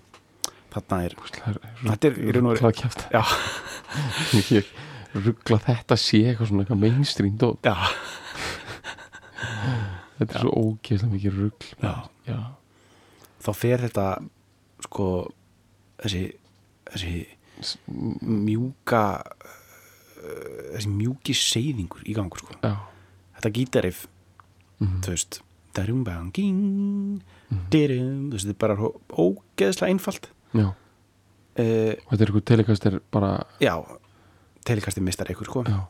þarna 0.71 1.01
er 1.07 1.17
Þetta 1.83 2.11
er 2.11 2.15
í 2.23 2.33
raun 2.37 2.47
og 2.53 2.61
veru- 2.61 2.71
ruggla 5.15 5.59
þetta 5.65 5.97
sé 5.99 6.21
eitthvað 6.31 6.49
svona 6.51 6.63
eitthvað 6.65 6.83
mainstream 6.85 7.37
dót 7.41 7.67
þetta 10.21 10.37
er 10.37 10.45
svo 10.45 10.53
ógeðslega 10.61 11.13
mikið 11.15 11.39
rugl 11.41 11.69
Já. 11.83 11.93
já, 12.29 12.39
þá 13.45 13.51
fer 13.57 13.85
þetta 13.87 14.07
sko 14.87 15.07
þessi, 16.01 16.23
þessi 16.93 17.15
mjúka 18.25 19.03
uh, 19.21 20.71
þessi 20.77 20.93
mjúki 20.93 21.35
seyðingur 21.37 22.05
í 22.09 22.15
gangur 22.17 22.41
sko. 22.45 22.57
já, 22.65 22.75
þetta 23.39 23.55
gítarif 23.59 24.07
Mhm. 24.81 25.01
þú 25.05 25.11
veist 25.13 25.37
darum 25.77 25.99
bang 26.07 26.31
ging 26.33 27.19
dirum, 27.69 28.31
þú 28.31 28.33
veist 28.33 28.47
þetta 28.49 28.55
er 28.55 28.61
bara 28.63 28.77
ógeðslega 29.13 29.91
einfalt 29.93 30.31
já. 30.57 30.71
uh, 30.71 30.73
og 31.61 32.07
þetta 32.09 32.17
er 32.17 32.31
eitthvað 32.31 32.47
telikastir 32.49 32.97
bara, 33.13 33.33
já 33.61 33.75
telikasti 34.65 35.01
mistar 35.05 35.31
ykkur 35.33 35.47
sko. 35.49 35.65
Já. 35.69 35.81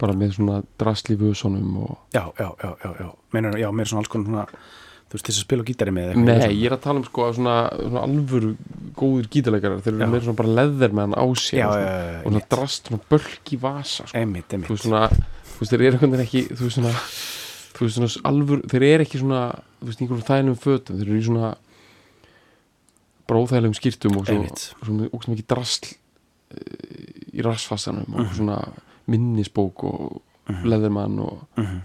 Bara 0.00 0.14
með 0.16 0.36
svona 0.38 0.62
drasli 0.80 1.16
vöðsonum 1.20 1.74
og 1.84 1.96
já, 2.14 2.22
já, 2.40 2.48
já, 2.62 2.70
já, 2.84 2.90
já, 3.00 3.08
Meinar, 3.32 3.58
já 3.60 3.68
mér 3.72 3.88
svona 3.90 4.00
alls 4.00 4.08
konar 4.08 4.26
svona, 4.30 4.44
þú 5.10 5.16
veist, 5.18 5.26
þess 5.26 5.40
að 5.40 5.44
spila 5.44 5.66
gítari 5.68 5.92
með 5.92 6.06
eitthvað 6.12 6.24
Nei, 6.24 6.38
svona- 6.40 6.56
ég 6.56 6.66
er 6.70 6.76
að 6.76 6.82
tala 6.86 6.98
um 7.02 7.04
sko 7.04 7.26
svona, 7.36 7.56
svona 7.76 8.04
alvöru 8.06 8.52
góður 8.96 9.28
gítarleikarar. 9.34 9.82
Þeir 9.84 9.92
eru 9.98 10.08
meira 10.14 10.24
svona 10.24 10.38
bara 10.40 10.54
leðir 10.60 10.94
með 10.96 11.04
hann 11.04 11.18
á 11.20 11.24
sér 11.36 11.58
Já, 11.60 11.66
og 11.66 11.74
svona, 11.74 11.90
já, 11.90 12.20
og 12.24 12.30
svona 12.32 12.44
drast 12.56 12.88
svona 12.88 13.02
bölk 13.10 13.52
í 13.52 13.60
vasa 13.60 14.06
sko. 14.06 14.16
einmitt, 14.18 14.48
þú 14.48 14.54
einmitt 14.56 14.70
veist 14.72 14.86
svona, 14.88 15.02
þú 15.10 15.60
veist 15.60 15.72
þeir 15.74 15.80
eru 15.84 15.98
einhvern 15.98 16.16
veginn 16.16 16.26
ekki 16.26 16.42
þú 16.56 16.62
veist 16.64 16.78
svona, 16.80 16.94
þú 17.76 17.80
veist 17.84 17.96
svona 18.00 18.28
alvöru, 18.32 18.62
þeir 18.72 18.86
eru 18.94 19.04
ekki 19.04 19.20
svona, 19.20 19.42
þú 19.80 19.90
veist 19.90 20.00
einhverjum 20.00 20.28
þægilegum 20.30 20.60
fötum. 20.64 20.96
Þeir 21.00 21.08
eru 21.12 21.20
í 21.20 21.26
svona 21.28 21.52
bara 23.28 23.40
óþægilegum 23.44 23.76
skýrtum 23.78 24.16
og 24.18 24.26
svo, 24.26 24.34
Einmitt. 24.40 24.62
og 24.80 24.86
svo 24.88 25.10
ógst 25.14 25.30
mikið 25.30 25.46
drasl 25.52 25.90
eh, 25.90 27.19
í 27.34 27.42
rassfassanum 27.44 28.06
Mhm. 28.08 28.20
og 28.20 28.34
svona 28.34 28.58
minnisbók 29.08 29.84
og 29.84 30.22
leðurmann 30.64 31.18
og 31.20 31.46
Mhm. 31.56 31.80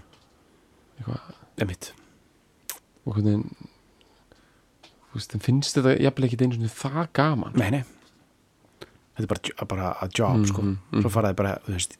eitthvað 0.98 1.20
einmitt, 1.60 1.92
og 3.06 3.14
hvernig 3.14 3.44
veist, 5.14 5.36
finnst 5.40 5.76
þetta 5.78 5.96
jafnvel 6.00 6.26
ekki 6.28 6.40
einu 6.44 6.56
svona 6.58 6.72
það 6.80 7.12
gaman 7.12 7.52
nei, 7.56 7.70
nei 7.70 7.84
þetta 9.16 9.22
er 9.24 9.26
bara, 9.32 9.66
bara 9.66 9.94
að 10.02 10.18
job 10.18 10.46
sko 10.46 10.62
Mhm, 10.62 10.78
mhm. 10.92 11.02
svo 11.02 11.10
faraði 11.10 11.36
bara, 11.36 11.58
veist 11.68 11.96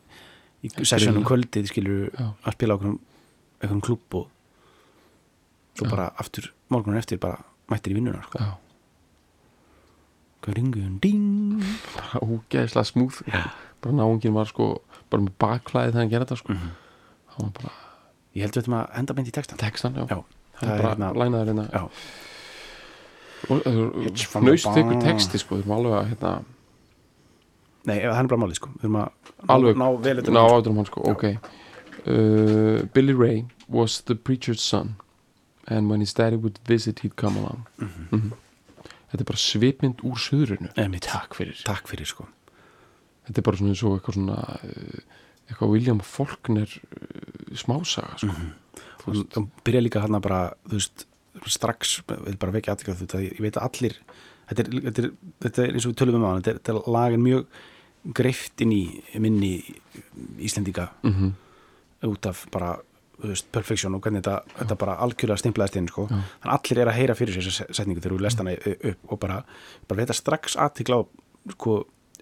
í 0.64 0.68
sessjónum 0.68 1.24
kvöldið 1.24 1.68
skilur 1.70 2.10
Já. 2.12 2.34
að 2.44 2.52
spila 2.52 2.74
á 2.74 2.78
einhverjum 3.62 3.80
klúbb 3.80 4.14
og 4.14 4.28
svo 5.76 5.86
Já. 5.86 5.90
bara 5.90 6.10
aftur, 6.18 6.50
morgunin 6.70 6.98
eftir 6.98 7.18
bara 7.20 7.42
mættir 7.70 7.92
í 7.92 7.94
vinnuna 7.94 8.22
sko. 8.24 8.38
Já, 8.38 8.56
ógeðslega 12.22 12.84
smúð 12.86 13.22
Já. 13.26 13.42
bara 13.82 13.94
náungin 13.94 14.32
var 14.36 14.46
sko 14.50 14.68
bara 15.10 15.22
með 15.22 15.34
bakflæði 15.42 15.92
þegar 15.92 16.00
hann 16.02 16.10
gerði 16.12 16.26
þetta 16.26 16.36
sko. 16.42 16.52
Mhm. 16.52 16.70
hann 17.34 17.42
var 17.48 17.52
bara 17.60 17.72
ég 18.36 18.42
held 18.42 18.52
við 18.56 18.62
þetta 18.66 18.80
að 18.82 18.98
enda 19.00 19.14
beint 19.14 19.28
í 19.28 19.32
textan 19.32 19.58
textan, 19.58 19.94
já, 19.94 20.06
Já, 20.10 20.18
það 20.60 20.70
er 20.70 20.82
bara 20.82 20.94
hérna- 20.94 21.14
lænaður 21.16 21.46
hérna. 21.52 21.68
Já. 21.72 21.82
og 23.50 24.06
It's 24.06 24.22
from 24.26 24.44
the 24.44 24.50
nöst 24.52 24.66
þykkur 24.66 24.92
bar. 25.00 25.02
texti 25.02 25.38
sko, 25.38 25.56
við 25.56 25.64
erum 25.66 25.76
alveg 25.76 25.92
að 26.00 26.08
hérna, 26.10 26.44
nei, 27.86 27.98
það 28.00 28.18
er 28.24 28.26
bara 28.32 28.40
málið 28.42 28.54
sko. 28.60 28.68
Við 28.78 28.84
erum 28.84 28.96
að 28.96 29.10
Alveg. 29.48 29.76
ná 29.76 29.86
vel 30.02 30.16
ná 30.22 30.42
áður 30.50 30.66
um 30.70 30.76
hann 30.76 30.86
sko, 30.86 31.00
ok. 31.10 31.24
Uh, 32.06 32.82
Billy 32.94 33.12
Ray 33.12 33.44
was 33.68 34.00
the 34.02 34.14
preacher's 34.14 34.60
son. 34.60 34.96
And 35.68 35.90
when 35.90 35.98
his 36.00 36.12
daddy 36.14 36.36
would 36.36 36.58
visit 36.64 37.00
he'd 37.00 37.16
come 37.16 37.36
along. 37.36 37.66
Mhm. 37.80 38.32
Þetta 39.16 39.26
er 39.26 39.30
bara 39.32 39.42
svipmynd 39.42 40.02
úr 40.06 40.20
söðrunu 40.20 40.72
takk 41.04 41.36
fyrir. 41.38 41.58
Takk 41.66 41.88
fyrir 41.90 42.08
sko. 42.08 42.28
Þetta 43.26 43.40
er 43.40 43.46
bara 43.48 43.60
svona 43.60 43.72
eins 43.72 43.82
og 43.86 43.96
eitthvað 43.96 44.18
svona 44.18 44.38
uh, 44.54 45.00
eitthvað 45.46 45.72
William 45.72 46.02
Faulkner 46.04 46.76
uh, 46.76 47.56
smásaga 47.56 48.20
sko. 48.22 48.36
og 49.06 49.20
það 49.32 49.48
byrja 49.66 49.84
líka 49.84 50.02
hann 50.04 50.20
bara 50.22 50.42
þú 50.66 50.78
veist, 50.78 51.06
strax 51.52 51.98
við 52.08 52.38
bara 52.42 52.54
vekja 52.54 52.74
aðtíka 52.74 52.96
þú 52.96 53.06
veist, 53.06 53.16
ég 53.26 53.42
veit 53.44 53.58
að 53.58 53.66
allir 53.68 53.96
þetta 54.48 54.62
er, 54.62 54.70
þetta 54.86 55.02
er, 55.02 55.08
þetta 55.46 55.64
er 55.64 55.72
eins 55.72 55.86
og 55.86 55.92
við 55.92 55.98
tölum 56.00 56.18
um 56.18 56.26
á 56.26 56.30
hann 56.30 56.42
þetta 56.42 56.52
er, 56.52 56.60
þetta 56.60 56.74
er 56.74 56.92
lagin 56.96 57.24
mjög 57.26 57.58
greift 58.16 58.62
inn 58.62 58.72
í 58.74 58.84
minni 59.22 59.52
Íslendinga 60.46 60.90
mm 61.06 61.34
út 62.06 62.26
af 62.28 62.44
bara 62.52 62.76
veist, 63.22 63.48
perfection 63.52 63.94
og 63.96 64.02
hvernig 64.04 64.22
þetta, 64.22 64.56
þetta 64.60 64.78
bara 64.80 64.96
algjörlega 65.04 65.40
stimplaðist 65.40 65.76
inn 65.80 65.88
sko. 65.88 66.06
Þannig 66.10 66.46
að 66.46 66.56
allir 66.56 66.80
er 66.82 66.90
að 66.90 66.98
heyra 67.00 67.14
fyrir 67.18 67.36
sér 67.36 67.48
þessa 67.48 67.66
setningu 67.78 68.00
þegar 68.00 68.16
þú 68.16 68.22
lest 68.26 68.42
hana 68.42 68.56
upp 68.90 69.12
og 69.12 69.20
bara, 69.22 69.38
bara 69.88 70.00
veit 70.00 70.12
að 70.12 70.20
strax 70.20 70.56
aðtíkla 70.56 71.00
á 71.00 71.02
sko, 71.56 71.76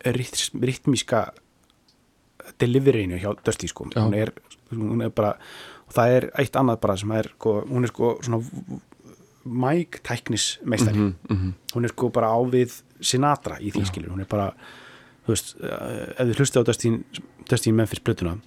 rytm, 0.05 0.65
rytmíska 0.71 1.25
deliveryinu 2.61 3.19
hjá 3.19 3.33
Dusty 3.45 3.71
sko. 3.71 3.89
Hún 3.97 4.15
er, 4.19 4.33
hún 4.71 5.03
er 5.03 5.15
bara 5.15 5.35
og 5.85 5.93
það 5.97 6.17
er 6.17 6.29
eitt 6.41 6.57
annað 6.57 6.81
bara 6.85 6.97
sem 7.01 7.13
er 7.17 7.31
sko, 7.35 7.59
hún 7.69 7.87
er 7.87 7.93
sko 7.93 8.15
svona 8.25 8.41
mæk 9.45 10.01
tæknis 10.03 10.59
meistari 10.65 10.97
-hmm, 10.97 11.15
mm 11.29 11.37
-hmm. 11.37 11.53
hún 11.75 11.85
er 11.85 11.89
sko 11.89 12.09
bara 12.09 12.29
á 12.33 12.39
við 12.51 12.83
Sinatra 13.01 13.59
í 13.61 13.71
því 13.71 13.85
skilur, 13.87 14.11
hún 14.11 14.21
er 14.21 14.27
bara 14.27 14.55
þú 15.27 15.29
veist, 15.29 15.57
eh, 15.61 16.15
ef 16.19 16.29
þið 16.29 16.37
hlustið 16.37 16.61
á 16.61 16.65
Dustin, 17.49 17.75
Memphis 17.75 18.01
plötuna 18.01 18.39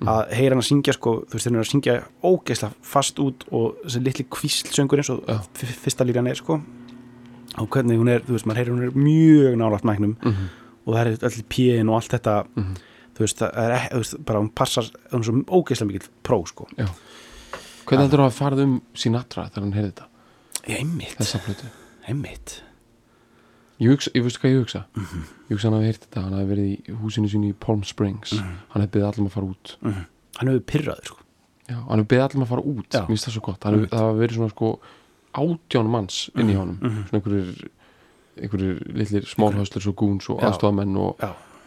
að 0.00 0.32
heyra 0.34 0.54
hann 0.54 0.62
að 0.62 0.68
syngja 0.68 0.92
sko, 0.96 1.12
þú 1.28 1.32
veist, 1.36 1.46
þeir 1.46 1.52
eru 1.54 1.62
að 1.64 1.70
syngja 1.70 1.94
ógeðslega 2.24 2.74
fast 2.82 3.18
út 3.22 3.44
og 3.52 3.76
þessi 3.84 4.02
litli 4.04 4.24
kvíslsöngur 4.24 4.98
eins 4.98 5.10
og 5.10 5.22
Já. 5.28 5.38
fyrsta 5.54 6.04
líran 6.04 6.28
er 6.28 6.34
sko 6.34 6.60
og 7.58 7.68
hvernig 7.70 7.98
hún 8.00 8.08
er, 8.10 8.20
þú 8.26 8.32
veist, 8.34 8.46
maður 8.46 8.56
heyrir 8.58 8.74
hún 8.74 8.82
er 8.88 8.90
mjög 8.98 9.56
nálægt 9.60 9.84
mæknum 9.84 10.16
Mhm. 10.24 10.48
og 10.86 10.94
það 10.94 11.00
er 11.06 11.24
allir 11.28 11.44
píin 11.48 11.88
og 11.88 11.94
allt 12.02 12.10
þetta 12.10 12.46
Mhm. 12.56 12.74
þú 13.14 13.18
veist, 13.24 13.38
það 13.38 13.50
er 13.54 13.88
þú 13.92 13.98
veist, 14.02 14.24
bara 14.24 14.38
hún 14.40 14.50
passar 14.54 14.84
hún 15.12 15.20
er 15.20 15.24
svo 15.24 15.44
ógeðslega 15.46 15.86
mikill 15.86 16.08
pró 16.24 16.44
sko 16.46 16.66
Já. 16.76 16.86
Hvernig 17.86 18.08
heldur 18.08 18.18
það 18.18 18.30
að 18.30 18.38
farið 18.40 18.62
um 18.64 18.82
Sinatra 18.94 19.48
þegar 19.50 19.62
hann 19.62 19.72
heyrði 19.72 19.92
þetta, 19.92 20.06
ég 20.68 20.78
einmitt 20.80 21.10
Ég, 21.10 21.18
hugsa, 21.18 22.62
ég 23.80 24.22
veistu 24.24 24.40
hvað 24.40 24.52
ég 24.54 24.60
hugsa? 24.62 24.84
Mhm. 24.94 25.22
Ég 25.48 25.56
hugsa 25.56 25.68
hann 25.70 25.76
hafi 25.78 25.86
heyrt 25.90 26.04
þetta, 26.06 26.22
hann 26.22 26.32
hafi 26.38 26.48
verið 26.52 26.66
í 26.70 26.96
húsinu 27.02 27.28
sínu 27.32 27.48
í 27.50 27.54
Palm 27.58 27.82
Springs. 27.84 28.30
Hann 28.38 28.82
hefði 28.82 28.90
beðið 28.94 29.08
allir 29.10 29.26
að 29.26 29.30
fara 29.38 29.46
út. 29.46 29.76
Mhm. 29.82 30.04
hann 30.38 30.48
hefur 30.48 30.64
pyrraður 30.66 31.04
sko. 31.04 31.16
Já, 31.68 31.74
hann 31.88 31.98
hefði 31.98 32.08
beðið 32.12 32.24
allir 32.28 32.44
að 32.44 32.48
fara 32.48 32.62
út, 32.62 32.88
mér 32.90 33.06
finnst 33.06 33.26
það 33.28 33.32
svo 33.34 33.42
gott. 33.42 33.64
Hann 33.64 33.74
hefði, 33.74 33.88
það 33.88 34.04
hafi 34.04 34.18
verið 34.24 34.36
svona 34.38 34.50
sko 34.50 34.78
átján 35.34 35.88
manns 35.90 36.30
inn 36.36 36.50
í 36.50 36.54
honum, 36.54 36.78
Mhm. 36.80 37.04
svona 37.08 37.20
einhverjir 37.22 37.68
einhverjir 38.34 38.94
litlir 38.94 39.24
smálhöstlur 39.30 39.86
og 39.88 39.96
gúns 39.96 40.28
og 40.30 40.40
aðstofamenn 40.42 40.96
og, 40.98 41.16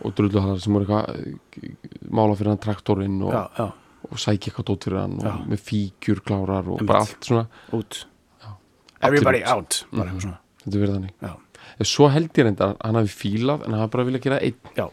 og 0.04 0.16
drulluhallar 0.16 0.60
sem 0.60 0.74
voru 0.74 0.86
eitthvað 0.86 1.10
eh, 1.16 1.72
mála 2.12 2.36
fyrir 2.36 2.50
hann 2.52 2.58
traktorinn 2.60 3.22
og, 3.24 3.32
já, 3.32 3.50
já, 3.58 3.72
og 4.12 4.18
sækja 4.20 4.52
eitthvað 4.52 4.66
dót 4.68 4.84
fyrir 4.84 5.00
hann 5.00 5.18
og 5.24 5.48
með 5.48 5.60
fígjur 5.64 6.20
klárar 6.28 6.68
og 6.68 6.86
bara 6.86 7.00
allt 7.00 7.24
svona. 7.24 7.48
Everybody 9.02 9.44
out, 9.46 9.84
svona. 9.94 10.38
Þetta 10.66 10.80
verið 10.82 10.96
þannig 10.98 11.14
svo 11.84 12.08
held 12.10 12.30
ég 12.34 12.44
reynda 12.48 12.72
að 12.74 12.78
hann 12.86 12.96
hafi 13.02 13.14
fílað 13.22 13.66
en 13.66 13.72
hann 13.74 13.82
hafi 13.84 13.92
bara 13.96 14.06
viljað 14.10 14.24
gera 14.28 14.40
einn 14.42 14.56
já, 14.78 14.88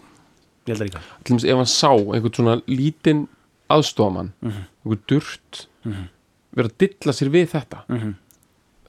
ég 0.67 0.73
held 0.75 0.81
að 0.81 0.89
líka 0.89 1.01
til 1.25 1.35
dæmis 1.35 1.45
ef 1.51 1.57
hann 1.57 1.73
sá 1.75 1.91
einhvern 1.93 2.35
svona 2.39 2.57
lítinn 2.69 3.27
aðstofamann 3.71 4.33
Mhm. 4.43 4.65
einhvern 4.85 5.03
durt 5.09 5.67
Mhm. 5.85 6.09
vera 6.57 6.69
að 6.69 6.79
dilla 6.79 7.13
sér 7.13 7.31
við 7.31 7.49
þetta 7.55 7.83
Mhm. 7.89 8.15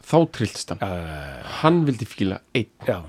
þá 0.06 0.18
trilltist 0.32 0.70
hann 0.70 0.80
uh, 0.82 1.44
hann 1.62 1.86
vildi 1.86 2.06
fíla 2.06 2.40
einn 2.54 2.70
já 2.88 3.02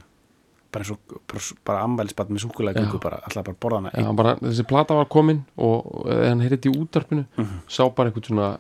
bara, 0.73 0.85
bara, 1.29 1.41
bara 1.65 1.83
ammælisbat 1.85 2.29
með 2.29 2.43
súkulega 2.45 2.81
gungu 2.83 2.99
bara, 3.01 3.17
alltaf 3.25 3.45
bara 3.45 3.57
borða 3.61 3.77
hana 3.81 3.91
Já, 3.97 4.13
bara, 4.17 4.37
þessi 4.37 4.67
plata 4.69 4.95
var 4.95 5.07
komin 5.07 5.45
og 5.57 6.07
eh, 6.11 6.29
hann 6.29 6.41
heyrði 6.41 6.69
í 6.69 6.77
útarpinu 6.77 7.27
Mhm. 7.39 7.61
sá 7.69 7.89
bara 7.95 8.11
einhvern 8.11 8.25
svona 8.29 8.59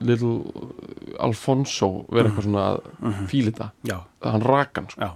little 0.00 0.44
Alfonso 1.20 2.06
vera 2.10 2.28
eitthvað 2.30 2.46
svona 2.48 2.64
að 2.72 2.80
Mhm. 3.00 3.26
fíla 3.28 3.50
þetta. 3.52 3.70
Já, 3.84 3.98
hann 4.22 4.42
rak 4.42 4.74
hann 4.76 4.88
sko. 4.90 5.10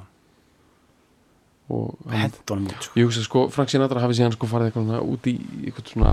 og 1.70 1.98
hann, 2.08 2.30
sko. 2.80 2.94
ég 2.96 3.04
hugsa 3.04 3.22
sko 3.24 3.48
Frank 3.52 3.68
Sinatra 3.68 4.00
hafi 4.00 4.14
síðan 4.16 4.32
sko 4.32 4.46
farið 4.48 4.70
eitthvað 4.70 4.86
svona 4.86 5.00
út 5.04 5.26
í 5.28 5.34
eitthvað 5.68 5.90
svona 5.92 6.12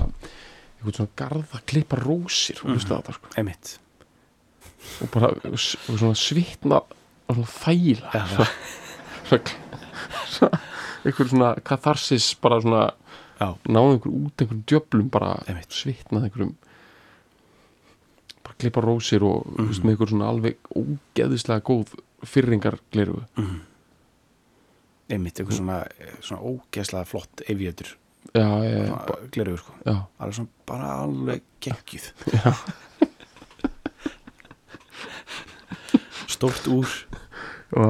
eitthvað 0.76 0.98
svona 0.98 1.14
garða 1.16 1.56
að 1.56 1.64
klippa 1.66 1.96
rósir 2.02 2.60
hlusta 2.60 2.96
á 2.96 3.00
þetta 3.00 3.14
sko. 3.16 3.28
Einmitt. 3.40 3.78
Og 5.00 5.10
bara 5.10 5.30
og 5.32 5.56
svona 5.98 6.14
svitna 6.14 6.82
og 7.28 7.36
svona 7.38 7.52
þæla 7.56 8.12
Já, 8.12 8.26
svona, 9.26 9.40
svona, 10.28 10.60
einhver 11.06 11.28
svona 11.32 11.54
katharsis 11.64 12.34
bara 12.40 12.60
svona 12.60 12.84
já, 13.40 13.48
náði 13.64 13.96
einhver 13.96 14.12
út 14.12 14.44
einhverjum 14.44 14.64
djöflum 14.68 15.10
bara 15.10 15.32
svitnað 15.72 16.28
einhverjum 16.28 16.54
klippa 18.60 18.80
rósir 18.84 19.24
og 19.26 19.46
mm 19.52 19.70
veist, 19.70 19.84
með 19.84 19.94
einhver 19.94 20.12
svona 20.12 20.28
alveg 20.32 20.70
ógeðislega 20.76 21.64
góð 21.66 21.96
fyrringar 22.26 22.78
gleru 22.94 23.22
einmitt, 25.12 25.38
eitthvað 25.38 25.60
svona, 25.60 25.78
svona 26.24 26.42
ógeðslega 26.50 27.06
flott 27.06 27.42
eviðjötur, 27.46 27.92
já, 28.34 28.46
já, 28.66 28.96
gleruður 29.34 29.60
sko. 29.62 29.76
Já, 29.86 29.94
alveg 30.18 30.38
svona, 30.40 30.64
bara 30.68 30.90
alveg 31.04 31.46
geggjuð. 31.66 32.08
Já, 32.36 32.52
stórt 36.36 36.66
úr, 36.68 36.90
já. 37.72 37.86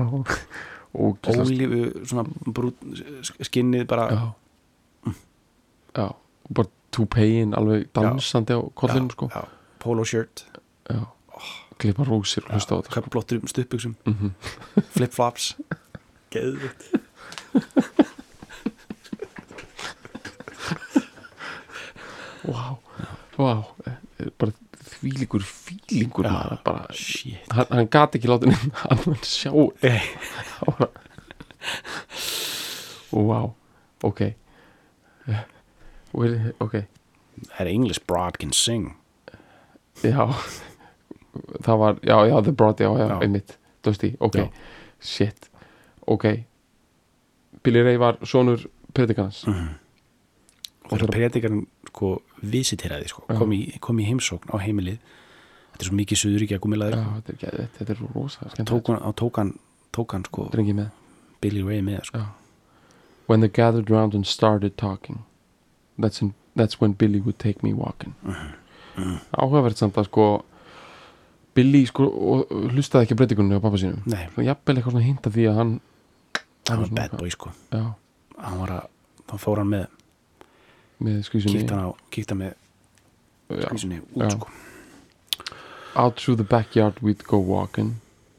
ólífu 0.95 1.81
skinnið 3.49 3.87
bara. 3.91 4.07
Já. 4.13 5.15
Já, 5.97 6.07
og 6.13 6.53
bara 6.55 6.71
túpein 6.95 7.57
alveg 7.57 7.89
dansandi 7.97 8.55
á 8.55 8.61
kollinum 8.77 9.11
sko. 9.13 9.29
já, 9.33 9.43
polo 9.83 10.05
shirt. 10.05 10.45
já 10.47 10.56
klippa 11.79 12.05
rósir 12.09 12.45
og 12.47 12.55
hlusta 12.57 12.75
á 12.75 12.81
þetta 12.81 12.95
köpblottur 13.01 13.41
um 13.43 13.49
stuppbuxum 13.51 13.97
Mhm. 14.07 14.31
flip-flops. 14.95 15.55
Geðvitt 16.33 16.87
Vá, 22.47 22.77
vá. 23.37 23.65
Eh, 23.87 24.31
bara 24.39 24.53
fílingur 24.87 25.43
Já. 26.25 26.31
maður 26.33 26.59
bara, 26.65 26.87
shit. 26.95 27.39
Hann, 27.53 27.67
hann 27.71 27.89
gat 27.91 28.15
ekki 28.17 28.31
látið 28.31 28.53
nefn 28.53 28.73
hann 28.83 29.19
sjá. 29.27 29.51
Vá, 33.13 33.41
ok. 34.07 34.21
Eh, 35.27 35.45
Ok, 36.17 36.73
that 37.59 37.67
English 37.69 38.01
broad 38.07 38.39
can 38.39 38.53
sing. 38.53 38.95
Já 40.03 40.33
Það 41.63 41.79
var, 41.83 41.99
já, 42.03 42.17
já, 42.31 42.37
The 42.43 42.53
Broad, 42.53 42.81
já, 42.81 42.91
já, 42.99 43.09
Já. 43.09 43.19
einmitt. 43.23 43.57
Dusty, 43.85 44.17
ok, 44.21 44.39
shit. 45.01 45.51
Ok. 46.07 46.25
Billy 47.63 47.83
Ray 47.83 47.99
var 47.99 48.19
sonur 48.23 48.67
predikans. 48.95 49.45
Og 50.87 50.99
þegar 50.99 51.11
predikarinn 51.11 51.65
sko 51.91 52.13
visiteraði 52.47 53.09
sko, 53.11 53.25
kom 53.27 53.53
í, 53.55 53.61
kom 53.83 53.99
í 53.99 54.07
heimsókn 54.07 54.53
á 54.55 54.57
heimilið. 54.63 54.99
Þetta 55.73 55.85
er 55.85 55.91
svo 55.91 55.97
mikið 55.99 56.21
suðuríkja 56.23 56.57
Já, 56.57 56.63
gúmilaður 56.63 57.01
þetta 57.27 57.49
er, 57.51 57.69
þetta 57.77 57.93
er 57.93 57.99
rosa 58.15 58.47
tók 58.65 58.89
hann, 58.89 59.03
tók 59.19 59.41
hann, 59.43 59.51
tók 59.93 60.15
hann 60.15 60.25
sko 60.25 60.47
Billy 61.41 61.63
Ray 61.63 61.83
með 61.85 62.07
sko. 62.09 62.23
When 63.27 63.41
they 63.41 63.51
gathered 63.51 63.91
round 63.91 64.15
and 64.15 64.27
started 64.27 64.77
talking. 64.79 65.25
That's, 65.99 66.23
in, 66.23 66.35
that's 66.55 66.81
when 66.81 66.93
Billy 66.93 67.21
would 67.21 67.39
take 67.39 67.63
me 67.63 67.73
walking. 67.75 68.15
Áhugavert 69.37 69.77
samt 69.77 69.99
að 69.99 70.09
sko 70.09 70.27
Billy 71.57 71.83
sko 71.89 72.05
og, 72.07 72.51
og 72.53 72.71
hlustaði 72.75 73.07
ekki 73.07 73.15
að 73.17 73.21
breytingunni 73.23 73.57
á 73.59 73.65
pappa 73.65 73.79
sínum. 73.81 74.03
Svo 74.35 74.45
jafnvel 74.45 74.77
eitthvað 74.77 74.93
svona 74.97 75.07
hinta 75.07 75.31
því 75.33 75.47
að 75.51 75.59
hann 75.61 75.75
hann 76.69 76.83
var 76.83 76.91
bad 76.99 77.17
boy 77.21 77.31
sko. 77.33 77.53
Já, 77.73 77.83
hann 78.43 78.59
var 78.61 78.73
að, 78.77 78.87
þá 79.31 79.37
fór 79.41 79.63
hann 79.63 79.71
með 79.73 79.87
með 81.07 81.19
skvísunni 81.29 81.61
kíkta 81.63 81.77
hann 81.79 81.89
á, 81.89 81.91
kíkta 82.15 82.35
með 82.39 82.53
Já. 83.57 83.69
skvísunni 83.71 84.01
Já. 84.03 84.27
út 84.27 84.37
sko. 84.37 84.49
Out 85.97 86.17
through 86.21 86.37
the 86.37 86.45
backyard 86.45 87.01
we'd 87.01 87.25
go 87.25 87.39
walking. 87.39 87.95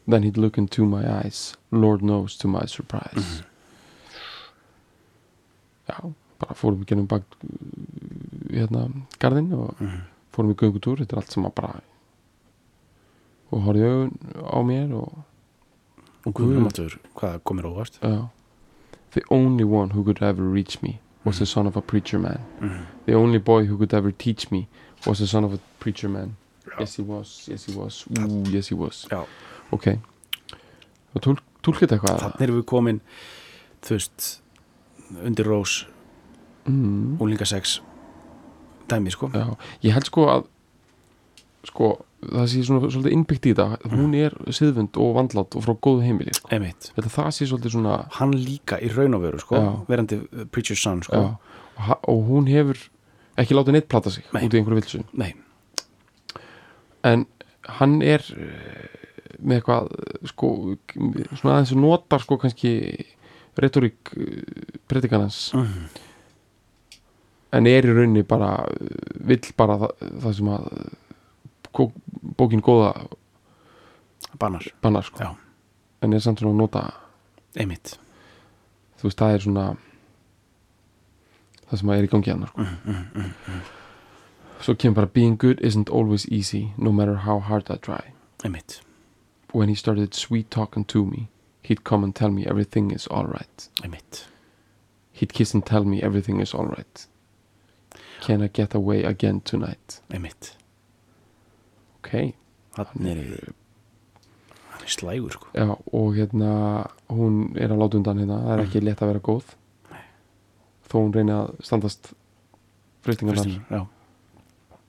Then 0.08 0.24
he'd 0.24 0.38
look 0.38 0.58
into 0.58 0.86
my 0.86 1.02
eyes. 1.10 1.56
Lord 1.72 2.02
knows 2.02 2.38
to 2.38 2.48
my 2.48 2.66
surprise. 2.68 3.42
Já, 5.90 5.98
bara 6.40 6.54
fórum 6.56 6.82
við 6.84 6.92
genum 6.94 7.08
bak 7.10 7.24
hérna, 8.52 8.86
garðinn 9.20 9.54
og 9.58 9.76
Mhm. 9.82 10.02
fórum 10.36 10.54
við 10.54 10.62
göngutúr, 10.64 11.00
þetta 11.02 11.14
er 11.14 11.22
allt 11.22 11.32
sem 11.32 11.44
að 11.46 11.56
bara 11.56 11.82
og 13.52 13.62
horfði 13.68 13.84
í 13.84 13.90
augun 13.92 14.14
á 14.44 14.58
mér 14.68 14.94
og 14.98 15.24
og 16.28 16.34
guðum 16.36 16.66
áttur, 16.68 16.98
hvað 17.16 17.38
komir 17.48 17.64
óvart? 17.70 18.00
Já. 18.04 18.28
The 19.12 19.22
only 19.32 19.64
one 19.64 19.92
who 19.96 20.04
could 20.04 20.22
ever 20.22 20.44
reach 20.44 20.82
me 20.84 21.00
was 21.24 21.40
the 21.40 21.46
son 21.46 21.68
of 21.68 21.78
a 21.78 21.82
preacher 21.82 22.20
man. 22.20 22.40
Mhm. 22.60 22.86
The 23.06 23.14
only 23.16 23.40
boy 23.40 23.66
who 23.66 23.78
could 23.78 23.94
ever 23.94 24.12
teach 24.12 24.52
me 24.52 24.68
was 25.06 25.20
the 25.20 25.28
son 25.28 25.44
of 25.46 25.54
a 25.54 25.60
preacher 25.80 26.10
man. 26.10 26.36
Yes 26.80 26.96
he 26.98 27.04
was, 27.04 27.48
yes 27.48 27.66
he 27.66 27.74
was. 27.74 28.06
Ooh, 28.20 28.44
yes 28.52 28.68
he 28.68 28.76
was. 28.76 29.08
Já, 29.10 29.26
Ok. 29.72 29.88
Og 31.16 31.22
túl, 31.22 31.38
túlkið 31.64 31.96
eitthvað 31.96 32.20
þannig 32.22 32.42
erum 32.42 32.60
við 32.62 32.66
komin 32.66 33.00
þú 33.82 33.96
veist 33.96 34.42
undir 35.24 35.46
rós, 35.48 35.86
mm, 36.68 37.18
úlingasex 37.20 37.80
dæmi 38.90 39.12
sko. 39.12 39.30
Já, 39.34 39.56
ég 39.82 39.94
held 39.94 40.06
sko 40.06 40.26
að 40.28 40.46
sko, 41.64 42.06
það 42.18 42.48
sé 42.50 42.62
svona 42.66 42.90
svolítið 42.90 43.14
innbyggt 43.14 43.46
í 43.46 43.52
þetta 43.54 43.92
hún 43.94 44.16
er 44.18 44.34
siðvönd 44.50 44.98
og 44.98 45.12
vandlátt 45.20 45.56
og 45.60 45.64
frá 45.68 45.74
góðu 45.86 46.02
heimili 46.08 46.34
sko. 46.34 46.50
þetta 46.98 47.12
það 47.14 47.28
sé 47.38 47.46
svolítið 47.52 47.76
svona 47.76 47.98
hann 48.18 48.34
líka 48.34 48.80
í 48.82 48.90
raun 48.90 49.14
og 49.20 49.22
veru 49.28 49.40
sko, 49.44 49.56
Já. 49.62 49.68
verandi 49.92 50.18
uh, 50.24 50.46
preacher's 50.50 50.82
son 50.82 51.04
sko, 51.06 51.20
og, 51.78 51.94
og 52.10 52.24
hún 52.32 52.50
hefur 52.50 52.80
ekki 53.38 53.54
látið 53.54 53.78
neitt 53.78 53.88
plata 53.92 54.10
sig 54.10 54.26
Nei. 54.34 54.42
út 54.48 54.54
í 54.54 54.58
einhverju 54.58 54.80
vilsu 54.82 55.04
nei, 55.14 55.36
en 57.06 57.28
hann 57.78 58.00
er 58.02 58.24
eh, 58.34 58.90
með 59.38 59.60
eitthvað 59.60 59.90
eh, 59.94 60.28
sko, 60.34 60.50
svona 61.38 61.54
aðeins 61.60 61.76
notar 61.78 62.24
sko 62.24 62.38
kannski 62.42 62.74
retorík 63.62 64.14
predikanans 64.90 65.52
Mhm. 65.54 65.88
en 67.58 67.68
er 67.70 67.86
í 67.88 67.94
rauninni 67.94 68.24
bara 68.28 68.66
eh, 68.74 68.88
vill 69.30 69.54
bara 69.58 69.78
það, 69.84 69.94
það 70.24 70.36
sem 70.40 70.50
að 70.58 70.68
eh, 70.78 70.96
bókin 72.38 72.62
góða 72.62 73.08
bannar, 74.40 74.66
bannar 74.82 75.04
sko. 75.04 75.36
En 76.02 76.14
er 76.14 76.20
samt 76.22 76.40
svona 76.40 76.54
að 76.54 76.62
nota 76.62 76.84
emitt 77.58 77.98
þú 78.98 79.10
veist 79.10 79.22
það 79.22 79.34
er 79.34 79.46
svona 79.46 79.66
það 81.68 81.80
sem 81.80 81.90
að 81.90 81.98
er 81.98 82.08
í 82.08 82.12
gangi 82.12 82.34
hann 82.34 82.46
sko. 82.52 82.68
svo 84.62 84.76
kemur 84.76 85.02
bara 85.02 85.14
being 85.14 85.38
good 85.38 85.62
isn't 85.62 85.90
always 85.90 86.28
easy 86.32 86.72
no 86.78 86.92
matter 86.92 87.16
how 87.26 87.40
hard 87.40 87.70
I 87.70 87.78
try. 87.78 88.14
Emitt, 88.44 88.82
when 89.52 89.70
he 89.70 89.76
started 89.76 90.14
sweet 90.14 90.52
talking 90.52 90.86
to 90.86 91.06
me 91.06 91.28
he'd 91.64 91.84
come 91.84 92.04
and 92.04 92.16
tell 92.16 92.30
me 92.32 92.46
everything 92.46 92.92
is 92.92 93.08
alright 93.08 93.70
emitt 93.84 94.26
he'd 95.12 95.34
kiss 95.34 95.54
and 95.54 95.66
tell 95.66 95.84
me 95.84 96.02
everything 96.04 96.40
is 96.40 96.54
alright 96.54 97.08
can 98.22 98.42
I 98.42 98.48
get 98.48 98.74
away 98.74 99.04
again 99.04 99.42
tonight? 99.42 100.02
Emitt, 100.10 100.57
ok. 102.08 102.34
Hann 102.78 103.08
er 103.12 103.22
hann 104.72 104.84
er 104.86 104.92
slægur 104.94 105.34
sko. 105.36 105.48
Já, 105.54 105.68
og 105.94 106.16
hérna 106.16 106.52
hún 107.12 107.52
er 107.60 107.70
að 107.74 107.82
láta 107.84 107.98
undan 108.00 108.20
hérna. 108.24 108.40
Það 108.46 108.54
er 108.58 108.64
ekki 108.66 108.82
létt 108.86 109.02
að 109.04 109.12
vera 109.14 109.24
góð. 109.28 109.54
Þó 110.88 110.96
hún 111.02 111.14
reyni 111.16 111.34
að 111.36 111.54
standast 111.68 112.14
Kristín, 113.04 113.30
já, 113.72 113.82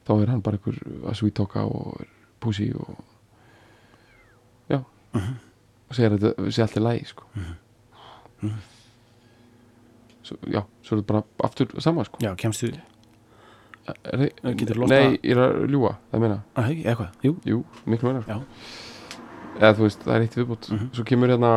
þá 0.07 0.11
er 0.23 0.31
hann 0.33 0.41
bara 0.43 0.57
einhver 0.59 0.79
að 1.11 1.15
svítóka 1.19 1.63
og 1.67 2.01
púsi 2.43 2.69
og 2.75 2.97
já. 4.71 4.81
Og 5.15 5.95
segir 5.95 6.15
að 6.17 6.23
þetta 6.25 6.51
sé 6.55 6.63
allt 6.65 6.77
í 6.79 6.83
lægi 6.83 7.07
sko. 7.13 7.25
Svo, 10.27 10.37
já, 10.51 10.63
svo 10.85 10.97
er 10.97 11.01
þetta 11.03 11.09
bara 11.13 11.23
aftur 11.49 11.71
sama 11.81 12.05
sko. 12.07 12.21
Já, 12.23 12.35
kemstu 12.37 12.69
er 12.69 12.75
þið, 12.77 12.81
Getur 12.83 12.85
losnað- 12.85 13.78
nei, 14.89 15.19
ég 15.23 15.31
er 15.37 15.41
að 15.45 15.67
ljúga, 15.73 15.95
það 16.13 16.21
meina 16.25 16.39
að, 16.57 16.71
eitthvað, 16.85 17.09
jú, 17.23 17.35
jú, 17.45 17.65
miklu 17.87 18.09
meina 18.13 18.25
Já. 18.29 18.41
eða 19.59 19.75
þú 19.79 19.83
veist, 19.87 20.03
það 20.05 20.15
er 20.17 20.21
eitt 20.27 20.37
viðbútt 20.39 20.71
Mhm. 20.73 20.91
svo 20.95 21.05
kemur 21.05 21.29
hérna 21.33 21.53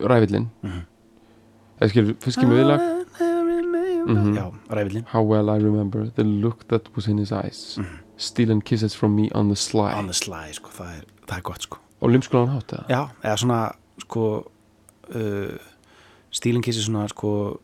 ræfillin 0.00 0.46
Mhm. 0.62 0.82
eða 1.80 1.88
skilur, 1.90 2.14
fyrst 2.20 2.38
kemur 2.40 2.56
viðlag. 2.58 2.80
Mhm. 4.08 4.34
já, 4.36 4.52
ræfillin 4.70 5.04
How 5.08 5.22
well 5.22 5.50
I 5.50 5.58
remember 5.58 6.06
the 6.14 6.24
look 6.24 6.66
that 6.68 6.88
was 6.96 7.06
in 7.08 7.18
his 7.18 7.32
eyes. 7.32 7.78
Stealing 8.16 8.60
kisses 8.64 8.94
from 8.94 9.14
me 9.14 9.28
on 9.34 9.48
the 9.48 9.56
sly. 9.56 9.92
On 9.94 10.06
the 10.06 10.14
sly, 10.14 10.52
sko, 10.52 10.70
það 10.70 10.96
er, 10.98 11.04
það 11.26 11.36
er 11.36 11.42
gott 11.42 11.62
sko. 11.62 11.78
Og 12.00 12.10
limskulan 12.10 12.48
hátt 12.48 12.72
eða? 12.72 12.86
já, 12.88 13.10
eða 13.22 13.36
svona, 13.38 13.72
sko 14.00 14.44
uh, 15.14 15.58
stílinkissi 16.32 16.82
svona, 16.82 17.08
sko 17.08 17.60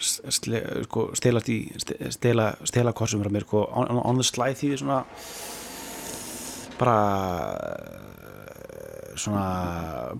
sle, 0.00 0.60
sko, 0.86 1.10
stelast 1.18 1.48
í 1.52 1.58
ste- 1.80 2.10
stela, 2.14 2.52
stela 2.64 2.92
korsum 2.96 3.22
frá 3.24 3.30
mér, 3.32 3.44
sko, 3.46 3.64
on, 3.72 3.90
on 4.04 4.16
the 4.20 4.24
sly 4.26 4.52
því 4.56 4.76
svona 4.80 5.02
bara 6.80 6.96
svona 9.20 9.44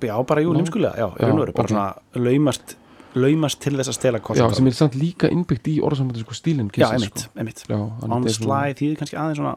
já, 0.03 0.15
bara 0.27 0.43
jú, 0.45 0.53
Já. 0.53 0.59
limskulega, 0.59 0.95
já, 0.99 1.09
Já, 1.21 1.27
já 1.29 1.35
bara 1.35 1.51
ok. 1.51 1.69
svona 1.69 1.95
laumast 2.15 2.77
laumast 3.15 3.59
til 3.61 3.75
þess 3.79 3.89
að 3.91 3.97
stela 3.97 4.19
Já, 4.19 4.23
korsum 4.23 4.55
sem 4.55 4.67
er 4.71 4.77
samt 4.77 4.95
líka 4.95 5.31
innbyggt 5.31 5.67
í 5.73 5.79
orðsamandi 5.83 6.21
sko 6.23 6.35
stílin 6.37 6.69
já, 6.77 6.91
emitt, 6.95 7.25
sko. 7.25 7.33
emitt 7.41 7.65
Já, 7.69 7.79
on 8.07 8.23
the 8.27 8.31
sly 8.35 8.75
því 8.79 8.91
kannski 9.01 9.17
aðeins 9.19 9.41
svona 9.41 9.57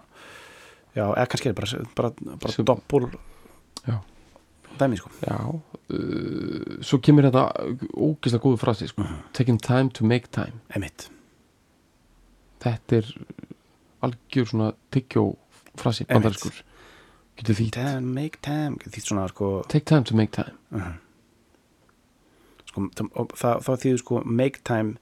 já, 0.95 1.05
eða 1.11 1.27
kannski 1.27 1.49
er 1.51 1.53
bara, 1.53 1.83
bara, 1.95 2.13
bara 2.41 2.65
doppul 2.71 3.09
Já. 3.87 3.99
Dæmi 4.79 4.97
sko. 4.99 5.09
Já, 5.27 5.37
uh, 5.93 6.77
svo 6.81 6.99
kemur 7.03 7.27
þetta 7.29 7.43
ógeðslega 7.93 8.43
góðu 8.43 8.59
frasi 8.61 8.87
sko. 8.91 9.01
Mhm. 9.03 9.23
Taking 9.33 9.61
time 9.61 9.89
to 9.89 10.05
make 10.05 10.31
time. 10.31 10.61
Emitt, 10.75 11.09
Þetta 12.63 12.95
er 13.01 13.07
algjör 14.03 14.45
svona 14.47 14.69
tyggjó 14.91 15.35
frasi, 15.75 16.05
bandariskur 16.07 16.61
Getur 17.35 17.55
því 17.57 17.71
time, 17.71 18.13
make 18.13 18.37
time 18.41 18.77
því 18.77 19.01
svona 19.03 19.27
sko, 19.27 19.63
Take 19.67 19.85
time 19.85 20.03
to 20.03 20.15
make 20.15 20.31
time. 20.31 20.53
Sko 22.69 22.87
það, 22.95 23.09
og 23.19 23.33
það, 23.35 23.63
það 23.65 23.81
þýður 23.83 23.99
sko 24.03 24.21
make 24.25 24.61
time 24.63 24.95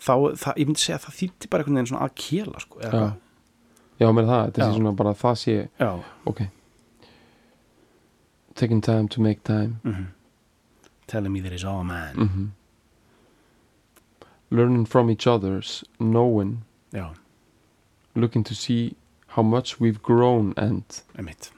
þá, 0.00 0.14
það, 0.40 0.56
ég 0.62 0.66
myndi 0.70 0.82
segja 0.82 0.98
að 0.98 1.04
það 1.06 1.18
þýtti 1.20 1.50
bara 1.50 1.62
einhvern 1.64 1.78
veginn 1.80 1.90
svona 1.92 2.06
að 2.08 2.16
kela 2.22 2.62
sko 2.64 2.80
Já. 2.82 3.04
Já 4.02 4.08
með 4.16 4.30
það, 4.32 4.44
þetta 4.48 4.64
sé 4.66 4.76
svona 4.78 4.94
bara 4.98 5.14
það 5.14 5.36
sé 5.42 5.56
já, 5.68 5.90
Ok 6.26 6.40
Taking 8.62 8.80
time 8.80 9.08
to 9.08 9.20
make 9.20 9.40
time. 9.42 9.80
Mhm 9.84 10.06
telling 11.12 11.32
me 11.32 11.40
that 11.42 11.52
it's 11.52 11.64
all 11.64 11.84
mine. 11.84 12.14
Mm 12.16 12.48
Learning 14.50 14.86
from 14.86 15.10
each 15.10 15.26
others 15.26 15.84
Knowing. 15.98 16.62
Já, 16.92 17.14
Looking 18.14 18.44
to 18.44 18.54
see 18.54 18.94
How 19.28 19.42
much 19.42 19.80
we've 19.80 20.02
grown 20.02 20.52
and 20.56 20.84
einmitt. 21.18 21.50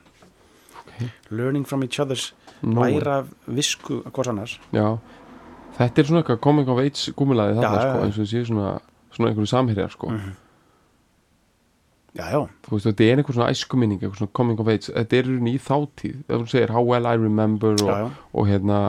Ok. 0.78 1.10
learning 1.30 1.64
from 1.66 1.82
each 1.82 1.98
other's 2.00 2.32
Nowhere. 2.62 3.00
læra 3.00 3.26
visku 3.48 4.02
að 4.04 4.10
hvort 4.12 4.28
annars. 4.28 4.60
Já, 4.72 4.98
þetta 5.78 5.98
er 5.98 6.04
svona 6.04 6.22
eitthvað 6.22 6.40
coming 6.40 6.68
of 6.68 6.78
age 6.78 7.12
gúmilaði 7.18 7.56
já, 7.58 7.72
sko, 7.80 8.04
eins 8.04 8.18
og 8.18 8.26
séu 8.30 8.44
svona, 8.46 8.78
svona 9.10 9.30
einhverju 9.32 9.46
samherjar 9.50 9.90
sko. 9.90 10.10
Mhm. 10.10 10.30
Já, 12.14 12.24
já, 12.30 12.40
þú 12.66 12.76
veist, 12.76 12.86
þetta 12.86 13.04
er 13.08 13.18
einhver 13.22 13.34
svona 13.38 13.50
æskuminning 13.54 14.02
eitthvað 14.02 14.20
svona 14.22 14.34
coming 14.38 14.60
of 14.62 14.68
age, 14.70 14.92
þetta 14.94 15.18
er 15.18 15.30
í 15.50 15.56
þáttíð 15.58 16.20
ef 16.28 16.36
þú 16.36 16.46
segir 16.52 16.72
how 16.74 16.82
well 16.86 17.06
I 17.10 17.16
remember 17.18 17.74
og, 17.74 17.88
já, 17.90 17.96
já. 18.04 18.10
og 18.32 18.48
hérna 18.48 18.80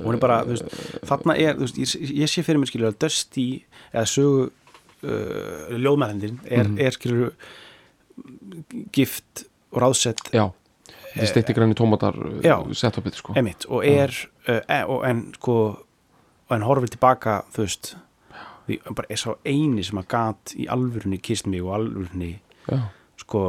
hún 0.00 0.16
er 0.16 0.22
bara, 0.22 0.38
þú 0.46 0.54
veist, 0.54 0.76
þarna 1.10 1.34
er 1.36 1.58
veist, 1.60 1.78
ég, 1.82 2.12
ég 2.22 2.30
sé 2.30 2.44
fyrir 2.46 2.62
mér 2.62 2.70
skilur 2.70 2.92
að 2.92 3.00
Dusty 3.04 3.46
eða 3.92 4.06
sögu 4.08 4.46
uh, 4.46 5.74
ljóðmæðendin 5.76 6.38
er, 6.46 6.64
Mhm. 6.68 6.78
er 6.80 6.96
skilur 6.96 7.32
gift 8.92 9.44
og 9.72 9.82
ráðsett 9.82 10.20
já, 10.32 10.46
þetta 11.12 11.24
er 11.26 11.30
steikti 11.30 11.54
græni 11.56 11.76
tómatar 11.76 12.16
setupið 12.76 13.18
sko. 13.18 13.34
Emitt 13.36 13.66
og 13.68 13.84
er 13.88 14.12
uh, 14.48 14.60
e, 14.68 14.80
og 14.86 15.04
en 15.08 15.26
sko 15.36 15.56
og 16.48 16.56
en 16.56 16.64
horfir 16.66 16.92
tilbaka 16.94 17.42
þú 17.54 17.64
veist 17.66 17.94
því 18.66 18.78
bara 18.94 19.08
er 19.10 19.20
sá 19.20 19.30
eini 19.44 19.84
sem 19.86 19.98
að 19.98 20.08
gat 20.14 20.54
í 20.56 20.66
alvörunni 20.70 21.18
kist 21.22 21.46
mig 21.50 21.62
og 21.62 21.74
alvörunni 21.78 22.32
já, 22.68 22.78
sko 23.22 23.42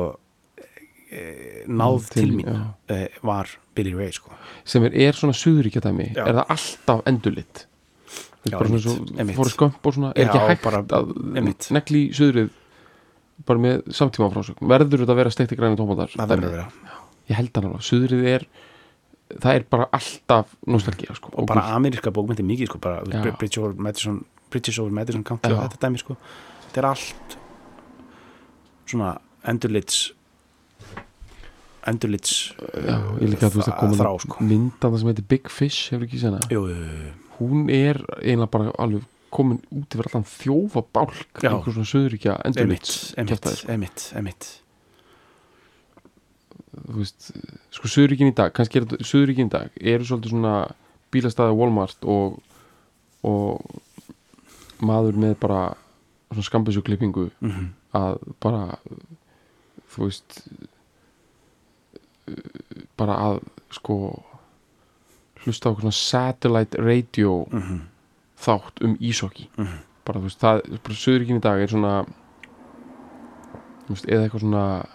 e, 1.12 1.66
náð 1.68 2.08
Til- 2.10 2.24
til, 2.24 2.32
mín 2.40 2.50
e, 2.90 3.08
var 3.24 3.50
Billy 3.76 3.94
Ray 3.98 4.12
sko. 4.16 4.32
Sem 4.66 4.84
er, 4.88 4.96
er 4.96 5.14
svona 5.18 5.34
suðuríkja 5.38 5.82
dæmi 5.86 6.12
Já. 6.16 6.26
er 6.28 6.34
það 6.40 6.50
alltaf 6.56 7.06
veist, 7.06 7.68
bara 8.52 8.68
svona 8.82 9.34
fóru 9.38 9.54
skömp 9.54 9.88
og 9.88 9.94
svona 9.96 10.12
er 10.16 10.26
Já, 10.28 10.34
ekki 10.34 10.50
hægt 10.50 10.64
bara- 10.64 10.84
að 10.84 11.14
einmitt. 11.38 11.70
negli 11.72 12.10
suðrið 12.14 12.50
bara 13.46 13.60
með 13.60 13.88
samtíma 13.94 14.30
frásögn? 14.34 14.62
Verður 14.68 15.04
þetta 15.04 15.14
að 15.14 15.22
vera 15.22 15.32
steikti 15.34 15.56
græni 15.58 15.78
tómatar? 15.80 16.12
Það 16.14 16.30
verður 16.30 16.50
að 16.50 16.54
vera. 16.58 16.68
Ég 17.30 17.36
held 17.40 17.52
hann 17.56 17.66
alveg, 17.70 17.86
suðrið 17.88 18.26
er 18.34 18.46
það 19.40 19.56
er 19.56 19.64
bara 19.70 19.88
alltaf 19.96 20.52
nostalgía 20.68 21.16
sko, 21.18 21.32
og 21.34 21.48
bara 21.50 21.64
ameríska 21.74 22.12
bókmyndi 22.14 22.44
mikið 22.46 22.70
sko 22.70 22.80
bara 22.84 23.02
Bridge 23.40 23.60
over 23.62 23.74
Madison 23.74 24.24
Bridges 24.54 24.80
over 24.82 24.94
Madison 24.94 25.24
County 25.26 25.50
Já. 25.50 25.58
og 25.58 25.66
þetta 25.66 25.88
dæmi 25.88 26.02
sko. 26.02 26.18
Þetta 26.68 26.84
er 26.84 26.90
allt 26.92 27.38
svona 28.90 29.16
endurlits 29.50 30.04
endurlits 31.90 32.54
ég 33.20 33.32
líka 33.34 33.50
að 33.50 33.58
þú 33.58 33.60
veist 33.60 33.72
að 33.74 33.80
koma 33.82 34.00
þrá 34.00 34.12
sko. 34.24 34.46
myndan 34.48 35.00
sem 35.00 35.10
heitir 35.12 35.28
Big 35.34 35.50
Fish, 35.52 35.90
hefur 35.92 36.08
ekki 36.08 36.22
hana? 36.24 36.40
Jú, 36.54 36.64
hún 37.40 37.68
er 37.74 38.00
eiginlega 38.22 38.52
bara 38.54 38.72
alveg 38.80 39.10
komin 39.34 39.60
út 39.74 39.96
yfir 39.96 40.10
allan 40.12 40.28
þjófa 40.30 40.84
bálk 40.94 41.42
Já. 41.42 41.50
einhver 41.52 41.74
svona 41.74 41.90
söðuríkja 41.90 42.38
endurlits 42.48 43.14
emitt, 43.18 44.12
emitt 44.16 44.52
þú 46.74 47.00
veist, 47.02 47.32
sko 47.74 47.92
söðuríkin 47.92 48.32
í 48.32 48.36
dag 48.38 48.54
kannski 48.56 48.80
er 48.80 48.88
þetta, 48.88 49.08
söðuríkin 49.10 49.50
í 49.50 49.54
dag 49.54 49.84
eru 49.94 50.08
svolítið 50.08 50.36
svona 50.36 50.56
bílastæði 51.14 51.58
Walmart 51.58 52.08
og, 52.10 52.40
og 53.28 53.83
maður 54.82 55.18
með 55.18 55.36
bara 55.40 55.62
svona 56.32 56.44
skambisuklippingu 56.50 57.30
mm 57.42 57.72
að 57.94 58.16
bara 58.42 58.78
þú 59.94 60.08
veist 60.08 60.40
bara 62.98 63.18
að 63.22 63.36
sko 63.70 63.98
hlusta 65.44 65.70
á 65.70 65.76
svona 65.78 65.92
satellite 65.94 66.78
radio 66.82 67.46
-hmm. 67.52 67.80
þátt 68.40 68.82
um 68.82 68.98
ísokki 69.00 69.50
Mhm. 69.58 69.78
bara 70.06 70.20
þú 70.20 70.24
veist, 70.24 70.40
það, 70.40 70.62
bara 70.84 70.96
söðuríkin 70.96 71.38
í 71.38 71.40
dag 71.42 71.62
er 71.62 71.68
svona 71.68 72.06
þú 73.86 73.90
veist, 73.90 74.06
eða 74.10 74.24
eitthvað 74.24 74.40
svona 74.40 74.86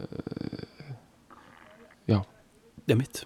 uh, 0.00 0.94
já, 2.08 2.22
emitt 2.88 3.24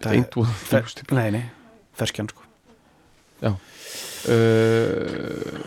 það 0.00 0.12
er 0.12 0.16
einhver 0.18 0.44
fer, 0.46 0.84
nei, 1.12 1.30
nei, 1.30 1.44
ferskjan 1.98 2.30
sko. 2.32 2.42
Uh, 4.28 5.62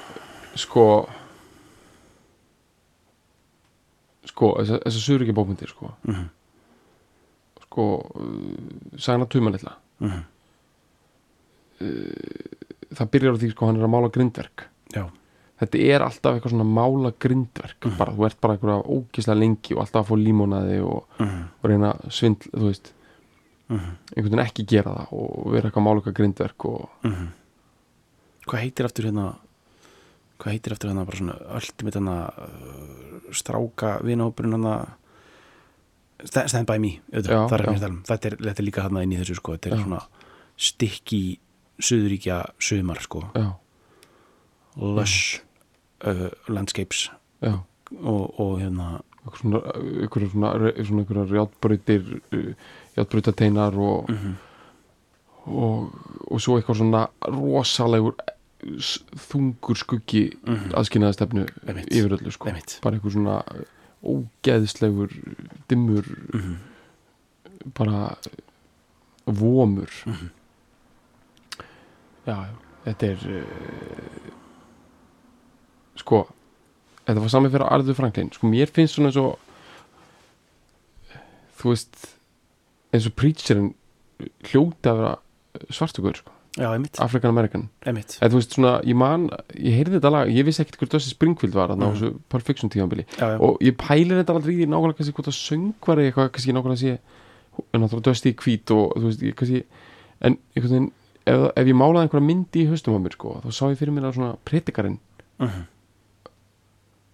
sko 0.59 0.85
sko, 4.27 4.51
þessar 4.59 4.83
þessa 4.83 5.01
söðuríkin 5.05 5.37
bókmyndir 5.37 5.71
sko, 5.71 5.93
mm 6.03 6.13
-hmm. 6.13 6.27
sko 7.67 7.87
uh, 8.01 8.99
sagna 8.99 9.25
tumanilla. 9.25 9.77
Mm 10.03 10.21
það 12.91 13.11
byrjar 13.13 13.37
á 13.37 13.41
því 13.41 13.49
sko, 13.53 13.67
hann 13.67 13.79
er 13.79 13.87
að 13.87 13.93
mála 13.93 14.11
grindverk. 14.13 14.65
Já, 14.93 15.03
þetta 15.61 15.83
er 15.87 16.05
alltaf 16.05 16.35
eitthvað 16.35 16.55
svona 16.55 16.67
mála 16.67 17.13
grindverk. 17.17 17.79
Mhm. 17.85 17.97
bara, 17.97 18.15
þú 18.15 18.25
ert 18.27 18.41
bara 18.41 18.53
eitthvað 18.57 18.85
ógislega 18.85 19.39
lengi 19.39 19.75
og 19.75 19.83
alltaf 19.85 20.03
að 20.03 20.09
fá 20.09 20.15
límonaði 20.17 20.79
og, 20.83 21.05
mm 21.19 21.43
og 21.61 21.69
reyna 21.69 21.93
að 21.93 22.11
svindl, 22.11 22.51
þú 22.51 22.65
veist 22.67 22.93
-hmm. 23.77 23.95
einhvern 24.15 24.31
veginn 24.31 24.45
ekki 24.45 24.65
gera 24.67 24.95
það 24.95 25.13
og 25.19 25.51
vera 25.53 25.69
eitthvað 25.69 25.83
eitthvað 26.01 26.17
grindverk 26.19 26.65
og 26.65 26.89
Mhm. 27.03 27.27
hvað 28.47 28.59
heitir 28.63 28.85
aftur 28.85 29.05
hérna 29.09 29.27
hvað 30.39 30.51
heitir 30.53 30.73
aftur 30.73 30.89
hérna 30.89 31.05
bara 31.05 31.17
svona 31.17 31.35
ultimate 31.55 31.99
hérna 31.99 32.17
uh, 32.37 33.31
stráka 33.31 33.99
vinahópurinn 34.03 34.53
hérna 34.57 34.75
tala 37.79 37.91
um 37.93 38.01
þetta 38.05 38.25
er, 38.31 38.35
þetta 38.37 38.59
er 38.61 38.65
líka 38.67 38.81
hérna 38.85 39.03
inn 39.03 39.13
í 39.13 39.17
þessu 39.21 39.35
sko 39.39 39.55
þetta 39.57 39.69
er 39.71 39.77
Já. 39.77 39.83
svona 39.83 40.01
stikki 40.57 41.21
suðuríkja 41.81 42.37
sumar 42.59 42.99
sko 43.01 43.23
já, 43.33 43.47
lush 44.77 45.41
uh, 46.05 46.29
landscapes 46.47 47.09
og, 47.41 48.39
og 48.39 48.59
hérna 48.61 49.01
eitthvað 49.21 49.39
svona, 49.41 49.59
eitthvað 50.01 50.29
svona, 50.31 50.51
svona 50.87 51.01
eitthvað 51.03 51.35
játbrautir 51.37 52.07
játbrautateinar 52.97 53.77
og, 53.77 54.09
mm 54.09 54.39
og, 55.41 55.87
og 56.29 56.37
svo 56.41 56.59
eitthvað 56.59 56.77
svona 56.77 56.99
rosalegur 57.25 58.13
þungur 58.61 59.75
skuggi 59.79 60.27
-hmm. 60.45 60.73
aðskynnaðastefnu 60.77 61.47
Einmitt. 61.67 61.87
yfir 61.89 62.13
öllu 62.13 62.31
sko 62.31 62.47
Einmitt. 62.51 62.79
bara 62.83 62.95
eitthvað 62.95 63.11
svona 63.15 63.43
ógeðslegur 64.03 65.09
dimmur 65.69 66.05
Mm 66.33 66.57
bara 67.77 68.15
vomur 69.25 69.89
Mhm. 70.05 70.29
já, 72.27 72.45
þetta 72.85 73.05
er 73.05 73.17
uh, 73.29 74.31
sko 75.95 76.27
þetta 77.07 77.19
var 77.23 77.29
sami 77.33 77.49
fyrir 77.49 77.67
Arður 77.71 77.95
Franklin. 77.97 78.29
Sko 78.35 78.47
mér 78.51 78.69
finnst 78.71 78.95
svona 78.95 79.09
eins 79.11 79.17
og 79.17 79.37
þú 81.61 81.71
veist 81.73 82.05
eins 82.95 83.07
og 83.07 83.15
preacherinn 83.19 83.71
hljóti 84.51 84.89
að 84.91 84.99
vera 85.01 85.11
svartugur 85.73 86.17
sko, 86.19 86.33
American 87.31 87.69
emitt 87.87 88.17
eða 88.19 88.31
þú 88.33 88.39
veist 88.41 88.55
svona, 88.57 88.73
ég 88.87 88.97
man, 88.99 89.27
ég 89.55 89.77
heyrði 89.79 89.97
þetta 89.99 90.11
lag 90.13 90.31
ég 90.33 90.45
vissi 90.47 90.63
ekkert 90.63 90.81
hver 90.81 90.91
Dusty 90.95 91.13
Springfield 91.13 91.55
var 91.57 91.71
þarna 91.71 91.87
á 91.87 91.89
Mhm. 91.91 91.95
þessu 91.97 92.19
Perfection 92.29 92.69
tíðanbili 92.73 93.05
og 93.39 93.57
ég 93.63 93.77
pælir 93.79 94.19
þetta 94.21 94.35
aldrei 94.35 94.55
í 94.59 94.67
nákvæmlega 94.67 94.97
kannski 94.99 95.15
hvort 95.15 95.29
það 95.31 95.39
söngvari 95.41 96.07
eitthvað 96.11 96.31
kannski 96.35 96.53
nákvæmlega 96.53 96.81
sé 96.83 96.97
en 97.73 97.81
náttúrulega 97.81 98.07
dösti 98.11 98.31
í 98.33 98.35
hvít 98.41 98.71
og 98.75 98.93
þú 98.97 99.05
veist, 99.09 99.21
ég 99.21 99.35
kannski 99.35 99.63
en 100.21 100.37
einhvern 100.55 100.71
veginn, 100.71 100.91
ef, 101.25 101.51
ef 101.55 101.65
ég 101.67 101.75
málaði 101.75 102.03
einhverja 102.07 102.27
myndi 102.27 102.63
í 102.65 102.69
haustum 102.69 102.95
á 102.95 102.99
mér 103.01 103.13
sko, 103.15 103.41
þá 103.45 103.49
sá 103.51 103.63
ég 103.71 103.77
fyrir 103.79 103.93
mér 103.95 104.09
að 104.11 104.15
svona 104.19 104.37
predikarinn 104.45 104.99
mm 105.39 105.49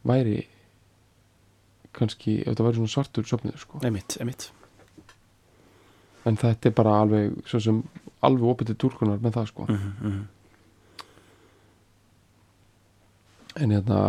væri 0.08 0.38
kannski, 1.98 2.40
ef 2.44 2.56
það 2.56 2.68
væri 2.68 2.80
svona 2.80 2.94
svartur 2.94 3.28
söfnið 3.28 3.60
sko, 3.62 3.82
emitt, 3.88 4.18
emitt 4.22 4.50
en 6.28 6.38
þetta 6.38 6.70
er 6.70 6.76
bara 6.78 6.98
alveg 7.02 7.38
svo 7.48 7.62
sem 7.64 7.84
alveg 8.26 8.50
opið 8.54 8.72
til 8.72 8.80
túrkunar 8.84 9.22
með 9.24 9.38
það 9.38 9.52
sko 9.52 9.68
mm 9.68 9.78
-hmm. 9.78 10.26
en 13.62 13.72
hérna 13.72 14.02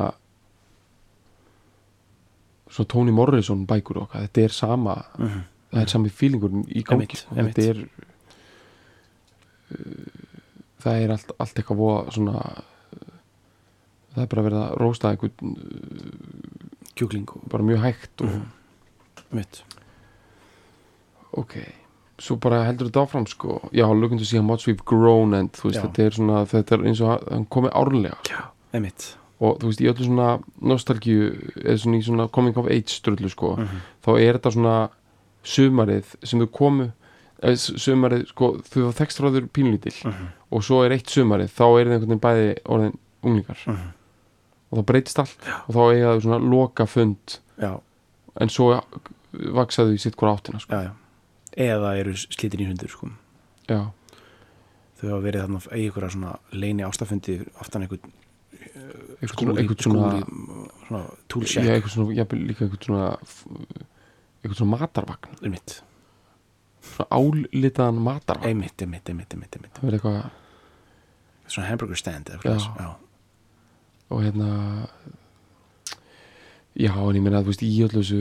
svo 2.69 2.85
Toni 2.85 3.13
Morrison 3.13 3.67
bækur 3.67 4.03
okkar, 4.03 4.27
þetta 4.27 4.41
er 4.41 4.53
sama 4.53 5.05
Mm 5.19 5.41
það 5.69 5.83
er 5.83 5.93
sami 5.93 6.13
fílingurinn 6.13 6.65
í 6.69 6.83
gangi 6.87 7.05
Einmitt, 7.05 7.23
sko. 7.23 7.37
einmitt. 7.37 7.59
þetta 7.59 7.71
er 7.71 7.79
uh, 9.75 10.27
það 10.85 11.03
er 11.03 11.15
allt, 11.15 11.33
allt 11.37 11.61
eitthvað 11.61 12.13
svona 12.17 12.43
það 14.15 14.23
er 14.23 14.27
bara 14.27 14.43
verið 14.43 14.63
að 14.63 14.77
rósta 14.81 15.11
einhvern 15.11 15.57
uh, 15.57 16.89
kjúkling 16.97 17.27
bara 17.51 17.63
mjög 17.63 17.81
hægt 17.85 18.21
og 18.23 18.29
Mhm. 18.29 18.43
emitt 19.33 19.63
ok, 21.33 21.55
svo 22.19 22.37
bara 22.41 22.63
heldur 22.67 22.89
þetta 22.89 23.03
áfram 23.05 23.27
sko, 23.29 23.59
já, 23.73 23.85
looking 23.95 24.19
to 24.19 24.25
see 24.25 24.39
how 24.39 24.43
much 24.47 24.67
we've 24.67 24.85
grown 24.85 25.35
and 25.35 25.53
þú 25.53 25.69
veist, 25.71 25.79
Já. 25.81 25.83
þetta 25.87 26.03
er 26.07 26.11
svona 26.17 26.45
þetta 26.49 26.73
er 26.79 26.87
eins 26.89 27.01
og 27.01 27.09
að- 27.19 27.33
hann 27.33 27.45
komi 27.47 27.69
árlega 27.69 28.17
já, 28.25 28.45
emitt 28.73 29.15
og 29.41 29.59
þú 29.61 29.67
veist, 29.71 29.81
í 29.81 29.87
öllu 29.93 30.05
svona 30.07 30.43
nostalgíu, 30.63 31.53
eða 31.63 31.79
svona 31.79 31.99
í 31.99 32.03
svona 32.05 32.29
coming 32.33 32.57
of 32.59 32.67
age 32.67 32.89
ströllu 32.91 33.29
sko, 33.31 33.57
mm 33.57 33.65
-hmm. 33.67 33.81
þá 34.05 34.21
er 34.21 34.39
þetta 34.39 34.53
svona 34.53 34.89
sumarið 35.45 36.05
sem 36.25 36.41
þau 36.41 36.47
komu 36.51 36.93
eða 37.43 37.53
s- 37.53 37.73
sumarið, 37.77 38.27
sko, 38.29 38.53
þau 38.63 38.83
var 38.85 38.93
þekst 38.93 39.21
frá 39.21 39.31
þau 39.31 39.49
pínlítil 39.49 40.05
Mhm. 40.05 40.27
og 40.51 40.63
svo 40.63 40.85
er 40.85 40.91
eitt 40.93 41.07
sumarið 41.07 41.51
þá 41.55 41.81
er 41.81 41.87
það 41.87 41.93
einhvern 41.93 42.09
veginn 42.09 42.21
bæði 42.21 42.59
orðin 42.67 42.99
unglingar 43.23 43.59
Mhm. 43.67 43.93
Og 44.69 44.81
það 44.81 44.87
breytist 44.91 45.21
allt. 45.23 45.37
Já. 45.45 45.57
og 45.65 45.77
þá 45.77 45.83
eiga 45.85 46.15
þau 46.15 46.25
svona 46.27 46.41
loka 46.55 46.87
fund 46.89 47.39
já, 47.59 47.73
en 48.41 48.53
svo 48.53 48.71
vaksaðu 49.59 49.97
í 49.97 50.03
sitt 50.03 50.17
hvora 50.19 50.37
áttina 50.37 50.61
sko. 50.63 50.75
já, 50.75 50.91
já. 50.91 50.95
Eða 51.59 51.95
eru 51.99 52.13
slitin 52.15 52.63
í 52.63 52.69
hundur 52.69 52.93
sko. 52.93 53.09
Já, 53.67 53.81
þau 55.01 55.07
hafa 55.09 55.21
verið 55.25 55.45
þarna 55.45 55.63
í 55.75 55.85
einhverja 55.89 56.15
svona 56.15 56.35
leini 56.55 56.87
ástafundi 56.87 57.41
aftan 57.59 57.87
einhvern 57.87 58.13
eitthvað 59.19 59.33
skúri, 59.33 59.49
svona, 59.49 59.61
eitthvað 59.63 59.83
svona, 59.85 61.03
svona 61.29 61.51
shack. 61.53 61.71
Eitthvað 61.73 61.95
svona 61.95 62.17
eitthvað 62.23 62.85
svona 62.87 63.09
eitthvað 64.39 64.59
svona 64.61 64.73
matarvagn. 64.77 65.39
Einmitt, 65.43 65.79
svona 66.93 67.19
álitaðan 67.19 68.03
matarvagn. 68.05 68.53
Einmitt, 68.53 68.85
einmitt, 68.85 69.11
einmitt, 69.11 69.35
einmitt, 69.35 69.59
einmitt. 69.59 69.75
það 69.79 69.89
verður 69.89 69.99
eitthvað 69.99 71.51
svona 71.55 71.69
hamburger 71.71 71.99
stand 71.99 72.31
eða 72.31 72.39
eitthvað 72.39 72.85
já, 72.85 72.89
og 74.11 74.23
hérna 74.25 74.51
já, 76.79 76.93
en 76.95 77.17
ég 77.19 77.23
meina 77.25 77.41
að 77.41 77.49
þú 77.49 77.53
veist 77.53 77.65
í 77.67 77.73
öllu 77.85 78.03
þessu 78.03 78.21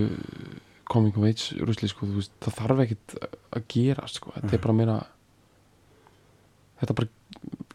coming 0.88 1.18
of 1.20 1.24
age 1.28 1.58
rusli 1.68 1.90
sko, 1.92 2.08
veist, 2.16 2.32
það 2.42 2.58
þarf 2.62 2.84
ekkit 2.86 3.16
að 3.58 3.66
gera 3.74 4.08
sko, 4.08 4.32
þetta 4.36 4.48
er 4.54 4.58
Mhm. 4.58 4.62
bara 4.66 4.74
meira 4.74 4.98
þetta 6.82 6.96
bara 6.96 7.08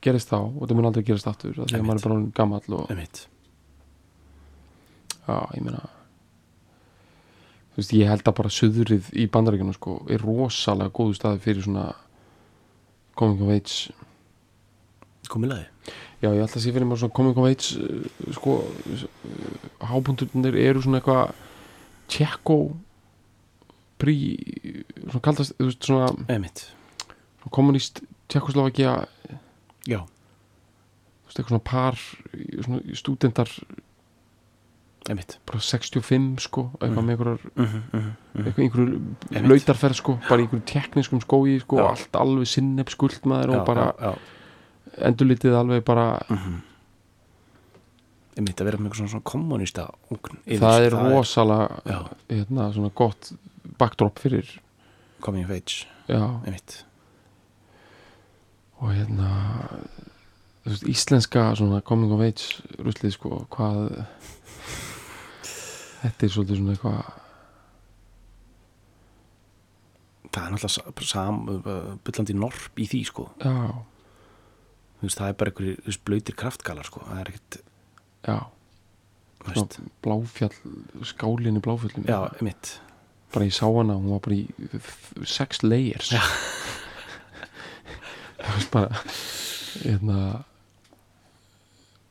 gerist 0.02 0.28
þá 0.30 0.38
og 0.40 0.60
þetta 0.62 0.74
mun 0.78 0.86
aldrei 0.90 1.04
gerast 1.04 1.26
aftur 1.26 1.50
af 1.50 1.56
því 1.56 1.72
að 1.72 1.74
Einmitt. 1.78 1.88
maður 1.88 2.00
er 2.00 2.08
bara 2.08 2.30
gamall 2.34 2.74
og 2.78 2.90
einmitt 2.90 3.26
já, 5.28 5.36
ég 5.54 5.62
meina 5.62 5.82
þú 7.72 7.76
veist, 7.80 7.92
ég 7.96 8.08
held 8.10 8.24
að 8.28 8.34
bara 8.36 8.48
suðrið 8.52 9.12
í 9.16 9.26
bandaríkjunum 9.32 9.74
sko, 9.74 9.94
er 10.10 10.18
rosalega 10.18 10.90
góðu 10.92 11.14
staði 11.16 11.40
fyrir 11.40 11.62
svona 11.64 11.94
coming 13.16 13.42
of 13.42 13.48
age 13.54 13.92
komilaði, 15.28 15.66
Já, 16.22 16.28
ég 16.30 16.44
ætla 16.44 16.56
að 16.60 16.62
sé 16.62 16.70
fyrir 16.72 16.86
maður 16.86 17.02
svona 17.02 17.16
coming 17.16 17.38
of 17.38 17.48
age 17.48 17.78
uh, 17.82 18.32
sko, 18.36 18.52
uh, 18.62 19.06
hábúndurnir 19.90 20.54
eru 20.62 20.82
svona 20.84 21.00
eitthvað 21.00 21.32
tjekko 22.12 22.58
prí 24.02 24.16
svona 25.08 25.22
kaldast, 25.22 25.54
þú 25.58 25.68
veist, 25.68 25.86
svona, 25.86 26.08
svona 26.26 27.52
kommunist 27.54 28.02
tjekkoslovakia, 28.32 28.96
já, 29.90 30.00
þú 30.02 31.26
veist, 31.26 31.38
eitthvað 31.38 31.54
svona 31.54 31.66
par 31.66 31.98
svona 32.66 32.98
stúdendar 32.98 33.50
einmitt 35.10 35.38
bara 35.48 35.58
65 35.58 36.38
sko, 36.46 36.68
eitthvað 36.78 37.02
Mm. 37.02 37.06
með 37.06 37.12
einhverjar 37.16 37.40
mm 37.56 37.64
-hmm, 37.64 37.82
mm 37.92 38.00
-hmm. 38.00 38.44
eitthvað 38.46 38.62
einhverjur 38.64 39.00
Einmitt. 39.32 39.50
lautarferð 39.50 39.94
sko, 39.96 40.18
bara 40.28 40.40
í 40.40 40.44
einhverjum 40.44 40.66
tekniskum 40.66 41.20
skói 41.20 41.60
sko, 41.60 41.76
Já. 41.76 41.88
allt 41.90 42.14
alveg 42.16 42.46
sinneb 42.46 42.88
skuldmaður 42.88 43.50
og 43.58 43.66
bara 43.66 43.94
já, 43.98 44.06
já. 44.06 44.14
Endurlitið 44.98 45.56
alveg 45.56 45.84
bara 45.86 46.10
Mm 46.28 46.60
einmitt 48.38 48.60
að 48.60 48.68
vera 48.70 48.80
með 48.80 48.90
eitthvað 48.90 49.10
svona, 49.12 49.26
kommunista 49.28 49.86
það 50.48 50.86
er 50.86 50.96
rosalega 50.96 51.80
já, 51.84 51.98
hérna, 52.30 52.68
svona 52.72 52.92
gott 52.96 53.32
backdrop 53.80 54.22
fyrir 54.22 54.48
coming 55.22 55.44
of 55.44 55.52
age, 55.54 55.84
og 58.80 58.94
hérna 58.96 59.28
veist, 60.64 60.86
íslenska 60.88 61.50
svona 61.60 61.82
coming 61.86 62.14
of 62.14 62.24
age 62.24 62.80
ruslið 62.80 63.16
sko, 63.18 63.42
hvað 63.52 63.82
þetta 66.02 66.26
er 66.26 66.32
svolítið 66.32 66.62
svona 66.62 66.76
eitthvað 66.76 67.02
það 70.32 70.44
er 70.46 70.52
náttúrulega 70.56 71.96
byllandi 72.06 72.34
norp 72.40 72.80
í 72.80 72.88
því 72.88 73.00
sko. 73.04 73.28
Já, 73.44 73.84
veist, 75.08 75.18
það 75.18 75.28
er 75.32 75.36
bara 75.40 75.50
einhverjir 75.52 75.98
blöytir 76.06 76.34
kraftgalar 76.38 76.84
sko. 76.88 77.00
Það 77.08 77.20
er 77.24 77.28
ekkert, 77.32 77.58
bláfjall 80.04 80.54
skálinni 81.08 81.60
bláfjallum 81.64 82.04
já, 82.06 82.18
einmitt. 82.38 82.76
Bara 83.34 83.46
ég 83.48 83.54
sá 83.56 83.64
hana, 83.66 83.96
hún 83.98 84.12
var 84.12 84.20
bara 84.22 84.36
í 84.36 84.46
sex 85.26 85.62
layers. 85.64 86.12
Það 88.42 88.56
veist 88.56 88.70
bara 88.74 89.02
hérna 89.82 90.16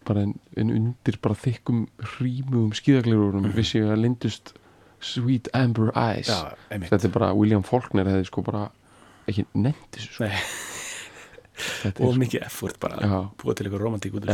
bara 0.08 0.24
en, 0.26 0.34
en 0.58 0.72
undir 0.74 1.18
bara 1.22 1.36
þykkum 1.38 1.84
hrímugum 2.16 2.72
skíðaglerurum 2.76 3.44
Mhm. 3.46 3.56
vissi 3.58 3.80
að 3.84 4.00
lindust 4.02 4.54
Sweet 5.02 5.48
Amber 5.58 5.92
Eyes. 5.98 6.28
Já, 6.30 6.54
þetta 6.70 7.06
er 7.08 7.14
bara, 7.14 7.34
William 7.34 7.64
Faulkner 7.66 8.06
hefði 8.06 8.26
sko 8.30 8.42
bara 8.46 8.68
ekki 9.28 9.46
nefnt 9.56 9.92
þessu 9.98 10.12
sko. 10.14 10.24
Nei, 10.26 10.42
og 12.08 12.18
mikið 12.22 12.46
effort 12.46 12.80
bara 12.80 12.98
Já. 13.02 13.20
búa 13.38 13.56
til 13.56 13.66
eitthvað 13.68 13.84
romantík 13.86 14.14
út 14.20 14.26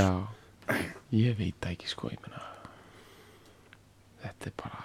ég 1.13 1.37
veit 1.37 1.55
það 1.61 1.71
ekki 1.77 1.87
sko 1.87 2.09
meina. 2.23 2.41
Þetta 4.23 4.49
er 4.49 4.55
bara 4.57 4.83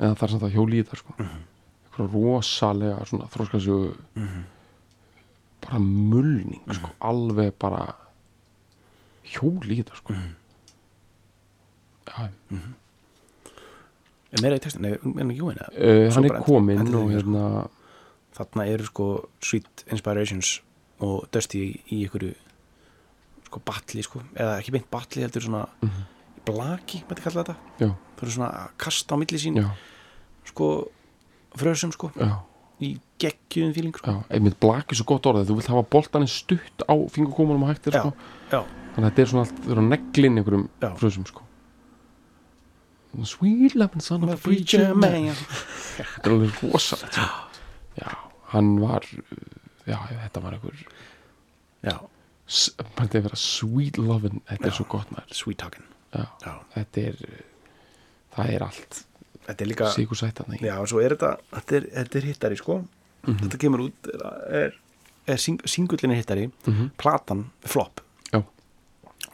en 0.00 0.14
það 0.16 0.22
er 0.26 0.32
samt 0.34 0.42
að 0.48 0.54
hjóli 0.56 0.78
í 0.80 0.84
þetta 0.84 0.96
sko. 1.02 1.14
Mhm. 1.18 1.42
eitthvað 1.84 2.14
rosalega 2.14 3.04
svona 3.06 3.28
þróskasögu 3.30 3.96
Mhm. 4.16 4.44
bara 5.60 5.78
mulning 5.78 6.62
sko, 6.74 6.90
alveg 7.00 7.52
bara 7.58 7.94
hjóli 9.24 9.78
í 9.78 9.82
sko. 9.96 10.12
Mhm. 10.12 10.34
já, 12.06 12.28
er 14.32 14.42
meira 14.42 14.56
í 14.56 14.60
textin, 14.60 14.84
en 14.84 15.30
ekki 15.30 15.40
Svo 16.10 16.20
hann 16.22 16.24
er 16.30 16.42
kominn 16.42 16.94
og 16.94 17.10
hérna 17.10 17.68
þarna 18.34 18.66
eru 18.68 18.84
sko 18.84 19.28
Sweet 19.40 19.84
Inspirations 19.92 20.60
og 21.02 21.28
Dusty 21.34 21.62
í, 21.64 22.04
einhverju 22.04 22.34
sko 23.48 23.62
batli 23.66 24.02
sko, 24.02 24.22
eða 24.34 24.58
ekki 24.60 24.74
beint 24.74 24.90
batli 24.90 25.24
heldur 25.24 25.46
svona 25.46 25.64
mhm, 25.82 26.08
blaki, 26.46 27.04
mætti 27.08 27.24
kalla 27.24 27.44
þetta 27.44 27.56
það 27.82 28.24
eru 28.24 28.34
svona 28.38 28.50
að 28.64 28.74
kasta 28.84 29.14
á 29.14 29.20
milli 29.20 29.40
sín 29.40 29.60
já, 29.60 29.68
sko 30.50 30.72
frösum 31.58 31.94
sko 31.94 32.12
já 32.18 32.34
í 32.82 32.94
geggjum 33.22 33.72
fíling 33.74 33.96
sko. 33.96 34.16
Einmitt 34.32 34.58
blak 34.62 34.92
er 34.92 34.98
svo 34.98 35.06
gott 35.08 35.26
orðið, 35.30 35.50
þú 35.50 35.56
vilt 35.58 35.70
hafa 35.70 35.86
boltaninn 35.94 36.30
stutt 36.30 36.84
á 36.84 36.94
fingurkómanum 37.14 37.66
og 37.66 37.72
hættir 37.72 37.96
sko. 37.96 38.12
þannig 38.50 38.98
að 38.98 39.08
þetta 39.08 39.24
er 39.24 39.30
svona 39.30 39.44
allt, 39.46 39.58
þau 39.60 39.72
eru 39.74 39.84
að 39.84 39.90
neglin 39.92 40.40
einhverjum 40.40 40.64
Já. 40.82 40.88
frösum 41.00 41.26
sko. 41.30 41.44
Sweet 43.30 43.76
loving 43.78 44.02
son 44.02 44.26
of 44.26 44.32
a 44.34 44.36
preacher 44.42 44.90
man 44.98 45.30
Þetta 45.96 46.24
er 46.26 46.34
alveg 46.34 46.56
rosalegt 46.64 47.18
sko. 47.18 47.28
Já, 48.00 48.10
hann 48.50 48.72
var 48.82 49.06
já, 49.86 49.98
þetta 50.24 50.40
var 50.44 50.52
einhver 50.56 50.84
já, 51.84 51.96
þetta 52.46 53.18
er 53.18 53.22
vera 53.28 53.36
sweet 53.40 53.98
loving 53.98 54.40
þetta 54.48 54.64
Já. 54.64 54.70
er 54.70 54.76
svo 54.78 54.86
gott 54.88 55.10
maður 55.14 55.34
sweet 55.40 55.64
já. 56.14 56.54
þetta 56.74 57.00
er 57.10 57.16
það 58.36 58.52
er 58.54 58.62
allt 58.68 59.04
þetta 59.46 59.60
er 59.64 59.68
líka 59.68 59.90
sigur 59.92 60.16
sættan 60.16 60.56
já, 60.60 60.74
og 60.80 60.88
svo 60.88 61.00
er 61.04 61.14
þetta, 61.16 61.36
þetta 61.52 61.76
er, 61.80 61.88
þetta 62.00 62.18
er 62.22 62.30
hittari 62.32 62.56
sko 62.60 62.84
Mhm. 63.24 63.38
þetta 63.40 63.56
kemur 63.58 63.80
út 63.86 64.08
er, 64.52 64.74
er 65.26 65.38
sing, 65.40 65.56
singullinni 65.64 66.16
hittari 66.18 66.50
-hmm. 66.66 66.90
platan 67.00 67.46
flop 67.64 68.00
Já. 68.32 68.42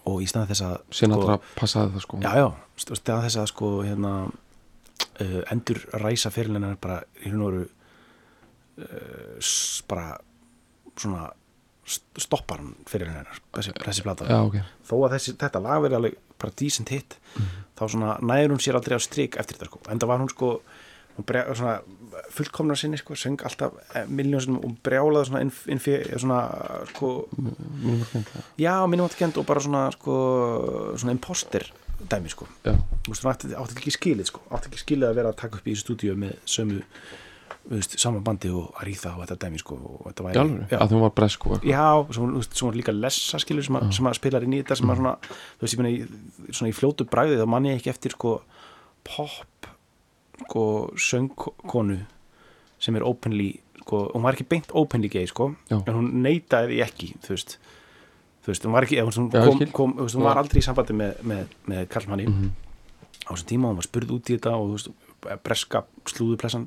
og 0.07 0.21
í 0.23 0.27
stað 0.31 0.47
þess 0.53 0.63
að 0.63 0.77
Sinatra 0.95 1.39
passaði 1.57 1.91
það 1.97 2.01
sko 2.05 2.21
já, 2.23 2.31
já, 2.39 2.53
st- 2.77 2.95
stað 3.01 3.25
þess 3.25 3.37
að 3.43 3.47
sko 3.51 3.71
hérna 3.83 4.13
uh, 5.21 5.43
endur 5.51 5.81
ræsa 5.93 6.31
fyrirlinnar 6.31 6.77
bara 6.81 7.03
hún 7.27 7.43
voru 7.43 7.65
uh, 8.79 9.39
s- 9.41 9.83
bara 9.89 10.19
svona 11.01 11.31
st- 11.87 12.21
stoppar 12.27 12.61
hann 12.63 12.75
fyrirlinnar 12.91 13.41
þessi, 13.57 13.73
þessi 13.85 14.05
plata. 14.07 14.29
já, 14.31 14.39
ok. 14.47 14.61
Þó 14.91 14.95
að 15.07 15.17
þessi, 15.17 15.37
þetta 15.41 15.63
lag 15.65 15.83
verið 15.87 15.99
alveg 16.01 16.19
bara 16.41 16.55
decent 16.61 16.89
hit 16.95 17.19
þá 17.77 17.83
svona 17.89 18.15
næður 18.25 18.55
hún 18.55 18.63
sér 18.65 18.79
aldrei 18.79 18.97
á 18.97 19.01
strik 19.05 19.37
eftir 19.41 19.59
þetta 19.59 19.69
sko, 19.73 19.81
enda 19.93 20.07
var 20.09 20.23
hún 20.23 20.31
sko 20.33 20.53
hún 21.19 21.27
brjá, 21.27 21.43
svona 21.59 21.75
fullkomna 22.33 22.77
sinni 22.79 22.97
sko, 23.01 23.17
söng 23.19 23.43
alltaf 23.45 23.75
miljónsinnum 24.09 24.63
og 24.65 24.77
brjálaði 24.87 25.29
svona, 25.29 25.41
inf, 25.45 25.59
infi, 25.73 25.97
svona 26.23 26.39
sko, 26.93 27.11
skemmt 28.09 28.31
já, 28.63 28.73
minnum 28.89 29.09
átti 29.09 29.19
kent 29.21 29.37
og 29.41 29.47
bara 29.49 29.61
svona 29.65 29.83
sko, 29.95 30.15
svona 31.01 31.13
imposter 31.17 31.67
dæmi 32.11 32.31
sko, 32.33 32.47
þú 32.65 33.13
veist, 33.13 33.25
hún 33.27 33.33
átti, 33.35 33.51
ekki 33.77 33.93
skilið 33.99 34.31
sko, 34.31 34.41
átti 34.57 34.71
ekki 34.71 34.81
skilið 34.87 35.11
að 35.11 35.19
vera 35.21 35.33
að 35.35 35.41
taka 35.43 35.59
upp 35.61 35.69
í 35.69 35.75
stúdíu 35.77 36.15
með 36.17 36.39
sömu, 36.49 36.81
veist, 37.71 37.97
saman 38.03 38.25
bandi 38.27 38.51
og 38.51 38.75
Aríða 38.83 39.15
og 39.15 39.23
þetta 39.25 39.37
dæmi 39.45 39.61
sko 39.63 39.77
og 39.79 40.09
þetta 40.09 40.27
væri, 40.27 40.41
alveg, 40.43 40.73
já, 40.73 40.79
að 40.83 40.93
þú 40.93 41.01
var 41.05 41.13
bresk 41.21 41.47
og 41.47 41.57
eitthvað? 41.57 41.71
Já, 41.71 42.49
svo 42.51 42.69
var 42.69 42.79
líka 42.79 42.95
lessa 42.97 43.41
skilur 43.43 43.67
sem, 43.67 43.79
að, 43.79 43.91
sem 43.97 44.11
að 44.11 44.17
spilar 44.19 44.47
inn 44.47 44.57
í 44.57 44.63
þetta 44.63 44.79
sem 44.81 44.93
að 44.93 45.01
svona, 45.01 45.15
þú 45.61 45.67
veist, 45.67 45.77
ég 45.77 45.83
meina, 45.83 45.93
í, 45.95 46.55
svona 46.57 46.73
í 46.73 46.77
fljótu 46.77 47.07
bræði 47.11 47.39
þá 47.41 47.47
man 47.55 47.69
ég 47.71 47.81
ekki 47.81 47.93
eftir 47.93 48.17
sko 48.17 48.37
pop 49.07 49.71
sko 50.41 50.65
söngkonu 50.97 51.99
sem 52.81 52.97
er 52.97 53.05
openly, 53.05 53.51
sko, 53.83 54.07
hún 54.15 54.25
var 54.25 54.39
ekki 54.39 54.49
beint 54.49 54.73
openly 54.77 55.11
gay, 55.13 55.29
sko, 55.29 55.51
Já. 55.69 55.77
en 55.85 55.95
hún 55.95 56.11
neitaði 56.25 56.73
því 56.73 56.83
ekki, 56.87 57.11
þú 57.27 57.35
veist 57.37 57.59
þú 58.41 58.53
veist, 58.55 58.65
hún 58.65 58.73
var 58.75 58.87
ekki, 58.87 59.01
hún, 59.05 59.29
kom, 59.31 59.65
kom, 59.77 59.95
veist, 60.01 60.17
hún 60.17 60.25
var 60.25 60.41
aldrei 60.41 60.63
í 60.63 60.65
sambandi 60.65 60.97
með, 60.97 61.19
með, 61.29 61.57
með 61.69 61.87
Karlmanni. 61.93 62.27
Mhm. 62.31 62.51
á 63.29 63.31
þessum 63.37 63.51
tíma, 63.53 63.69
hún 63.69 63.79
var 63.79 63.87
spurð 63.87 64.15
út 64.17 64.31
í 64.33 64.39
þetta 64.39 64.55
og 64.57 64.71
þú 64.71 64.79
veist, 64.79 64.89
breska 65.45 65.85
slúðuplessan 66.09 66.65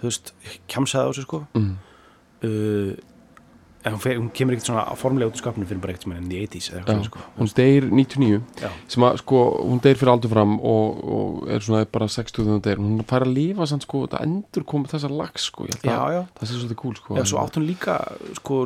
þú 0.00 0.10
veist, 0.10 0.32
kjamsaði 0.68 1.04
á 1.06 1.10
þessu 1.12 1.26
sko 1.28 1.46
Mhm. 1.54 1.74
uh, 2.44 2.94
en 3.84 3.92
hún, 3.92 4.00
fer, 4.00 4.14
hún 4.16 4.30
kemur 4.32 4.54
ekkert 4.56 4.64
svona 4.70 4.82
formulega 4.96 5.28
út 5.28 5.36
í 5.36 5.40
skapinu 5.42 5.66
fyrir 5.68 5.80
bara 5.82 5.92
ekkert 5.92 6.06
sem 6.06 6.12
enn 6.16 6.30
í 6.32 6.38
80s 6.46 6.68
eða 6.72 6.78
eitthvað 6.86 7.02
sko. 7.10 7.18
hún 7.36 7.50
deyr 7.58 7.84
99 7.90 8.38
já, 8.62 8.70
sem 8.88 9.04
að 9.04 9.18
sko, 9.20 9.40
hún 9.60 9.82
deyr 9.84 9.98
fyrir 10.00 10.12
aldur 10.14 10.32
fram 10.32 10.54
og, 10.56 11.02
og 11.16 11.50
er 11.52 11.60
svona 11.66 11.82
bara 11.92 12.08
60 12.08 12.32
þegar 12.46 12.54
hún 12.54 12.62
deyr 12.64 12.80
hún 12.80 13.04
fær 13.10 13.26
að 13.26 13.34
lifa 13.36 13.66
sann 13.68 13.82
sko, 13.84 14.06
það 14.08 14.24
endur 14.24 14.64
komið 14.72 14.94
þessar 14.94 15.12
lags 15.20 15.50
sko, 15.50 15.66
ég 15.68 15.76
held 15.76 15.90
já, 15.92 15.98
að 16.00 16.14
já. 16.16 16.22
það 16.40 16.48
sé 16.48 16.56
svolítið 16.62 16.80
cool 16.80 16.96
sko 17.02 17.18
Já, 17.20 17.24
svo 17.28 17.42
átt 17.44 17.58
hún 17.60 17.66
líka 17.68 17.98
sko, 18.40 18.60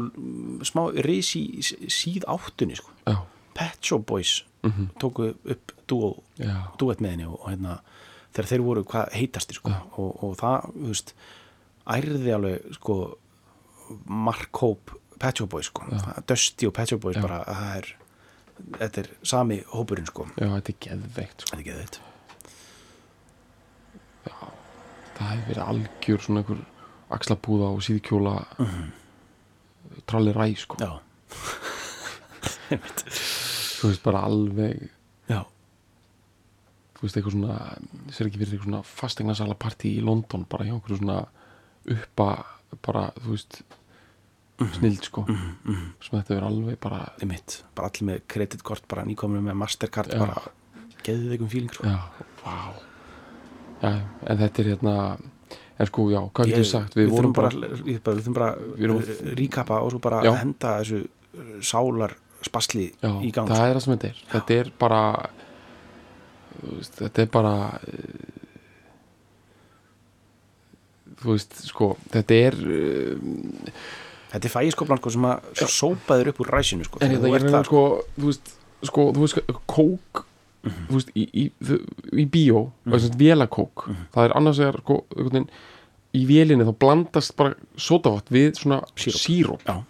smá 0.70 0.82
reis 1.08 1.32
í 1.34 1.44
síð 1.90 2.28
áttunni 2.30 2.78
sko. 2.78 2.94
já, 3.10 3.18
Pet 3.58 3.82
Shop 3.82 4.06
Boys 4.06 4.44
mhm, 4.62 4.92
tóku 5.02 5.32
upp 5.34 5.74
duett 5.88 7.02
með 7.02 7.10
henni 7.16 7.26
og 7.26 7.42
hérna, 7.48 7.80
þegar 8.38 8.50
þeir 8.52 8.64
voru 8.68 8.84
hvað 8.88 9.12
heitastir 9.18 9.58
sko. 9.58 9.74
og, 9.98 10.10
og 10.24 10.36
það, 10.38 10.68
þú 10.78 10.90
veist 10.92 11.14
ærði 11.98 12.34
alveg 12.36 12.74
sko, 12.78 12.98
Mark 14.06 14.62
Hope 14.62 14.98
Pet 15.18 15.40
Shop 15.40 15.50
Boys 15.50 15.66
sko. 15.72 15.86
Dusty 16.30 16.68
og 16.68 16.74
Pet 16.76 16.92
Shop 16.92 17.02
Boys 17.02 17.18
Já. 17.18 17.24
bara, 17.24 17.40
það 17.48 17.72
er 17.80 17.88
þetta 18.78 19.02
er 19.04 19.08
sami 19.26 19.60
hópurinn 19.72 20.06
sko. 20.08 20.28
já, 20.38 20.46
þetta 20.50 20.72
er 20.74 20.78
geðveikt 20.86 21.42
sko. 21.44 21.50
þetta 21.50 21.58
er 21.58 21.62
ekki 21.64 21.76
þetta 21.82 22.06
það 25.18 25.28
hefur 25.32 25.48
verið 25.48 25.64
algjör 25.64 26.22
svona 26.24 26.42
einhver 26.44 26.60
axlapúða 27.16 27.68
og 27.74 27.80
síðkjóla 27.86 28.34
tralli 30.10 30.34
ræ 30.36 30.46
sko 30.60 30.78
já, 30.78 30.90
þú 32.68 33.90
veist 33.90 34.04
bara 34.04 34.22
alveg 34.28 34.84
já, 35.30 35.40
þú 36.98 37.06
veist 37.06 37.18
eitthvað 37.18 37.34
svona 37.36 37.56
sér 38.14 38.28
ekki 38.28 38.40
fyrir 38.42 38.56
eitthvað 38.56 38.68
svona 38.68 38.82
fastegnarsala 38.90 39.58
partí 39.58 39.94
í 39.98 40.04
London 40.04 40.46
bara 40.50 40.66
hjá 40.66 40.74
einhverju 40.74 41.00
svona 41.00 41.18
uppa 41.94 42.28
bara 42.84 43.04
þú 43.22 43.34
veist 43.36 43.60
snild 44.74 45.06
sko. 45.06 45.22
Sem 46.02 46.16
þetta 46.16 46.34
verið 46.34 46.46
alveg 46.48 46.78
bara 46.82 47.00
einmitt, 47.22 47.60
bara 47.78 47.90
allir 47.92 48.08
með 48.08 48.22
kreditkort 48.34 48.88
bara 48.90 49.04
nýkominu 49.06 49.44
með 49.46 49.58
Mastercard 49.60 50.10
Já. 50.10 50.18
bara 50.24 50.42
geðið 51.06 51.34
einhvern 51.36 51.52
fíling 51.52 51.74
sko. 51.74 51.86
já, 51.86 51.98
vá. 52.42 52.56
Já, 53.78 53.92
en 54.26 54.40
þetta 54.42 54.62
er 54.64 54.70
hérna 54.72 54.94
en 55.78 55.86
sko, 55.86 56.08
já, 56.10 56.18
hvað 56.34 56.50
getur 56.50 56.66
sagt? 56.66 56.96
Við, 56.98 57.06
við 57.06 57.14
vorum 57.14 57.34
bara, 57.36 57.52
bara, 57.54 57.78
við 57.86 58.00
bara, 58.02 58.18
þurfum 58.18 58.38
bara 58.40 58.48
uh, 58.58 59.36
ríkapa 59.38 59.78
og 59.84 59.92
svo 59.94 60.00
bara 60.02 60.22
Já. 60.26 60.32
henda 60.40 60.72
þessu 60.80 61.04
sálar 61.62 62.16
spasli 62.42 62.88
í 62.90 63.30
gang 63.34 63.50
það 63.50 63.62
er 63.68 63.78
það 63.78 63.84
sem 63.84 63.94
þetta 63.94 64.08
er. 64.10 64.22
Þetta 64.32 64.56
er 64.58 64.72
bara 64.82 65.02
veist, 66.62 66.98
þetta 66.98 67.22
er 67.22 67.30
bara 67.32 67.54
eh, 67.86 68.38
þú 71.22 71.32
veist, 71.34 71.58
sko 71.68 71.90
þetta 72.12 72.38
er 72.48 72.58
uh, 72.62 73.16
þetta 74.32 74.44
er 74.44 74.54
fægiskoplan 74.54 75.00
sko, 75.02 75.14
sem 75.14 75.28
að 75.28 75.64
sópaður 75.64 76.32
upp 76.32 76.42
úr 76.44 76.52
ræsinu 76.56 76.86
sko, 76.88 77.02
en 77.02 77.14
þetta 77.16 77.34
er 77.34 77.48
þar. 77.48 77.68
sko 77.70 77.84
þú 78.16 78.30
veist, 78.30 78.52
sko, 78.90 79.06
þú 79.16 79.24
veist, 79.24 79.54
kók 79.70 80.24
þú 80.68 80.98
veist, 80.98 81.12
í, 81.16 81.24
í, 81.32 81.44
í 82.12 82.26
bíó 82.28 82.68
mm 82.68 82.92
-hmm. 82.92 83.16
vélakók, 83.16 83.88
það 84.14 84.24
er 84.24 84.36
annars 84.36 84.58
vegar 84.58 84.80
sko, 84.82 85.04
veginn, 85.16 85.48
í 86.16 86.24
vélinni 86.26 86.64
þá 86.64 86.74
blandast 86.78 87.36
bara 87.36 87.54
sótavat 87.76 88.30
við 88.32 88.54
svona 88.58 88.82
Síróp. 88.96 89.20
síróp 89.20 89.62
Já. 89.66 89.84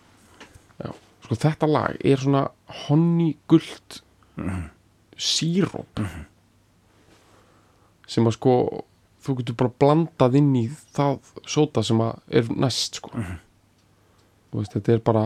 Já. 0.84 0.92
sko 1.24 1.34
þetta 1.34 1.66
lag 1.66 1.96
er 2.04 2.16
svona 2.16 2.48
honni 2.66 3.36
guld 3.48 4.02
síróp 5.16 6.00
sem 8.08 8.28
að 8.28 8.36
sko 8.38 8.54
þú 9.24 9.34
getur 9.40 9.56
bara 9.58 9.74
blandað 9.82 10.38
inn 10.40 10.52
í 10.56 10.64
það 10.96 11.18
sóta 11.48 11.82
sem 11.86 12.00
að 12.02 12.38
er 12.40 12.52
næst 12.54 13.00
sko. 13.00 13.12
Þú 14.48 14.60
veist, 14.62 14.76
þetta 14.76 14.94
er 14.94 15.02
bara 15.04 15.24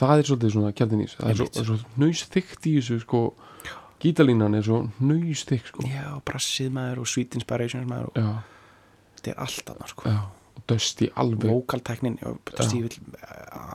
það 0.00 0.22
er 0.22 0.28
svolítið 0.30 0.54
svona 0.56 0.72
kjaldin 0.76 1.04
í 1.04 1.06
þessu. 1.08 1.20
Það 1.20 1.30
er 1.30 1.38
svo, 1.38 1.48
það 1.54 1.70
svo 1.70 2.02
nöysþykkt 2.02 2.68
í 2.68 2.74
þessu 2.78 2.98
sko. 3.04 3.22
Gítalínan 4.00 4.56
er 4.56 4.66
svo 4.66 4.82
nöysþykkt 5.04 5.72
sko. 5.72 5.86
Já, 5.88 6.04
brassið 6.26 6.70
maður 6.76 7.02
og 7.02 7.10
sweet 7.12 7.36
inspirations 7.38 7.88
maður 7.88 8.12
og 8.12 8.20
já, 8.20 8.28
þetta 9.18 9.32
er 9.34 9.42
allt 9.46 9.72
annað 9.74 9.92
sko. 9.94 10.12
Já, 10.14 10.20
og 10.56 10.62
dösti 10.72 11.10
alveg. 11.20 11.50
Vokaltæknin, 11.52 12.16
já, 12.20 12.30
stífil 12.60 13.18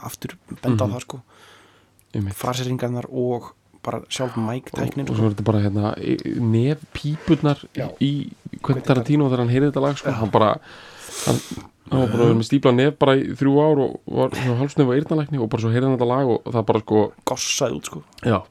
aftur 0.10 0.38
benda 0.62 0.90
á 0.90 0.94
það 0.96 1.06
sko. 1.06 1.22
Einmitt. 2.16 2.38
fraseringarnar 2.40 3.10
og 3.12 3.52
bara 3.86 4.02
sjálf 4.10 4.36
mæktæknin 4.42 5.06
og 5.06 5.14
sko. 5.14 5.20
svo 5.20 5.30
er 5.30 5.36
þetta 5.36 5.46
bara 5.52 5.62
hérna 5.62 5.94
nef 6.56 6.84
pípurnar 6.96 7.62
Já. 7.78 7.88
í 8.02 8.12
Quentin 8.66 8.84
Tarantino 8.88 9.30
þegar 9.30 9.44
hann 9.46 9.54
heyrði 9.54 9.70
þetta 9.72 9.86
lag 9.86 9.98
sko, 10.02 10.12
hann 10.20 10.32
bara 10.34 10.52
hann, 11.26 11.40
hann 11.92 12.02
var 12.02 12.08
bara 12.16 12.24
verið 12.26 12.40
með 12.42 12.48
stípla 12.50 12.74
nef 12.76 12.98
bara 13.00 13.16
í 13.22 13.28
þrjú 13.38 13.54
ár 13.62 13.82
og 13.86 14.00
var 14.20 14.34
svona 14.36 14.58
hálfsnef 14.62 14.90
og 14.90 14.96
eyrnalækni 14.98 15.38
og 15.46 15.50
bara 15.54 15.62
svo 15.66 15.74
heyrði 15.76 15.90
hann 15.90 15.98
þetta 16.00 16.10
lag 16.12 16.32
og 16.36 16.50
það 16.56 16.66
bara 16.72 16.84
sko 16.86 17.04
gossaði 17.32 17.78
út 17.80 17.92
sko, 17.92 18.04
já, 18.26 18.40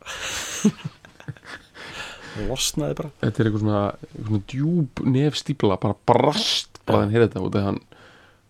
losnaði 2.49 2.97
bara 2.99 3.11
þetta 3.23 3.43
er 3.43 3.49
eitthvað 3.49 3.63
svona, 3.65 3.83
eitthvað 3.95 4.29
svona 4.31 4.47
djúb 4.51 5.03
nef 5.15 5.37
stípla 5.39 5.77
bara 5.83 5.97
brast 6.09 6.81
bara 6.85 6.99
þegar 6.99 7.05
hann 7.05 7.15
heyrði 7.15 7.29
þetta 7.29 7.43
og 7.45 7.53
þegar 7.55 7.69
hann, 7.71 7.81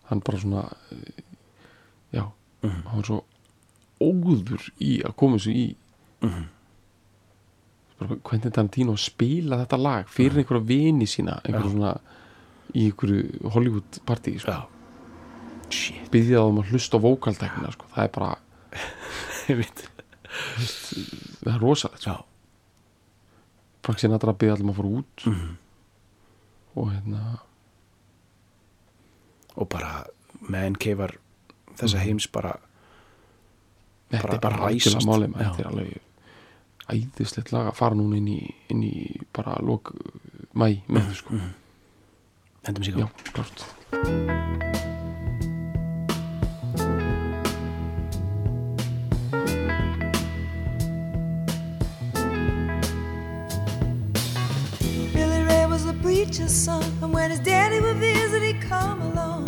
hann 0.09 0.23
bara 0.25 0.41
svona 0.41 0.63
já, 2.15 2.23
Mhm. 2.65 2.81
hann 2.89 2.97
var 3.01 3.05
svo 3.05 3.19
óður 4.01 4.63
í 4.81 5.01
að 5.05 5.15
koma 5.15 5.37
þessu 5.37 5.53
í 5.53 5.75
Mhm. 6.25 6.31
bara 6.31 6.54
Quentin 8.23 8.51
Tarantino 8.51 8.95
spila 8.99 9.61
þetta 9.63 9.77
lag 9.79 10.09
fyrir 10.11 10.41
einhverja 10.41 10.67
vini 10.67 11.05
sína 11.07 11.37
einhverja 11.45 11.71
svona 11.71 11.93
í 12.75 12.89
einhverju 12.89 13.51
Hollywood 13.53 13.99
partí 14.05 14.33
sko. 14.39 14.51
það 16.11 16.49
um 16.49 16.59
að 16.61 16.71
hlusta 16.73 16.97
á 16.99 17.05
vókaldækina 17.05 17.71
sko. 17.73 17.85
það 17.95 18.03
er 18.03 18.11
bara, 18.17 18.35
það 21.45 21.53
er 21.53 21.59
rosalegt 21.61 22.03
sko. 22.05 22.17
Frank 23.85 23.99
Sinatra 24.01 24.33
byggja 24.33 24.55
allir 24.57 24.71
að 24.71 24.77
fara 24.79 24.93
út 24.99 25.25
Mhm. 25.29 25.57
og 26.75 26.91
hérna 26.91 27.21
og 29.55 29.69
bara 29.69 30.05
menn 30.49 30.75
keifar 30.75 31.15
þessa 31.77 31.97
heims 32.03 32.27
bara 32.27 32.57
þetta 34.11 34.21
Bara 34.27 34.39
bara 34.39 34.57
ræsast. 34.67 35.05
þetta 35.05 35.59
er 35.59 35.67
alveg 35.69 36.01
æðislegt 36.91 37.51
lag 37.53 37.69
að 37.71 37.77
fara 37.79 37.97
núna 37.97 38.19
inn 38.19 38.27
í, 38.29 38.39
inn 38.69 38.83
í 38.85 38.95
bara 39.33 39.57
lok 39.65 39.93
mæ 40.53 40.81
með 40.87 41.07
þau 41.09 41.15
sko. 41.21 41.39
Hendum 42.65 42.83
sig 42.83 42.95
já, 42.97 43.05
á 43.05 43.29
klart 43.33 43.65
Billy 55.13 55.41
Ray 55.43 55.65
was 55.65 55.85
a 55.85 55.93
preacher's 56.01 56.51
son, 56.51 56.83
and 57.01 57.13
when 57.13 57.29
his 57.31 57.39
daddy 57.39 57.79
would 57.81 57.97
visit, 57.97 58.41
he'd 58.43 58.61
come 58.61 59.01
along. 59.01 59.47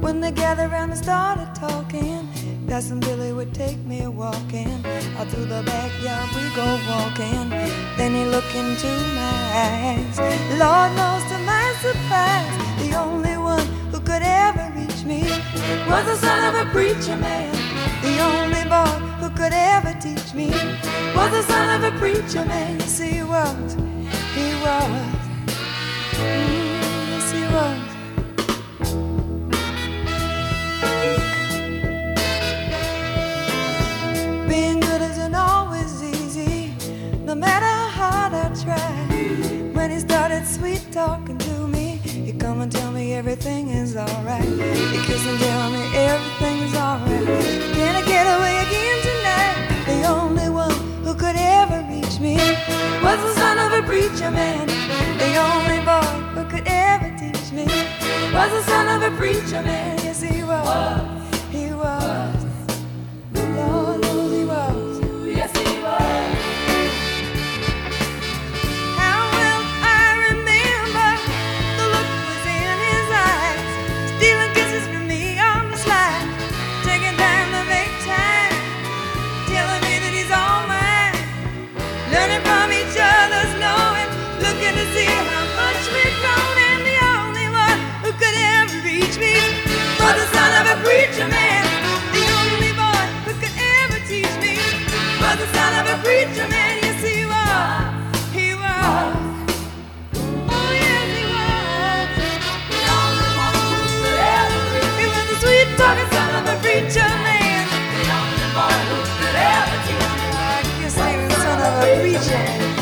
When 0.00 0.20
they 0.20 0.32
gathered 0.32 0.70
around 0.72 0.90
and 0.90 0.98
started 0.98 1.54
talking, 1.54 2.28
Cousin 2.72 3.00
Billy 3.00 3.34
would 3.34 3.52
take 3.52 3.76
me 3.84 4.06
walking. 4.06 4.72
Out 5.18 5.28
through 5.28 5.44
the 5.44 5.62
backyard 5.62 6.28
we 6.34 6.40
go 6.56 6.64
walking. 6.88 7.50
Then 7.98 8.14
he 8.14 8.24
looked 8.24 8.54
into 8.54 8.88
my 9.12 9.40
eyes. 9.68 10.18
Lord 10.58 10.90
knows 10.96 11.22
to 11.30 11.36
my 11.44 11.68
surprise, 11.84 12.56
the 12.80 12.96
only 12.98 13.36
one 13.36 13.66
who 13.92 14.00
could 14.00 14.22
ever 14.22 14.72
reach 14.74 15.04
me 15.04 15.20
was 15.86 16.06
the 16.06 16.16
son 16.16 16.40
of 16.48 16.66
a 16.66 16.70
preacher 16.70 17.14
man. 17.18 17.52
The 18.00 18.16
only 18.32 18.64
boy 18.64 18.96
who 19.20 19.28
could 19.36 19.52
ever 19.52 19.92
teach 20.00 20.32
me 20.32 20.48
was 21.14 21.30
the 21.30 21.42
son 21.42 21.68
of 21.76 21.92
a 21.92 21.98
preacher 21.98 22.42
man. 22.46 22.80
He 22.80 23.22
was. 23.22 23.74
He 24.34 24.48
was. 24.64 25.22
Mm, 26.16 26.61
and 42.62 42.70
tell 42.70 42.92
me 42.92 43.12
everything 43.14 43.70
is 43.70 43.96
alright. 43.96 44.44
He 44.44 44.98
kiss 45.04 45.26
and 45.26 45.38
tell 45.40 45.70
me 45.72 45.82
everything 45.96 46.58
is 46.58 46.74
alright. 46.76 47.26
Can 47.74 47.96
I 47.96 48.02
get 48.06 48.24
away 48.36 48.54
again 48.66 48.98
tonight? 49.10 49.84
The 49.86 50.08
only 50.08 50.48
one 50.48 50.70
who 51.02 51.12
could 51.14 51.34
ever 51.34 51.84
reach 51.90 52.20
me 52.20 52.36
was 53.02 53.18
the 53.26 53.34
son 53.34 53.58
of 53.58 53.72
a 53.72 53.82
preacher 53.84 54.30
man. 54.30 54.68
The 55.18 55.32
only 55.48 55.80
boy 55.84 56.06
who 56.36 56.44
could 56.50 56.66
ever 56.68 57.10
teach 57.18 57.50
me 57.50 57.64
was 58.32 58.50
the 58.52 58.62
son 58.62 58.86
of 58.94 59.12
a 59.12 59.16
preacher 59.16 59.62
man. 59.62 59.98
Yes, 60.04 60.22
he 60.22 60.44
was. 60.44 61.21
Preacher 91.12 91.28
man. 91.28 91.64
The 92.16 92.24
only 92.40 92.72
boy 92.72 93.04
who 93.24 93.32
could 93.36 93.52
ever 93.84 94.00
teach 94.08 94.32
me 94.40 94.56
was 95.20 95.36
the 95.36 95.46
son 95.52 95.72
of 95.80 95.84
a 95.92 95.96
preacher 96.02 96.48
man. 96.48 96.78
Yes, 96.80 97.04
he 97.04 97.26
was. 97.28 97.84
He 98.32 98.54
was. 98.56 99.12
Oh, 100.48 100.72
yes, 100.72 101.08
he 101.12 101.24
was. 101.28 102.08
He 104.96 105.04
was 105.12 105.24
the 105.28 105.36
sweet 105.44 105.68
talking 105.76 106.08
son 106.16 106.32
of 106.40 106.44
a 106.48 106.56
preacher 106.64 107.10
man. 107.28 107.60
The 107.92 108.08
only 108.16 108.48
boy 108.56 108.76
who 108.88 108.96
could 109.20 109.36
ever 109.36 109.78
teach 109.84 110.08
me. 110.16 110.26
I 110.32 110.64
guess 110.80 110.96
he 110.96 111.12
was 111.20 111.36
son 111.44 111.58
of 111.60 111.72
a 111.76 111.92
preacher. 112.00 112.44
The 112.76 112.81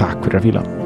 Takk 0.00 0.24
fyrir 0.24 0.40
að 0.40 0.46
fíla 0.48 0.79